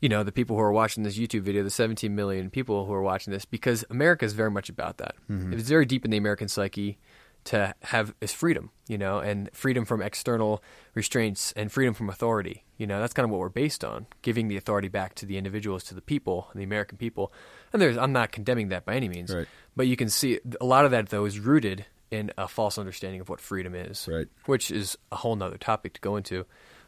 you 0.00 0.08
know 0.08 0.22
the 0.22 0.32
people 0.32 0.56
who 0.56 0.62
are 0.62 0.72
watching 0.72 1.02
this 1.04 1.18
YouTube 1.18 1.42
video, 1.42 1.62
the 1.62 1.70
17 1.70 2.14
million 2.14 2.50
people 2.50 2.86
who 2.86 2.92
are 2.92 3.02
watching 3.02 3.32
this, 3.32 3.44
because 3.44 3.84
America 3.90 4.24
is 4.24 4.32
very 4.32 4.50
much 4.50 4.68
about 4.68 4.98
that. 4.98 5.14
It's 5.28 5.68
very 5.68 5.84
deep 5.86 6.04
in 6.04 6.10
the 6.10 6.16
American 6.16 6.48
psyche 6.48 6.98
to 7.44 7.74
have 7.84 8.14
is 8.20 8.32
freedom, 8.32 8.70
you 8.86 8.98
know, 8.98 9.18
and 9.18 9.48
freedom 9.54 9.86
from 9.86 10.02
external 10.02 10.62
restraints 10.94 11.52
and 11.52 11.72
freedom 11.72 11.94
from 11.94 12.10
authority. 12.10 12.64
You 12.76 12.86
know, 12.86 13.00
that's 13.00 13.14
kind 13.14 13.24
of 13.24 13.30
what 13.30 13.40
we're 13.40 13.48
based 13.48 13.82
on, 13.84 14.06
giving 14.20 14.48
the 14.48 14.56
authority 14.58 14.88
back 14.88 15.14
to 15.16 15.26
the 15.26 15.38
individuals, 15.38 15.82
to 15.84 15.94
the 15.94 16.02
people, 16.02 16.48
the 16.54 16.62
American 16.64 16.98
people. 16.98 17.32
And 17.72 17.80
there's, 17.80 17.96
I'm 17.96 18.12
not 18.12 18.30
condemning 18.32 18.68
that 18.68 18.84
by 18.84 18.94
any 18.94 19.08
means, 19.08 19.34
Right. 19.34 19.46
but 19.74 19.86
you 19.86 19.96
can 19.96 20.08
see 20.10 20.38
a 20.60 20.64
lot 20.66 20.84
of 20.84 20.90
that 20.90 21.08
though 21.08 21.24
is 21.24 21.38
rooted 21.38 21.86
in 22.10 22.30
a 22.36 22.46
false 22.48 22.76
understanding 22.76 23.20
of 23.22 23.28
what 23.30 23.40
freedom 23.40 23.74
is, 23.74 24.06
Right. 24.10 24.26
Which 24.44 24.70
is 24.70 24.98
a 25.10 25.16
whole 25.16 25.34
nother 25.36 25.56
topic 25.58 25.94
to 25.94 26.00
go 26.02 26.16
into, 26.16 26.44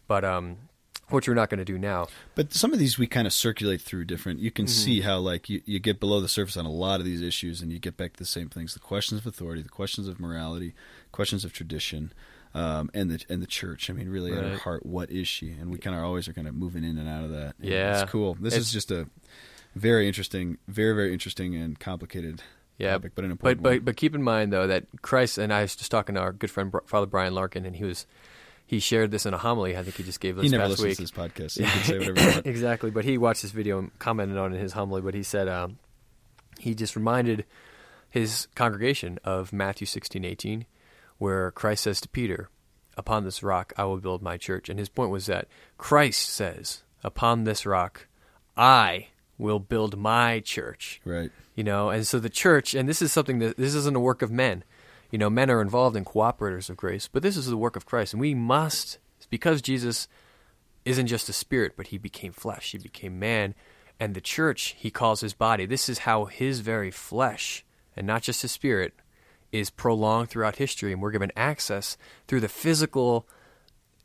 but 0.06 0.22
um, 0.22 0.56
which 1.08 1.28
we're 1.28 1.34
not 1.34 1.50
going 1.50 1.58
to 1.58 1.64
do 1.64 1.78
now. 1.78 2.06
But 2.34 2.52
some 2.54 2.72
of 2.72 2.78
these 2.78 2.98
we 2.98 3.06
kind 3.06 3.26
of 3.26 3.32
circulate 3.32 3.80
through 3.82 4.04
different. 4.06 4.40
You 4.40 4.50
can 4.50 4.64
Mm-hmm. 4.66 4.72
see 4.72 5.00
how 5.02 5.18
like 5.18 5.48
you, 5.50 5.60
you 5.66 5.78
get 5.78 6.00
below 6.00 6.20
the 6.20 6.28
surface 6.28 6.56
on 6.56 6.64
a 6.66 6.70
lot 6.70 7.00
of 7.00 7.04
these 7.06 7.20
issues, 7.20 7.60
and 7.60 7.70
you 7.72 7.78
get 7.78 7.96
back 7.96 8.12
to 8.14 8.18
the 8.18 8.24
same 8.24 8.48
things: 8.48 8.74
the 8.74 8.80
questions 8.80 9.20
of 9.20 9.26
authority, 9.26 9.62
the 9.62 9.68
questions 9.68 10.08
of 10.08 10.18
morality, 10.20 10.74
questions 11.12 11.44
of 11.44 11.52
tradition, 11.52 12.12
um, 12.54 12.90
and 12.94 13.10
the 13.10 13.24
and 13.28 13.42
the 13.42 13.46
church. 13.46 13.90
I 13.90 13.92
mean, 13.92 14.08
really 14.08 14.32
at 14.32 14.42
her 14.42 14.50
Right. 14.50 14.58
heart, 14.60 14.86
what 14.86 15.10
is 15.10 15.28
she? 15.28 15.50
And 15.50 15.70
we 15.70 15.78
kind 15.78 15.96
of 15.96 16.02
always 16.02 16.28
are 16.28 16.32
kind 16.32 16.48
of 16.48 16.54
moving 16.54 16.84
in 16.84 16.96
and 16.98 17.08
out 17.08 17.24
of 17.24 17.30
that. 17.30 17.54
And 17.60 17.68
Yeah. 17.70 18.02
it's 18.02 18.10
cool. 18.10 18.34
This 18.34 18.54
It's- 18.54 18.66
is 18.68 18.72
just 18.72 18.90
a 18.90 19.08
very 19.74 20.06
interesting, 20.06 20.58
very 20.68 20.94
very 20.94 21.12
interesting 21.12 21.54
and 21.56 21.78
complicated 21.78 22.42
Yeah, 22.78 22.92
topic, 22.92 23.12
but 23.14 23.24
an 23.24 23.30
but 23.30 23.32
important 23.32 23.62
but 23.62 23.70
one. 23.70 23.80
but 23.80 23.96
keep 23.96 24.14
in 24.14 24.22
mind 24.22 24.52
though 24.52 24.66
that 24.66 24.84
Christ 25.02 25.38
and 25.38 25.52
I 25.52 25.62
was 25.62 25.76
just 25.76 25.90
talking 25.90 26.14
to 26.14 26.20
our 26.20 26.32
good 26.32 26.50
friend 26.50 26.72
Father 26.86 27.06
Brian 27.06 27.34
Larkin, 27.34 27.64
and 27.66 27.76
he 27.76 27.84
was 27.84 28.06
he 28.72 28.80
shared 28.80 29.10
this 29.10 29.26
in 29.26 29.34
a 29.34 29.38
homily. 29.38 29.76
I 29.76 29.82
think 29.82 29.96
he 29.96 30.02
just 30.02 30.18
gave 30.18 30.36
this 30.36 30.44
he 30.44 30.48
never 30.48 30.62
past 30.62 30.80
listens 30.80 30.86
week. 30.88 30.96
to 30.96 31.02
this 31.02 31.10
podcast, 31.10 31.50
so 31.50 31.62
you 31.62 31.68
can 31.70 31.82
say 31.82 31.98
whatever 31.98 32.20
you 32.22 32.34
want. 32.36 32.46
exactly, 32.46 32.90
but 32.90 33.04
he 33.04 33.18
watched 33.18 33.42
this 33.42 33.50
video 33.50 33.78
and 33.78 33.98
commented 33.98 34.38
on 34.38 34.52
it 34.52 34.56
in 34.56 34.62
his 34.62 34.72
homily. 34.72 35.02
But 35.02 35.12
he 35.12 35.22
said 35.22 35.46
um, 35.46 35.78
he 36.58 36.74
just 36.74 36.96
reminded 36.96 37.44
his 38.08 38.48
congregation 38.54 39.18
of 39.24 39.52
Matthew 39.52 39.86
sixteen 39.86 40.24
eighteen, 40.24 40.64
where 41.18 41.50
Christ 41.50 41.82
says 41.82 42.00
to 42.00 42.08
Peter, 42.08 42.48
"Upon 42.96 43.24
this 43.24 43.42
rock 43.42 43.74
I 43.76 43.84
will 43.84 43.98
build 43.98 44.22
my 44.22 44.38
church." 44.38 44.70
And 44.70 44.78
his 44.78 44.88
point 44.88 45.10
was 45.10 45.26
that 45.26 45.48
Christ 45.76 46.30
says, 46.30 46.82
"Upon 47.04 47.44
this 47.44 47.66
rock 47.66 48.06
I 48.56 49.08
will 49.36 49.58
build 49.58 49.98
my 49.98 50.40
church." 50.40 51.02
Right. 51.04 51.30
you 51.54 51.62
know 51.62 51.90
and 51.90 52.06
so 52.06 52.18
the 52.18 52.30
church 52.30 52.72
and 52.72 52.88
this 52.88 53.02
is 53.02 53.12
something 53.12 53.38
that 53.40 53.58
this 53.58 53.74
isn't 53.74 53.94
a 53.94 54.00
work 54.00 54.22
of 54.22 54.30
men 54.30 54.64
you 55.12 55.18
know 55.18 55.30
men 55.30 55.50
are 55.50 55.62
involved 55.62 55.96
in 55.96 56.04
cooperators 56.04 56.68
of 56.68 56.76
grace 56.76 57.06
but 57.06 57.22
this 57.22 57.36
is 57.36 57.46
the 57.46 57.56
work 57.56 57.76
of 57.76 57.86
christ 57.86 58.12
and 58.12 58.20
we 58.20 58.34
must 58.34 58.98
because 59.30 59.62
jesus 59.62 60.08
isn't 60.84 61.06
just 61.06 61.28
a 61.28 61.32
spirit 61.32 61.74
but 61.76 61.88
he 61.88 61.98
became 61.98 62.32
flesh 62.32 62.72
he 62.72 62.78
became 62.78 63.20
man 63.20 63.54
and 64.00 64.14
the 64.14 64.20
church 64.20 64.74
he 64.76 64.90
calls 64.90 65.20
his 65.20 65.34
body 65.34 65.64
this 65.66 65.88
is 65.88 66.00
how 66.00 66.24
his 66.24 66.58
very 66.58 66.90
flesh 66.90 67.64
and 67.96 68.06
not 68.06 68.22
just 68.22 68.42
his 68.42 68.50
spirit 68.50 68.94
is 69.52 69.70
prolonged 69.70 70.28
throughout 70.28 70.56
history 70.56 70.92
and 70.92 71.00
we're 71.00 71.12
given 71.12 71.30
access 71.36 71.96
through 72.26 72.40
the 72.40 72.48
physical 72.48 73.28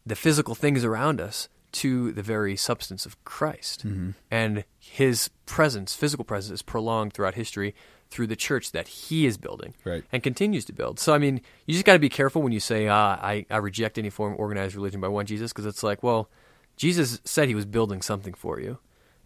the 0.05 0.15
physical 0.15 0.53
things 0.53 0.83
around 0.83 1.19
us 1.19 1.49
to 1.73 2.11
the 2.13 2.23
very 2.23 2.55
substance 2.55 3.05
of 3.05 3.23
Christ. 3.23 3.85
Mm-hmm. 3.85 4.11
And 4.31 4.63
his 4.79 5.29
presence, 5.45 5.93
physical 5.93 6.25
presence, 6.25 6.53
is 6.53 6.61
prolonged 6.61 7.13
throughout 7.13 7.35
history 7.35 7.75
through 8.09 8.27
the 8.27 8.35
church 8.35 8.71
that 8.71 8.87
he 8.87 9.25
is 9.25 9.37
building 9.37 9.73
Right. 9.83 10.03
and 10.11 10.23
continues 10.23 10.65
to 10.65 10.73
build. 10.73 10.99
So, 10.99 11.13
I 11.13 11.17
mean, 11.17 11.41
you 11.65 11.73
just 11.73 11.85
got 11.85 11.93
to 11.93 11.99
be 11.99 12.09
careful 12.09 12.41
when 12.41 12.51
you 12.53 12.59
say, 12.59 12.87
ah, 12.87 13.19
I, 13.21 13.45
I 13.49 13.57
reject 13.57 13.97
any 13.97 14.09
form 14.09 14.33
of 14.33 14.39
organized 14.39 14.75
religion 14.75 15.01
by 15.01 15.07
one 15.09 15.25
Jesus, 15.25 15.51
because 15.51 15.65
it's 15.65 15.83
like, 15.83 16.03
well, 16.03 16.29
Jesus 16.77 17.19
said 17.25 17.47
he 17.47 17.55
was 17.55 17.65
building 17.65 18.01
something 18.01 18.33
for 18.33 18.59
you, 18.59 18.77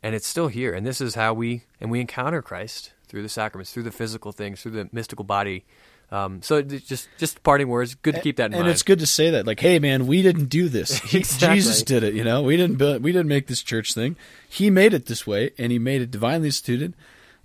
and 0.01 0.15
it's 0.15 0.27
still 0.27 0.47
here. 0.47 0.73
And 0.73 0.85
this 0.85 1.01
is 1.01 1.15
how 1.15 1.33
we, 1.33 1.63
and 1.79 1.91
we 1.91 1.99
encounter 1.99 2.41
Christ 2.41 2.93
through 3.07 3.21
the 3.23 3.29
sacraments, 3.29 3.71
through 3.73 3.83
the 3.83 3.91
physical 3.91 4.31
things, 4.31 4.61
through 4.61 4.71
the 4.71 4.89
mystical 4.91 5.25
body. 5.25 5.65
Um, 6.13 6.41
so, 6.41 6.61
just 6.61 7.07
just 7.17 7.41
parting 7.41 7.69
words. 7.69 7.95
Good 7.95 8.15
to 8.15 8.21
keep 8.21 8.35
that 8.35 8.47
in 8.47 8.53
and 8.53 8.59
mind. 8.59 8.67
And 8.67 8.71
it's 8.73 8.83
good 8.83 8.99
to 8.99 9.05
say 9.05 9.29
that, 9.29 9.45
like, 9.47 9.61
hey, 9.61 9.79
man, 9.79 10.07
we 10.07 10.21
didn't 10.21 10.47
do 10.47 10.67
this. 10.67 10.99
Exactly. 11.13 11.55
Jesus 11.55 11.83
did 11.83 12.03
it. 12.03 12.13
You 12.13 12.25
know, 12.25 12.41
we 12.41 12.57
didn't 12.57 12.75
build, 12.77 13.01
we 13.01 13.13
didn't 13.13 13.29
make 13.29 13.47
this 13.47 13.61
church 13.61 13.93
thing. 13.93 14.17
He 14.49 14.69
made 14.69 14.93
it 14.93 15.05
this 15.05 15.25
way, 15.25 15.51
and 15.57 15.71
he 15.71 15.79
made 15.79 16.01
it 16.01 16.11
divinely 16.11 16.49
instituted, 16.49 16.95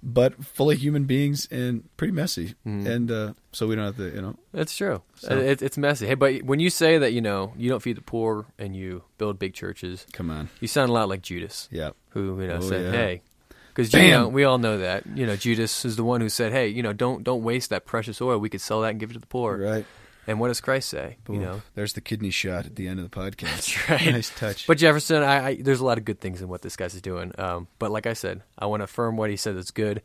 but 0.03 0.45
full 0.45 0.71
of 0.71 0.79
human 0.79 1.05
beings 1.05 1.49
and 1.51 1.85
pretty 1.97 2.13
messy. 2.13 2.55
Mm-hmm. 2.67 2.87
And 2.87 3.11
uh, 3.11 3.33
so 3.53 3.67
we 3.67 3.75
don't 3.77 3.87
have 3.87 3.97
to, 3.97 4.15
you 4.15 4.21
know, 4.23 4.37
It's 4.55 4.77
true. 4.77 5.03
So- 5.17 5.37
It, 5.39 5.63
it's 5.63 5.77
messy. 5.79 6.07
Hey, 6.07 6.15
but 6.15 6.43
when 6.43 6.61
you 6.61 6.71
say 6.71 6.99
that 6.99 7.13
you 7.13 7.21
know 7.21 7.53
you 7.57 7.69
don't 7.71 7.81
feed 7.83 7.97
the 7.97 8.03
poor 8.03 8.47
and 8.59 8.77
you 8.77 9.03
build 9.19 9.39
big 9.39 9.55
churches, 9.55 10.07
come 10.13 10.31
on, 10.31 10.49
you 10.61 10.69
sound 10.69 10.91
a 10.91 10.93
lot 10.93 11.09
like 11.09 11.23
Judas, 11.23 11.69
yeah, 11.73 11.91
who 12.11 12.41
you 12.41 12.49
know 12.49 12.57
Oh, 12.57 12.61
said, 12.61 12.85
yeah. 12.85 12.91
"Hey," 12.93 13.23
because 13.75 13.93
you 13.93 14.11
know 14.11 14.29
we 14.29 14.45
all 14.45 14.59
know 14.59 14.79
that 14.79 15.07
you 15.15 15.27
know 15.27 15.37
Judas 15.37 15.85
is 15.85 15.97
the 15.97 16.05
one 16.05 16.21
who 16.21 16.29
said, 16.29 16.53
"Hey, 16.53 16.69
you 16.69 16.83
know 16.83 16.93
don't 16.93 17.25
don't 17.25 17.43
waste 17.43 17.71
that 17.71 17.85
precious 17.87 18.21
oil. 18.21 18.39
We 18.39 18.49
could 18.49 18.61
sell 18.61 18.83
that 18.83 18.91
and 18.91 19.01
give 19.01 19.11
it 19.11 19.15
to 19.15 19.21
the 19.21 19.27
poor." 19.27 19.57
right. 19.57 19.87
And 20.27 20.41
what 20.41 20.49
does 20.49 20.61
Christ 20.61 20.89
say? 20.89 21.19
You 21.29 21.39
know. 21.39 21.63
there's 21.75 21.93
the 21.93 22.01
kidney 22.01 22.31
shot 22.31 22.67
at 22.67 22.77
the 22.77 22.89
end 22.89 22.99
of 23.01 23.09
the 23.09 23.17
podcast. 23.17 23.41
That's 23.87 23.89
right. 23.91 24.07
Nice 24.13 24.31
touch. 24.31 24.67
But 24.67 24.79
Jefferson, 24.79 25.23
I, 25.23 25.47
I 25.47 25.55
there's 25.57 25.81
a 25.81 25.85
lot 25.85 25.99
of 25.99 26.05
good 26.05 26.21
things 26.21 26.43
in 26.43 26.49
what 26.49 26.63
this 26.63 26.77
guy's 26.77 26.95
is 26.95 27.03
doing. 27.03 27.33
Um, 27.39 27.69
but 27.79 27.91
like 27.91 28.07
I 28.07 28.13
said, 28.15 28.43
I 28.59 28.67
want 28.67 28.81
to 28.81 28.85
affirm 28.85 29.17
what 29.17 29.31
he 29.31 29.37
said 29.37 29.57
that's 29.57 29.71
good. 29.71 30.03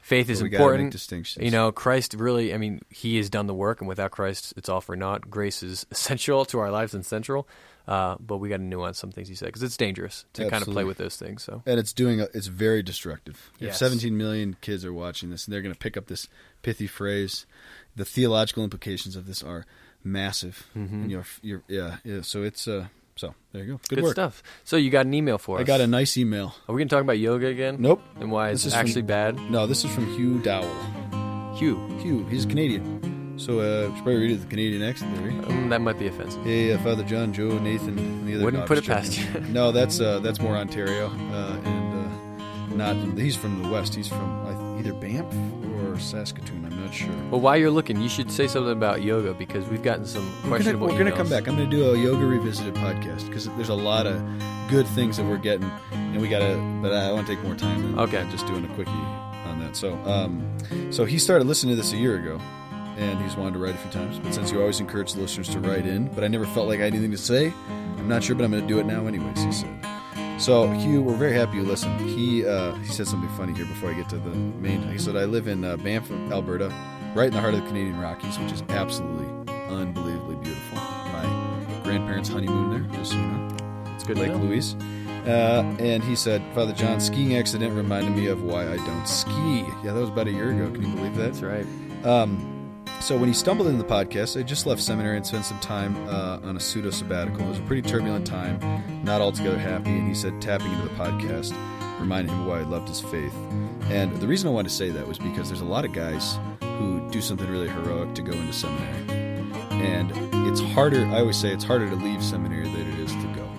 Faith 0.00 0.30
is 0.30 0.38
But 0.38 0.44
we 0.44 0.48
gotta 0.50 0.62
important. 0.64 0.84
make 0.84 0.92
distinctions. 0.92 1.44
You 1.44 1.50
know, 1.50 1.72
Christ 1.72 2.14
really. 2.14 2.54
I 2.54 2.56
mean, 2.56 2.80
He 2.88 3.18
has 3.18 3.28
done 3.28 3.46
the 3.46 3.54
work, 3.54 3.82
and 3.82 3.88
without 3.88 4.10
Christ, 4.12 4.54
it's 4.56 4.68
all 4.70 4.80
for 4.80 4.96
naught. 4.96 5.28
Grace 5.28 5.62
is 5.62 5.86
essential 5.90 6.44
to 6.46 6.58
our 6.58 6.70
lives 6.70 6.94
and 6.94 7.04
central. 7.04 7.46
Uh, 7.86 8.16
but 8.20 8.36
we 8.36 8.48
got 8.48 8.58
to 8.58 8.62
nuance 8.62 8.98
some 8.98 9.10
things 9.10 9.26
he 9.26 9.34
said 9.34 9.46
because 9.46 9.62
it's 9.64 9.76
dangerous 9.76 10.24
to 10.32 10.48
kind 10.48 10.62
of 10.62 10.68
play 10.72 10.84
with 10.84 10.96
those 10.96 11.16
things. 11.16 11.42
So 11.42 11.62
and 11.66 11.78
it's 11.80 11.92
doing 11.92 12.20
a, 12.20 12.28
it's 12.32 12.46
very 12.46 12.82
destructive. 12.84 13.50
If 13.58 13.74
17 13.74 14.16
million 14.16 14.56
kids 14.60 14.84
are 14.84 14.92
watching 14.92 15.30
this 15.30 15.46
and 15.46 15.52
they're 15.52 15.62
going 15.62 15.74
to 15.74 15.78
pick 15.78 15.96
up 15.96 16.06
this 16.06 16.28
pithy 16.62 16.86
phrase, 16.86 17.46
the 17.96 18.04
theological 18.04 18.64
implications 18.64 19.16
of 19.16 19.26
this 19.26 19.42
are 19.42 19.66
massive. 20.04 20.66
And 20.74 21.10
you're, 21.10 21.24
you're 21.42 21.62
yeah, 21.68 21.96
yeah. 22.04 22.20
So 22.22 22.42
it's 22.42 22.66
uh, 22.68 22.86
so 23.16 23.34
there 23.52 23.62
you 23.64 23.72
go. 23.72 23.80
Good, 23.88 23.96
good 23.96 24.04
work. 24.04 24.12
stuff. 24.12 24.42
So 24.64 24.76
you 24.76 24.90
got 24.90 25.06
an 25.06 25.14
email 25.14 25.38
for 25.38 25.56
us. 25.56 25.60
I 25.60 25.64
got 25.64 25.80
a 25.80 25.86
nice 25.86 26.16
email. 26.16 26.54
Are 26.68 26.74
we 26.74 26.80
going 26.80 26.88
to 26.88 26.94
talk 26.94 27.02
about 27.02 27.18
yoga 27.18 27.46
again? 27.48 27.76
Nope. 27.80 28.02
And 28.18 28.30
why 28.30 28.50
This 28.52 28.60
it's 28.60 28.66
is 28.68 28.72
from- 28.74 28.80
actually 28.86 29.02
bad? 29.02 29.38
No, 29.50 29.66
this 29.66 29.84
is 29.84 29.90
from 29.94 30.06
Hugh 30.16 30.38
Dowell. 30.40 30.74
Hugh. 31.56 31.78
Hugh, 32.00 32.24
he's 32.28 32.46
Canadian. 32.46 33.36
So 33.38 33.60
uh, 33.60 33.86
should 33.86 33.94
probably 34.04 34.16
read 34.16 34.30
it 34.32 34.36
the 34.42 34.46
Canadian 34.46 34.82
accent 34.82 35.14
there. 35.16 35.30
eh? 35.30 35.34
Um, 35.46 35.68
that 35.70 35.80
might 35.80 35.98
be 35.98 36.06
offensive. 36.06 36.42
Hey, 36.44 36.72
uh, 36.74 36.78
Father 36.80 37.02
John, 37.04 37.32
Joe, 37.32 37.58
Nathan, 37.58 37.98
and 37.98 38.28
the 38.28 38.34
other. 38.34 38.44
Wouldn't 38.44 38.66
put 38.66 38.76
it 38.78 38.86
past 38.86 39.18
you. 39.18 39.40
no, 39.48 39.72
that's 39.72 39.98
uh, 39.98 40.20
that's 40.20 40.40
more 40.40 40.56
Ontario, 40.56 41.06
uh, 41.08 41.58
and 41.64 42.72
uh, 42.74 42.76
not. 42.76 43.18
He's 43.18 43.36
from 43.36 43.62
the 43.62 43.68
west. 43.70 43.94
He's 43.94 44.08
from 44.08 44.76
either 44.78 44.92
Banff 44.92 45.24
or 45.90 45.98
Saskatoon. 45.98 46.64
I'm 46.64 46.84
not 46.84 46.94
sure. 46.94 47.10
Well, 47.30 47.40
while 47.40 47.56
you're 47.56 47.70
looking, 47.70 48.00
you 48.00 48.08
should 48.08 48.30
say 48.30 48.46
something 48.46 48.72
about 48.72 49.02
yoga 49.02 49.34
because 49.34 49.66
we've 49.68 49.82
gotten 49.82 50.04
some 50.06 50.30
questionable 50.44 50.86
we're 50.88 50.98
gonna 50.98 51.12
come 51.12 51.28
back. 51.28 51.48
I'm 51.48 51.56
gonna 51.56 51.70
do 51.70 51.90
a 51.92 51.98
yoga 51.98 52.24
revisited 52.24 52.74
podcast 52.74 53.26
because 53.26 53.46
there's 53.56 53.68
a 53.68 53.74
lot 53.74 54.06
of 54.06 54.20
good 54.68 54.86
things 54.88 55.16
that 55.16 55.24
we're 55.26 55.36
getting, 55.38 55.70
and 55.92 56.20
we 56.20 56.28
gotta. 56.28 56.56
But 56.82 56.92
I 56.92 57.12
want 57.12 57.26
to 57.26 57.34
take 57.34 57.42
more 57.44 57.54
time. 57.56 57.82
Than 57.82 57.98
Okay. 57.98 58.24
just 58.30 58.46
doing 58.46 58.64
a 58.64 58.68
quickie 58.74 58.90
on 58.90 59.58
that. 59.60 59.76
So, 59.76 59.94
um, 60.04 60.42
so 60.90 61.04
he 61.04 61.18
started 61.18 61.46
listening 61.46 61.74
to 61.74 61.82
this 61.82 61.92
a 61.92 61.96
year 61.96 62.16
ago, 62.16 62.40
and 62.96 63.20
he's 63.20 63.36
wanted 63.36 63.54
to 63.54 63.58
write 63.60 63.74
a 63.74 63.78
few 63.78 63.90
times. 63.90 64.18
But 64.18 64.32
since 64.34 64.50
you 64.52 64.60
always 64.60 64.80
encourage 64.80 65.14
the 65.14 65.20
listeners 65.20 65.48
to 65.50 65.60
write 65.60 65.86
in, 65.86 66.08
but 66.14 66.22
I 66.24 66.28
never 66.28 66.46
felt 66.46 66.68
like 66.68 66.80
I 66.80 66.84
had 66.84 66.92
anything 66.94 67.10
to 67.12 67.18
say. 67.18 67.52
I'm 67.98 68.08
not 68.08 68.22
sure, 68.24 68.34
but 68.36 68.44
I'm 68.44 68.50
gonna 68.52 68.66
do 68.66 68.78
it 68.78 68.86
now 68.86 69.06
anyways. 69.06 69.42
He 69.42 69.52
said. 69.52 69.68
So 70.40 70.70
Hugh, 70.72 71.02
we're 71.02 71.16
very 71.16 71.34
happy 71.34 71.58
you 71.58 71.64
listened. 71.64 72.00
He 72.00 72.46
uh, 72.46 72.72
he 72.76 72.86
said 72.86 73.06
something 73.06 73.28
funny 73.36 73.52
here 73.52 73.66
before 73.66 73.90
I 73.90 73.92
get 73.92 74.08
to 74.08 74.16
the 74.16 74.30
main. 74.30 74.80
He 74.90 74.96
said 74.96 75.14
I 75.14 75.26
live 75.26 75.46
in 75.46 75.62
uh, 75.62 75.76
Banff, 75.76 76.10
Alberta, 76.32 76.72
right 77.14 77.26
in 77.26 77.34
the 77.34 77.40
heart 77.40 77.52
of 77.52 77.60
the 77.60 77.66
Canadian 77.66 78.00
Rockies, 78.00 78.38
which 78.38 78.50
is 78.50 78.62
absolutely 78.70 79.26
unbelievably 79.68 80.36
beautiful. 80.36 80.78
My 80.78 81.80
grandparents 81.84 82.30
honeymoon 82.30 82.70
there, 82.70 82.98
just 82.98 83.12
so 83.12 83.18
you 83.18 83.22
know. 83.26 83.56
It's 83.94 84.04
good 84.04 84.16
Lake. 84.16 84.32
Louise. 84.32 84.76
Uh, 85.26 85.76
and 85.78 86.02
he 86.02 86.16
said, 86.16 86.42
Father 86.54 86.72
John, 86.72 87.00
skiing 87.00 87.36
accident 87.36 87.76
reminded 87.76 88.16
me 88.16 88.26
of 88.28 88.42
why 88.42 88.66
I 88.66 88.76
don't 88.78 89.06
ski. 89.06 89.66
Yeah, 89.84 89.92
that 89.92 90.00
was 90.00 90.08
about 90.08 90.26
a 90.26 90.32
year 90.32 90.52
ago. 90.52 90.70
Can 90.72 90.88
you 90.88 90.96
believe 90.96 91.16
that? 91.16 91.34
That's 91.34 91.42
right. 91.42 91.66
Um, 92.06 92.59
so 93.00 93.16
when 93.16 93.28
he 93.28 93.34
stumbled 93.34 93.68
into 93.68 93.82
the 93.82 93.88
podcast, 93.88 94.38
I 94.38 94.42
just 94.42 94.66
left 94.66 94.82
seminary 94.82 95.16
and 95.16 95.26
spent 95.26 95.44
some 95.44 95.58
time 95.60 95.96
uh, 96.08 96.38
on 96.42 96.56
a 96.56 96.60
pseudo 96.60 96.90
sabbatical. 96.90 97.40
It 97.40 97.48
was 97.48 97.58
a 97.58 97.62
pretty 97.62 97.82
turbulent 97.82 98.26
time, 98.26 98.60
not 99.04 99.20
altogether 99.20 99.58
happy. 99.58 99.90
And 99.90 100.06
he 100.06 100.14
said 100.14 100.40
tapping 100.40 100.72
into 100.72 100.88
the 100.88 100.94
podcast 100.94 101.52
reminded 101.98 102.30
him 102.30 102.46
why 102.46 102.60
he 102.60 102.64
loved 102.64 102.88
his 102.88 103.00
faith. 103.00 103.34
And 103.90 104.14
the 104.20 104.26
reason 104.26 104.48
I 104.48 104.52
wanted 104.52 104.68
to 104.68 104.74
say 104.74 104.90
that 104.90 105.06
was 105.06 105.18
because 105.18 105.48
there's 105.48 105.60
a 105.60 105.66
lot 105.66 105.84
of 105.84 105.92
guys 105.92 106.38
who 106.78 107.06
do 107.10 107.20
something 107.20 107.48
really 107.50 107.68
heroic 107.68 108.14
to 108.14 108.22
go 108.22 108.32
into 108.32 108.52
seminary, 108.52 109.42
and 109.70 110.12
it's 110.46 110.60
harder. 110.60 111.04
I 111.06 111.20
always 111.20 111.36
say 111.36 111.52
it's 111.52 111.64
harder 111.64 111.90
to 111.90 111.96
leave 111.96 112.22
seminary 112.22 112.68
than 112.68 112.92
it 112.92 113.00
is 113.00 113.12
to 113.12 113.32
go 113.34 113.50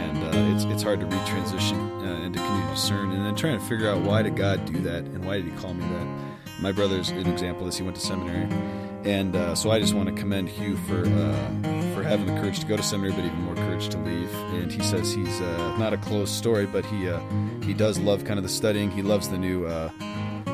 and 0.00 0.24
uh, 0.24 0.54
it's 0.54 0.64
it's 0.64 0.82
hard 0.82 1.00
to 1.00 1.06
retransition 1.06 1.78
uh, 2.02 2.24
and 2.24 2.34
to 2.34 2.40
continue 2.40 2.66
to 2.66 2.74
discern, 2.74 3.12
and 3.12 3.24
then 3.24 3.34
trying 3.34 3.58
to 3.58 3.64
figure 3.66 3.88
out 3.88 4.00
why 4.02 4.22
did 4.22 4.36
God 4.36 4.64
do 4.64 4.80
that, 4.82 5.04
and 5.04 5.24
why 5.24 5.36
did 5.36 5.44
He 5.44 5.50
call 5.52 5.74
me 5.74 5.84
that. 5.84 6.29
My 6.60 6.72
brother's 6.72 7.08
an 7.08 7.26
example 7.26 7.62
of 7.62 7.68
this. 7.68 7.78
He 7.78 7.82
went 7.82 7.96
to 7.96 8.02
seminary, 8.02 8.46
and 9.04 9.34
uh, 9.34 9.54
so 9.54 9.70
I 9.70 9.80
just 9.80 9.94
want 9.94 10.10
to 10.10 10.14
commend 10.14 10.48
Hugh 10.50 10.76
for 10.76 11.06
uh, 11.06 11.94
for 11.94 12.02
having 12.02 12.26
the 12.26 12.38
courage 12.38 12.60
to 12.60 12.66
go 12.66 12.76
to 12.76 12.82
seminary, 12.82 13.14
but 13.14 13.24
even 13.24 13.40
more 13.40 13.54
courage 13.54 13.88
to 13.88 13.98
leave. 13.98 14.32
And 14.52 14.70
he 14.70 14.82
says 14.82 15.10
he's 15.12 15.40
uh, 15.40 15.76
not 15.78 15.94
a 15.94 15.96
closed 15.96 16.34
story, 16.34 16.66
but 16.66 16.84
he 16.84 17.08
uh, 17.08 17.18
he 17.62 17.72
does 17.72 17.98
love 17.98 18.24
kind 18.26 18.38
of 18.38 18.42
the 18.42 18.50
studying. 18.50 18.90
He 18.90 19.02
loves 19.02 19.28
the 19.28 19.38
new. 19.38 19.66
Uh, 19.66 19.90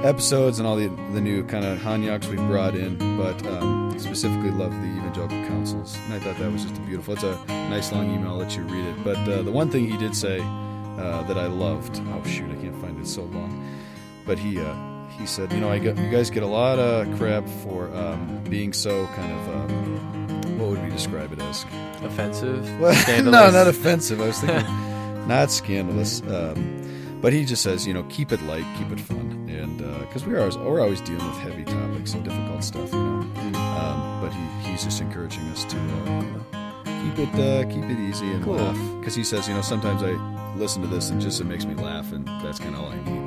episodes 0.04 0.58
and 0.58 0.68
all 0.68 0.76
the 0.76 0.88
the 1.14 1.20
new 1.20 1.42
kind 1.44 1.64
of 1.64 1.78
hanyaks 1.78 2.28
we've 2.28 2.46
brought 2.46 2.76
in, 2.76 2.96
but 3.16 3.44
um, 3.46 3.92
specifically 3.98 4.50
loved 4.50 4.74
the 4.74 4.86
evangelical 4.86 5.42
counsels, 5.46 5.96
and 6.04 6.14
I 6.14 6.18
thought 6.20 6.38
that 6.38 6.52
was 6.52 6.64
just 6.64 6.76
a 6.76 6.80
beautiful. 6.80 7.14
It's 7.14 7.24
a 7.24 7.34
nice 7.70 7.90
long 7.90 8.14
email. 8.14 8.32
I'll 8.32 8.36
let 8.36 8.54
you 8.54 8.62
read 8.64 8.84
it. 8.84 9.02
But 9.02 9.16
uh, 9.16 9.42
the 9.42 9.50
one 9.50 9.70
thing 9.70 9.90
he 9.90 9.96
did 9.96 10.14
say 10.14 10.38
that 10.38 11.38
I 11.38 11.46
loved, 11.46 12.00
oh 12.08 12.22
shoot, 12.24 12.50
I 12.50 12.60
can't 12.62 12.76
find 12.80 13.00
it 13.00 13.08
so 13.08 13.22
long, 13.24 13.50
but 14.26 14.38
he 14.38 14.60
he 15.18 15.26
said, 15.26 15.52
you 15.52 15.60
know, 15.60 15.70
I 15.70 15.78
get, 15.78 15.96
you 15.98 16.10
guys 16.10 16.30
get 16.30 16.42
a 16.42 16.46
lot 16.46 16.78
of 16.78 17.06
crap 17.18 17.48
for 17.62 17.88
um, 17.94 18.42
being 18.48 18.72
so 18.72 19.06
kind 19.08 19.32
of 19.32 19.48
um, 19.70 20.58
what 20.58 20.68
would 20.70 20.82
we 20.82 20.90
describe 20.90 21.32
it 21.32 21.40
as? 21.40 21.64
Offensive. 22.02 22.64
Well, 22.80 23.22
no, 23.22 23.30
not 23.50 23.66
offensive. 23.68 24.20
I 24.20 24.26
was 24.28 24.38
thinking 24.40 24.66
not 25.28 25.50
scandalous. 25.50 26.20
Um, 26.22 27.18
but 27.20 27.32
he 27.32 27.44
just 27.44 27.62
says, 27.62 27.86
you 27.86 27.94
know, 27.94 28.04
keep 28.04 28.30
it 28.32 28.42
light, 28.42 28.64
keep 28.78 28.90
it 28.92 29.00
fun, 29.00 29.48
and 29.50 29.78
because 30.06 30.24
we're 30.26 30.38
always 30.38 30.56
we're 30.58 30.80
always 30.80 31.00
dealing 31.00 31.26
with 31.26 31.38
heavy 31.38 31.64
topics 31.64 32.12
and 32.12 32.22
difficult 32.24 32.62
stuff, 32.62 32.92
you 32.92 32.98
know. 32.98 33.58
Um, 33.58 34.20
but 34.20 34.32
he, 34.32 34.70
he's 34.70 34.84
just 34.84 35.00
encouraging 35.00 35.42
us 35.48 35.64
to 35.64 35.76
uh, 35.78 36.82
keep 36.84 37.18
it 37.18 37.34
uh, 37.40 37.64
keep 37.70 37.84
it 37.84 37.98
easy 38.08 38.26
and 38.26 38.44
Cool. 38.44 38.56
laugh. 38.56 38.78
Because 39.00 39.14
he 39.14 39.24
says, 39.24 39.48
you 39.48 39.54
know, 39.54 39.62
sometimes 39.62 40.02
I 40.02 40.10
listen 40.56 40.82
to 40.82 40.88
this 40.88 41.08
and 41.10 41.20
just 41.20 41.40
it 41.40 41.44
makes 41.44 41.64
me 41.64 41.74
laugh, 41.74 42.12
and 42.12 42.26
that's 42.42 42.58
kind 42.58 42.74
of 42.74 42.82
all 42.82 42.90
I 42.90 42.96
need. 43.02 43.25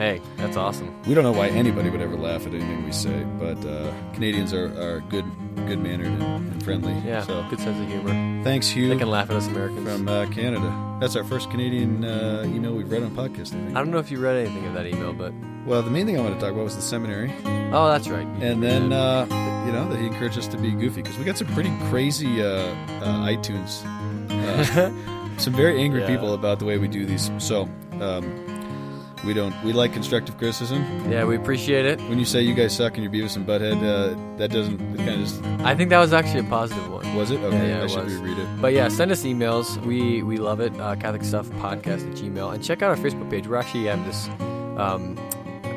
Hey, 0.00 0.22
that's 0.38 0.56
awesome. 0.56 0.94
We 1.02 1.12
don't 1.12 1.24
know 1.24 1.32
why 1.32 1.48
anybody 1.48 1.90
would 1.90 2.00
ever 2.00 2.16
laugh 2.16 2.46
at 2.46 2.54
anything 2.54 2.86
we 2.86 2.90
say, 2.92 3.22
but 3.38 3.62
uh, 3.66 3.92
Canadians 4.14 4.54
are, 4.54 4.68
are 4.80 5.00
good 5.10 5.26
good 5.66 5.78
mannered 5.78 6.06
and, 6.06 6.22
and 6.22 6.64
friendly. 6.64 6.94
Yeah, 7.06 7.22
So 7.22 7.44
good 7.50 7.60
sense 7.60 7.78
of 7.78 7.86
humor. 7.86 8.08
thanks, 8.42 8.66
Hugh 8.66 8.88
They 8.88 8.96
can 8.96 9.10
laugh 9.10 9.28
at 9.28 9.36
us 9.36 9.46
Americans. 9.46 9.86
from 9.86 10.08
uh, 10.08 10.24
Canada. 10.30 10.96
That's 11.00 11.16
our 11.16 11.24
first 11.24 11.50
Canadian 11.50 12.02
uh, 12.06 12.44
email 12.46 12.72
we've 12.72 12.90
read 12.90 13.02
on 13.02 13.10
podcast. 13.10 13.48
I 13.48 13.56
think. 13.62 13.76
I 13.76 13.80
don't 13.80 13.90
know 13.90 13.98
if 13.98 14.10
you 14.10 14.18
read 14.18 14.36
anything 14.38 14.64
of 14.66 14.72
that 14.72 14.86
email, 14.86 15.12
but 15.12 15.34
Well, 15.66 15.82
the 15.82 15.90
main 15.90 16.06
thing 16.06 16.18
I 16.18 16.22
want 16.22 16.32
to 16.34 16.40
talk 16.40 16.52
about 16.54 16.64
was 16.64 16.76
the 16.76 16.80
seminary, 16.82 17.30
oh, 17.70 17.88
that's 17.88 18.08
right. 18.08 18.26
You 18.26 18.46
and 18.46 18.62
then 18.62 18.94
uh, 18.94 19.26
you 19.66 19.72
know 19.72 19.86
that 19.90 19.98
he 19.98 20.06
encouraged 20.06 20.38
us 20.38 20.46
to 20.48 20.56
be 20.56 20.70
goofy 20.72 21.02
because 21.02 21.18
we 21.18 21.24
got 21.24 21.36
some 21.36 21.48
pretty 21.48 21.72
crazy 21.90 22.40
uh, 22.42 22.46
uh, 22.46 23.28
iTunes, 23.28 23.84
uh, 24.30 24.90
some 25.38 25.52
very 25.52 25.78
angry 25.78 26.00
Yeah. 26.00 26.06
people 26.06 26.32
about 26.32 26.58
the 26.58 26.64
way 26.64 26.78
we 26.78 26.88
do 26.88 27.04
these. 27.04 27.30
So 27.36 27.68
um, 28.00 28.24
we 29.24 29.34
don't 29.34 29.54
we 29.62 29.72
like 29.72 29.92
constructive 29.92 30.36
criticism. 30.38 30.82
yeah, 31.10 31.24
we 31.24 31.36
appreciate 31.36 31.84
it. 31.86 32.00
When 32.08 32.18
you 32.18 32.24
say 32.24 32.40
you 32.42 32.54
guys 32.54 32.74
suck 32.74 32.96
and 32.96 33.02
you're 33.04 33.12
Beavis 33.12 33.36
and 33.36 33.46
Butthead, 33.46 33.76
uh, 33.82 34.36
that 34.38 34.50
doesn't 34.50 34.80
it 34.80 34.96
kind 34.98 35.10
of 35.10 35.18
just 35.20 35.42
I 35.64 35.74
think 35.74 35.90
that 35.90 35.98
was 35.98 36.12
actually 36.12 36.40
a 36.40 36.50
positive 36.50 36.90
one. 36.90 37.14
was 37.14 37.30
it? 37.30 37.40
Okay, 37.40 37.68
yeah, 37.68 37.80
I 37.80 37.84
it 37.84 37.90
should 37.90 38.04
was. 38.04 38.14
reread 38.14 38.38
it. 38.38 38.48
But 38.60 38.72
yeah, 38.72 38.88
send 38.88 39.10
us 39.12 39.22
emails. 39.24 39.76
We 39.84 40.22
we 40.22 40.36
love 40.38 40.60
it. 40.60 40.72
Uh, 40.80 40.96
Catholic 40.96 41.24
Stuff 41.24 41.48
Podcast 41.50 42.08
at 42.10 42.16
Gmail. 42.16 42.54
And 42.54 42.64
check 42.64 42.82
out 42.82 42.90
our 42.90 42.96
Facebook 43.04 43.28
page. 43.30 43.46
We're 43.46 43.56
actually 43.56 43.84
have 43.84 44.04
this. 44.06 44.28
Um, 44.78 45.16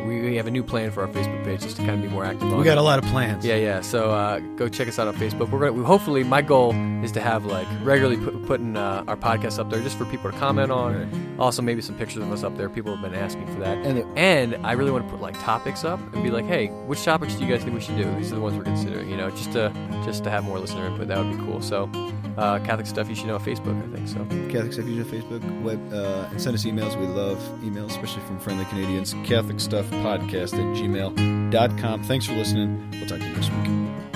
we, 0.08 0.20
we 0.22 0.36
have 0.36 0.48
a 0.48 0.52
new 0.52 0.64
plan 0.64 0.92
for 0.92 1.02
our 1.02 1.08
Facebook 1.08 1.44
page 1.46 1.62
just 1.62 1.78
to 1.78 1.86
kind 1.86 1.96
of 1.96 2.02
be 2.02 2.10
more 2.10 2.26
active 2.26 2.44
on 2.52 2.58
We 2.58 2.66
got 2.66 2.74
it. 2.74 2.78
a 2.78 2.82
lot 2.82 3.00
of 3.00 3.06
plans. 3.06 3.46
Yeah, 3.46 3.56
yeah. 3.56 3.80
So 3.80 4.12
uh, 4.12 4.40
go 4.58 4.68
check 4.68 4.90
us 4.90 5.00
out 5.00 5.08
on 5.08 5.14
Facebook. 5.16 5.50
We're 5.50 5.60
gonna 5.60 5.72
we, 5.74 5.84
hopefully 5.84 6.24
my 6.26 6.42
goal 6.42 6.74
is 7.04 7.12
to 7.14 7.22
have 7.22 7.46
like 7.46 7.68
regularly 7.84 8.18
put, 8.24 8.33
putting 8.46 8.78
uh, 8.78 9.04
our 9.08 9.16
podcast 9.18 9.60
up 9.60 9.70
there 9.70 9.82
just 9.82 9.98
for 9.98 10.06
people 10.06 10.32
to 10.32 10.38
comment 10.38 10.72
on. 10.72 10.94
Right. 11.12 11.40
Also, 11.40 11.62
maybe 11.62 11.82
some 11.82 11.96
pictures 11.98 12.22
of 12.24 12.32
us 12.32 12.44
up 12.44 12.56
there. 12.58 12.70
People 12.70 12.96
have 12.96 13.02
been 13.04 13.20
asking 13.20 13.48
for 13.48 13.60
that. 13.62 13.78
And 13.86 13.98
it- 14.00 14.08
And 14.16 14.56
I 14.66 14.74
really 14.74 14.92
want 14.92 15.06
to 15.06 15.12
put 15.12 15.22
like 15.22 15.40
topics 15.42 15.84
up 15.84 16.00
and 16.14 16.24
be 16.24 16.30
like, 16.32 16.46
hey, 16.46 16.68
which 16.88 17.04
topics 17.04 17.36
do 17.36 17.46
you 17.46 17.52
guys 17.52 17.64
think 17.64 17.74
we 17.76 17.82
should 17.82 17.98
do? 17.98 18.04
These 18.16 18.32
are 18.32 18.36
the 18.36 18.42
ones 18.42 18.56
we're 18.58 18.64
considering. 18.64 19.10
You 19.10 19.18
know, 19.18 19.30
just 19.32 19.52
to 19.54 19.72
just 20.06 20.24
to 20.26 20.30
have 20.30 20.44
more 20.44 20.60
listener 20.60 20.86
input. 20.86 21.08
That 21.08 21.18
would 21.18 21.38
be 21.38 21.44
cool. 21.46 21.62
So, 21.62 21.90
uh, 22.38 22.60
Catholic 22.60 22.86
stuff 22.88 23.10
you 23.10 23.16
should 23.16 23.28
know 23.28 23.36
on 23.36 23.42
Facebook. 23.44 23.78
I 23.92 23.96
think 23.96 24.08
so. 24.08 24.26
Catholic 24.52 24.74
Stuff 24.74 24.88
you 24.88 24.96
know 24.96 25.04
Facebook, 25.06 25.62
web, 25.62 25.94
uh, 25.94 26.28
and 26.32 26.42
send 26.42 26.56
us 26.56 26.64
emails. 26.66 27.00
We 27.00 27.06
love 27.08 27.38
emails, 27.64 27.88
especially 27.92 28.22
from 28.24 28.40
friendly 28.40 28.66
Canadians. 28.66 29.14
Catholic 29.24 29.60
Stuff 29.60 29.90
Podcast 29.92 30.54
at 30.54 30.78
gmail.com. 30.78 32.04
Thanks 32.04 32.26
for 32.26 32.34
listening. 32.34 32.90
We'll 32.92 33.08
talk 33.08 33.20
to 33.20 33.26
you 33.26 33.34
next 33.34 33.52
week. 33.52 34.12